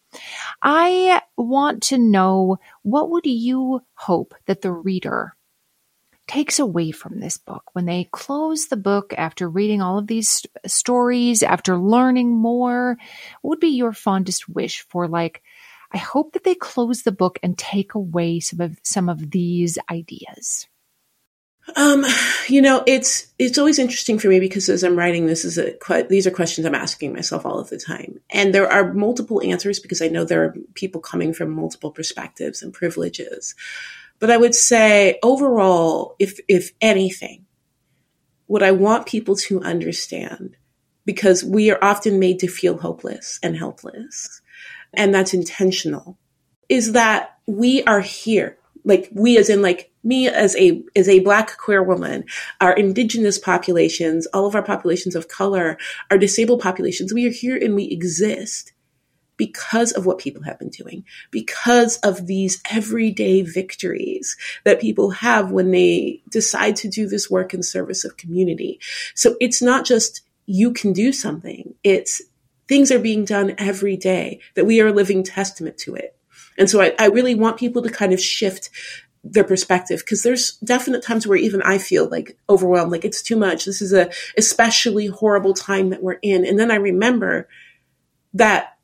I 0.62 1.22
want 1.38 1.84
to 1.84 1.98
know 1.98 2.60
what 2.84 3.10
would 3.10 3.26
you 3.26 3.82
hope 3.96 4.34
that 4.46 4.62
the 4.62 4.72
reader 4.72 5.36
takes 6.28 6.60
away 6.60 6.92
from 6.92 7.20
this 7.20 7.38
book 7.38 7.64
when 7.74 7.86
they 7.86 8.10
close 8.12 8.68
the 8.68 8.78
book 8.78 9.14
after 9.18 9.50
reading 9.50 9.82
all 9.82 9.98
of 9.98 10.08
these 10.08 10.30
st- 10.30 10.52
stories, 10.66 11.42
after 11.42 11.78
learning 11.78 12.36
more? 12.36 12.98
What 13.42 13.50
would 13.50 13.60
be 13.60 13.70
your 13.70 13.94
fondest 13.94 14.50
wish 14.50 14.86
for 14.90 15.08
like, 15.08 15.42
I 15.94 15.98
hope 15.98 16.34
that 16.34 16.44
they 16.44 16.56
close 16.56 17.04
the 17.04 17.14
book 17.14 17.40
and 17.42 17.58
take 17.58 17.94
away 17.94 18.42
some 18.42 18.60
of 18.60 18.78
some 18.84 19.08
of 19.08 19.32
these 19.32 19.78
ideas. 19.90 20.68
Um, 21.76 22.06
you 22.48 22.62
know, 22.62 22.84
it's 22.88 23.28
it's 23.38 23.58
always 23.58 23.78
interesting 23.78 24.20
for 24.20 24.30
me 24.30 24.40
because 24.40 24.70
as 24.70 24.84
I'm 24.84 24.98
writing 24.98 25.26
this 25.26 25.44
is 25.44 25.58
a 25.58 25.76
these 26.10 26.26
are 26.26 26.32
questions 26.32 26.66
I'm 26.66 26.74
asking 26.74 27.14
myself 27.14 27.46
all 27.46 27.60
of 27.60 27.70
the 27.70 27.78
time, 27.78 28.22
and 28.30 28.54
there 28.54 28.72
are 28.72 28.94
multiple 28.94 29.42
answers 29.44 29.80
because 29.80 30.02
I 30.02 30.08
know 30.08 30.24
there 30.24 30.44
are 30.46 30.56
people 30.76 31.02
coming 31.02 31.34
from 31.34 31.52
multiple 31.52 31.92
perspectives 31.92 32.64
and 32.64 32.74
privileges. 32.74 33.54
But 34.20 34.32
I 34.32 34.38
would 34.38 34.56
say 34.56 35.20
overall, 35.22 36.16
if, 36.20 36.40
if 36.48 36.72
anything, 36.82 37.46
what 38.48 38.64
I 38.64 38.72
want 38.72 39.06
people 39.06 39.36
to 39.36 39.62
understand, 39.62 40.56
because 41.06 41.44
we 41.44 41.70
are 41.70 41.84
often 41.84 42.20
made 42.20 42.40
to 42.40 42.48
feel 42.48 42.78
hopeless 42.78 43.40
and 43.44 43.56
helpless, 43.56 44.42
and 44.94 45.14
that's 45.14 45.34
intentional, 45.34 46.18
is 46.70 46.94
that 46.94 47.38
we 47.46 47.84
are 47.84 48.02
here. 48.02 48.58
Like 48.88 49.10
we 49.12 49.38
as 49.38 49.50
in 49.50 49.62
like 49.62 49.92
me 50.02 50.30
as 50.30 50.56
a 50.56 50.82
as 50.96 51.10
a 51.10 51.20
black 51.20 51.58
queer 51.58 51.84
woman, 51.84 52.24
our 52.62 52.74
indigenous 52.74 53.38
populations, 53.38 54.26
all 54.28 54.46
of 54.46 54.56
our 54.56 54.64
populations 54.64 55.14
of 55.14 55.28
color, 55.28 55.78
our 56.10 56.18
disabled 56.18 56.62
populations, 56.62 57.14
we 57.14 57.28
are 57.28 57.32
here 57.32 57.58
and 57.58 57.76
we 57.76 57.84
exist 57.84 58.72
because 59.36 59.92
of 59.92 60.06
what 60.06 60.18
people 60.18 60.44
have 60.44 60.58
been 60.58 60.70
doing, 60.70 61.04
because 61.32 61.98
of 61.98 62.28
these 62.28 62.62
everyday 62.72 63.42
victories 63.44 64.36
that 64.64 64.82
people 64.82 65.12
have 65.12 65.52
when 65.52 65.72
they 65.72 66.22
decide 66.30 66.76
to 66.78 66.88
do 66.88 67.08
this 67.08 67.30
work 67.30 67.54
in 67.54 67.62
service 67.62 68.04
of 68.04 68.18
community. 68.18 68.80
So 69.14 69.36
it's 69.40 69.62
not 69.62 69.86
just 69.86 70.22
you 70.46 70.72
can 70.74 70.94
do 70.94 71.12
something. 71.12 71.76
It's 71.84 72.22
things 72.68 72.92
are 72.92 73.00
being 73.00 73.26
done 73.26 73.54
every 73.58 73.98
day 73.98 74.40
that 74.56 74.66
we 74.66 74.82
are 74.82 74.88
a 74.88 74.94
living 74.94 75.24
testament 75.24 75.78
to 75.80 75.96
it. 75.96 76.17
And 76.58 76.70
so 76.70 76.82
I, 76.82 76.94
I 77.00 77.08
really 77.08 77.36
want 77.36 77.58
people 77.58 77.82
to 77.84 77.90
kind 77.90 78.14
of 78.14 78.22
shift 78.22 78.70
their 79.24 79.44
perspective 79.44 80.00
because 80.00 80.24
there's 80.24 80.54
definite 80.58 81.04
times 81.04 81.28
where 81.28 81.38
even 81.38 81.62
I 81.62 81.78
feel 81.78 82.10
like 82.10 82.38
overwhelmed, 82.50 82.92
like 82.92 83.06
it's 83.06 83.22
too 83.22 83.36
much. 83.36 83.66
This 83.66 83.82
is 83.82 83.94
a 83.94 84.10
especially 84.38 85.08
horrible 85.08 85.54
time 85.54 85.90
that 85.90 86.02
we're 86.02 86.20
in. 86.22 86.46
And 86.46 86.60
then 86.60 86.72
I 86.72 86.76
remember 86.76 87.48
that 88.34 88.78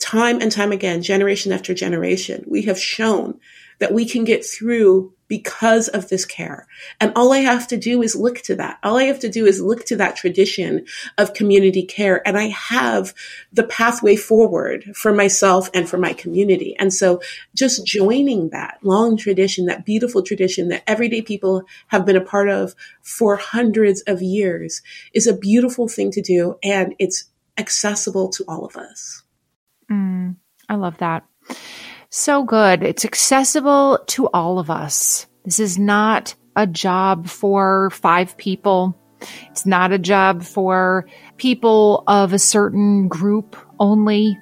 time 0.00 0.40
and 0.40 0.50
time 0.50 0.72
again, 0.72 1.02
generation 1.02 1.52
after 1.52 1.72
generation, 1.72 2.44
we 2.46 2.62
have 2.62 2.78
shown 2.78 3.38
that 3.78 3.92
we 3.92 4.04
can 4.04 4.24
get 4.24 4.44
through 4.44 5.13
because 5.28 5.88
of 5.88 6.08
this 6.08 6.24
care. 6.24 6.66
And 7.00 7.12
all 7.16 7.32
I 7.32 7.38
have 7.38 7.66
to 7.68 7.76
do 7.76 8.02
is 8.02 8.14
look 8.14 8.40
to 8.42 8.54
that. 8.56 8.78
All 8.82 8.98
I 8.98 9.04
have 9.04 9.20
to 9.20 9.28
do 9.28 9.46
is 9.46 9.60
look 9.60 9.84
to 9.86 9.96
that 9.96 10.16
tradition 10.16 10.86
of 11.18 11.34
community 11.34 11.84
care. 11.84 12.26
And 12.26 12.38
I 12.38 12.48
have 12.48 13.14
the 13.52 13.64
pathway 13.64 14.16
forward 14.16 14.84
for 14.94 15.12
myself 15.12 15.70
and 15.72 15.88
for 15.88 15.98
my 15.98 16.12
community. 16.12 16.76
And 16.78 16.92
so 16.92 17.20
just 17.54 17.86
joining 17.86 18.50
that 18.50 18.78
long 18.82 19.16
tradition, 19.16 19.66
that 19.66 19.84
beautiful 19.84 20.22
tradition 20.22 20.68
that 20.68 20.84
everyday 20.86 21.22
people 21.22 21.64
have 21.88 22.04
been 22.04 22.16
a 22.16 22.24
part 22.24 22.48
of 22.48 22.74
for 23.02 23.36
hundreds 23.36 24.02
of 24.02 24.22
years 24.22 24.82
is 25.14 25.26
a 25.26 25.36
beautiful 25.36 25.88
thing 25.88 26.10
to 26.12 26.22
do. 26.22 26.58
And 26.62 26.94
it's 26.98 27.24
accessible 27.56 28.28
to 28.30 28.44
all 28.46 28.64
of 28.64 28.76
us. 28.76 29.22
Mm, 29.90 30.36
I 30.68 30.74
love 30.74 30.98
that. 30.98 31.24
So 32.16 32.44
good. 32.44 32.84
It's 32.84 33.04
accessible 33.04 33.98
to 34.06 34.28
all 34.28 34.60
of 34.60 34.70
us. 34.70 35.26
This 35.44 35.58
is 35.58 35.80
not 35.80 36.36
a 36.54 36.64
job 36.64 37.26
for 37.26 37.90
five 37.90 38.36
people. 38.36 38.96
It's 39.50 39.66
not 39.66 39.90
a 39.90 39.98
job 39.98 40.44
for 40.44 41.08
people 41.38 42.04
of 42.06 42.32
a 42.32 42.38
certain 42.38 43.08
group 43.08 43.56
only. 43.80 44.38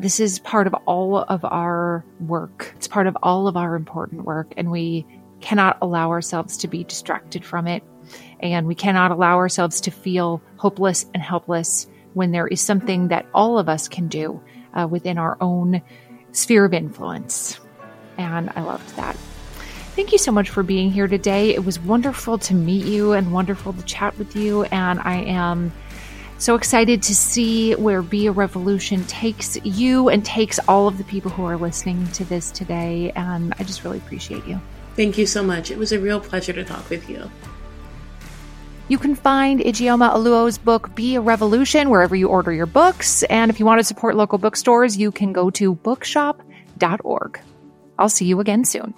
This 0.00 0.18
is 0.18 0.38
part 0.38 0.66
of 0.66 0.72
all 0.86 1.18
of 1.18 1.44
our 1.44 2.06
work. 2.20 2.72
It's 2.76 2.88
part 2.88 3.06
of 3.06 3.18
all 3.22 3.48
of 3.48 3.54
our 3.54 3.76
important 3.76 4.24
work, 4.24 4.54
and 4.56 4.70
we 4.70 5.06
cannot 5.42 5.76
allow 5.82 6.08
ourselves 6.08 6.56
to 6.56 6.68
be 6.68 6.84
distracted 6.84 7.44
from 7.44 7.66
it. 7.66 7.84
And 8.40 8.66
we 8.66 8.74
cannot 8.74 9.10
allow 9.10 9.36
ourselves 9.36 9.82
to 9.82 9.90
feel 9.90 10.40
hopeless 10.56 11.04
and 11.12 11.22
helpless 11.22 11.86
when 12.14 12.32
there 12.32 12.46
is 12.46 12.62
something 12.62 13.08
that 13.08 13.26
all 13.34 13.58
of 13.58 13.68
us 13.68 13.88
can 13.88 14.08
do 14.08 14.42
uh, 14.72 14.86
within 14.90 15.18
our 15.18 15.36
own 15.42 15.82
sphere 16.32 16.64
of 16.64 16.74
influence. 16.74 17.58
And 18.18 18.50
I 18.54 18.62
loved 18.62 18.96
that. 18.96 19.16
Thank 19.96 20.12
you 20.12 20.18
so 20.18 20.32
much 20.32 20.48
for 20.48 20.62
being 20.62 20.90
here 20.90 21.08
today. 21.08 21.54
It 21.54 21.64
was 21.64 21.78
wonderful 21.80 22.38
to 22.38 22.54
meet 22.54 22.86
you 22.86 23.12
and 23.12 23.32
wonderful 23.32 23.72
to 23.72 23.82
chat 23.82 24.16
with 24.18 24.36
you. 24.36 24.64
And 24.64 25.00
I 25.00 25.16
am 25.16 25.72
so 26.38 26.54
excited 26.54 27.02
to 27.02 27.14
see 27.14 27.74
where 27.74 28.00
Be 28.00 28.26
a 28.26 28.32
Revolution 28.32 29.04
takes 29.04 29.62
you 29.64 30.08
and 30.08 30.24
takes 30.24 30.58
all 30.60 30.88
of 30.88 30.96
the 30.96 31.04
people 31.04 31.30
who 31.30 31.44
are 31.44 31.56
listening 31.56 32.06
to 32.12 32.24
this 32.24 32.50
today. 32.50 33.12
And 33.14 33.52
I 33.58 33.64
just 33.64 33.84
really 33.84 33.98
appreciate 33.98 34.46
you. 34.46 34.60
Thank 34.96 35.18
you 35.18 35.26
so 35.26 35.42
much. 35.42 35.70
It 35.70 35.78
was 35.78 35.92
a 35.92 35.98
real 35.98 36.20
pleasure 36.20 36.52
to 36.52 36.64
talk 36.64 36.88
with 36.88 37.08
you. 37.10 37.30
You 38.90 38.98
can 38.98 39.14
find 39.14 39.60
Ijeoma 39.60 40.12
Oluo's 40.12 40.58
book, 40.58 40.96
Be 40.96 41.14
a 41.14 41.20
Revolution, 41.20 41.90
wherever 41.90 42.16
you 42.16 42.26
order 42.26 42.52
your 42.52 42.66
books. 42.66 43.22
And 43.22 43.48
if 43.48 43.60
you 43.60 43.64
want 43.64 43.78
to 43.78 43.84
support 43.84 44.16
local 44.16 44.36
bookstores, 44.36 44.96
you 44.96 45.12
can 45.12 45.32
go 45.32 45.48
to 45.50 45.76
bookshop.org. 45.76 47.40
I'll 48.00 48.08
see 48.08 48.24
you 48.24 48.40
again 48.40 48.64
soon. 48.64 48.92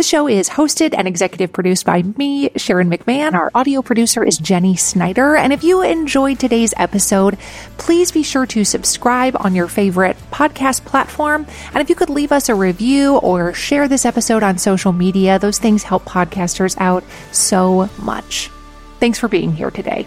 The 0.00 0.04
show 0.04 0.28
is 0.28 0.48
hosted 0.48 0.94
and 0.96 1.06
executive 1.06 1.52
produced 1.52 1.84
by 1.84 2.00
me, 2.00 2.48
Sharon 2.56 2.88
McMahon. 2.88 3.34
Our 3.34 3.50
audio 3.54 3.82
producer 3.82 4.24
is 4.24 4.38
Jenny 4.38 4.74
Snyder. 4.74 5.36
And 5.36 5.52
if 5.52 5.62
you 5.62 5.82
enjoyed 5.82 6.38
today's 6.38 6.72
episode, 6.78 7.36
please 7.76 8.10
be 8.10 8.22
sure 8.22 8.46
to 8.46 8.64
subscribe 8.64 9.36
on 9.38 9.54
your 9.54 9.68
favorite 9.68 10.16
podcast 10.30 10.86
platform. 10.86 11.44
And 11.74 11.82
if 11.82 11.90
you 11.90 11.94
could 11.94 12.08
leave 12.08 12.32
us 12.32 12.48
a 12.48 12.54
review 12.54 13.18
or 13.18 13.52
share 13.52 13.88
this 13.88 14.06
episode 14.06 14.42
on 14.42 14.56
social 14.56 14.92
media, 14.92 15.38
those 15.38 15.58
things 15.58 15.82
help 15.82 16.06
podcasters 16.06 16.80
out 16.80 17.04
so 17.30 17.90
much. 17.98 18.48
Thanks 19.00 19.18
for 19.18 19.28
being 19.28 19.52
here 19.52 19.70
today. 19.70 20.06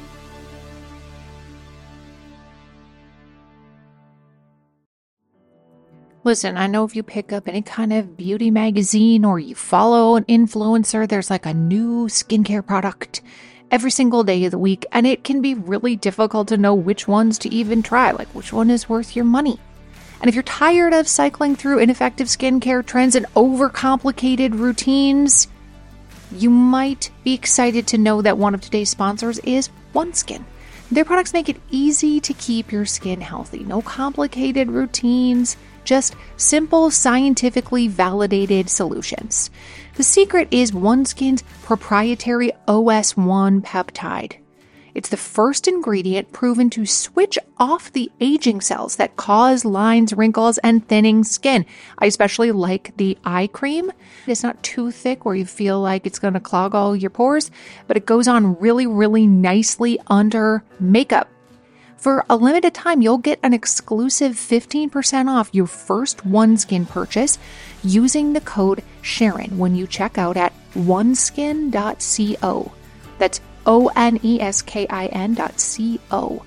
Listen, 6.26 6.56
I 6.56 6.68
know 6.68 6.86
if 6.86 6.96
you 6.96 7.04
pick 7.04 7.34
up 7.34 7.50
any 7.50 7.62
kind 7.62 7.92
of 7.92 8.16
beauty 8.16 8.50
magazine 8.50 9.26
or 9.26 9.40
you 9.40 9.56
follow 9.56 10.16
an 10.16 10.24
influencer, 10.24 11.06
there's 11.06 11.30
like 11.30 11.46
a 11.46 11.54
new 11.54 12.08
skincare 12.08 12.66
product 12.66 13.22
every 13.70 13.92
single 13.92 14.24
day 14.24 14.46
of 14.46 14.52
the 14.52 14.58
week, 14.58 14.86
and 14.94 15.06
it 15.06 15.26
can 15.26 15.42
be 15.42 15.54
really 15.54 15.98
difficult 15.98 16.48
to 16.48 16.56
know 16.56 16.74
which 16.74 17.10
ones 17.10 17.38
to 17.40 17.54
even 17.54 17.84
try, 17.84 18.12
like 18.12 18.30
which 18.30 18.54
one 18.54 18.70
is 18.70 18.88
worth 18.88 19.18
your 19.18 19.26
money. 19.26 19.60
And 20.22 20.30
if 20.30 20.36
you're 20.36 20.44
tired 20.44 20.94
of 20.94 21.10
cycling 21.10 21.58
through 21.58 21.80
ineffective 21.80 22.28
skincare 22.28 22.86
trends 22.86 23.18
and 23.18 23.26
overcomplicated 23.36 24.58
routines, 24.58 25.50
you 26.32 26.50
might 26.50 27.12
be 27.26 27.34
excited 27.34 27.86
to 27.88 27.98
know 27.98 28.22
that 28.22 28.38
one 28.38 28.54
of 28.54 28.62
today's 28.62 28.90
sponsors 28.90 29.40
is 29.40 29.70
OneSkin. 29.94 30.46
Their 30.90 31.04
products 31.04 31.34
make 31.34 31.50
it 31.50 31.60
easy 31.70 32.22
to 32.22 32.34
keep 32.34 32.72
your 32.72 32.86
skin 32.86 33.20
healthy. 33.20 33.66
No 33.66 33.82
complicated 33.82 34.70
routines 34.70 35.58
just 35.84 36.16
simple, 36.38 36.92
scientifically 36.92 37.88
validated 37.88 38.70
solutions. 38.70 39.50
The 39.96 40.04
secret 40.04 40.48
is 40.52 40.72
OneSkin's 40.72 41.44
proprietary 41.64 42.52
OS1 42.68 43.62
peptide. 43.62 44.38
It's 44.96 45.10
the 45.10 45.18
first 45.18 45.68
ingredient 45.68 46.32
proven 46.32 46.70
to 46.72 46.86
switch 46.86 47.40
off 47.58 47.92
the 47.92 48.12
aging 48.22 48.62
cells 48.62 48.98
that 48.98 49.16
cause 49.16 49.66
lines, 49.66 50.14
wrinkles, 50.14 50.60
and 50.60 50.88
thinning 50.88 51.24
skin. 51.24 51.66
I 51.98 52.06
especially 52.06 52.52
like 52.52 52.96
the 52.98 53.18
eye 53.26 53.48
cream. 53.48 53.92
It's 54.28 54.44
not 54.44 54.62
too 54.62 54.92
thick 54.92 55.26
where 55.26 55.36
you 55.36 55.46
feel 55.46 55.82
like 55.82 56.06
it's 56.06 56.20
going 56.20 56.36
to 56.36 56.40
clog 56.40 56.76
all 56.76 56.96
your 56.96 57.10
pores, 57.10 57.50
but 57.88 57.98
it 57.98 58.06
goes 58.06 58.28
on 58.28 58.60
really, 58.60 58.86
really 58.86 59.26
nicely 59.26 60.00
under 60.08 60.64
makeup. 60.80 61.28
For 62.04 62.26
a 62.30 62.36
limited 62.36 62.74
time, 62.74 63.01
you'll 63.01 63.18
get 63.18 63.39
an 63.43 63.54
exclusive 63.54 64.34
15% 64.34 65.30
off 65.30 65.49
your 65.54 65.68
first 65.68 66.18
OneSkin 66.28 66.86
purchase 66.89 67.39
using 67.82 68.34
the 68.34 68.41
code 68.41 68.84
Sharon 69.01 69.58
when 69.58 69.74
you 69.78 69.88
check 69.88 70.18
out 70.18 70.36
at 70.36 70.51
oneskin.co. 70.74 71.72
That's 73.20 73.39
O 73.66 73.89
N 73.95 74.20
E 74.22 74.41
S 74.41 74.62
K 74.62 74.86
I 74.89 75.06
N.co. 75.06 76.43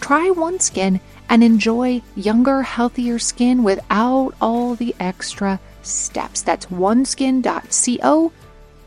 Try 0.00 0.30
OneSkin 0.30 1.00
and 1.28 1.42
enjoy 1.42 2.02
younger, 2.14 2.62
healthier 2.62 3.18
skin 3.18 3.64
without 3.64 4.34
all 4.40 4.76
the 4.76 4.94
extra 5.00 5.58
steps. 5.82 6.42
That's 6.42 6.66
oneskin.co, 6.66 8.32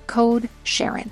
code 0.08 0.50
Sharon. 0.64 1.12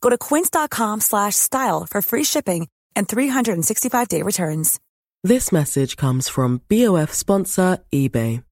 Go 0.00 0.10
to 0.10 0.18
quince.com 0.18 1.00
slash 1.00 1.34
style 1.36 1.86
for 1.86 2.02
free 2.02 2.24
shipping 2.24 2.68
and 2.96 3.06
365-day 3.06 4.22
returns. 4.22 4.80
This 5.24 5.52
message 5.52 5.96
comes 5.96 6.28
from 6.28 6.62
BOF 6.68 7.12
sponsor 7.12 7.78
eBay. 7.92 8.44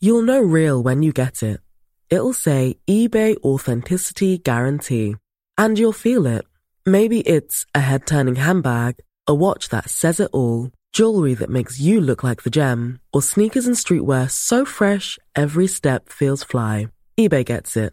You'll 0.00 0.22
know 0.22 0.40
real 0.40 0.82
when 0.82 1.02
you 1.02 1.12
get 1.12 1.42
it. 1.42 1.60
It'll 2.08 2.32
say 2.32 2.78
eBay 2.86 3.36
Authenticity 3.42 4.38
Guarantee. 4.38 5.16
And 5.56 5.76
you'll 5.78 5.92
feel 5.92 6.26
it. 6.26 6.46
Maybe 6.86 7.20
it's 7.20 7.66
a 7.74 7.80
head-turning 7.80 8.36
handbag, 8.36 8.96
a 9.26 9.34
watch 9.34 9.70
that 9.70 9.90
says 9.90 10.20
it 10.20 10.30
all, 10.32 10.70
jewelry 10.92 11.34
that 11.34 11.50
makes 11.50 11.80
you 11.80 12.00
look 12.00 12.22
like 12.22 12.44
the 12.44 12.50
gem, 12.50 13.00
or 13.12 13.20
sneakers 13.22 13.66
and 13.66 13.76
streetwear 13.76 14.30
so 14.30 14.64
fresh 14.64 15.18
every 15.34 15.66
step 15.66 16.08
feels 16.08 16.44
fly. 16.44 16.88
eBay 17.18 17.44
gets 17.44 17.76
it. 17.76 17.92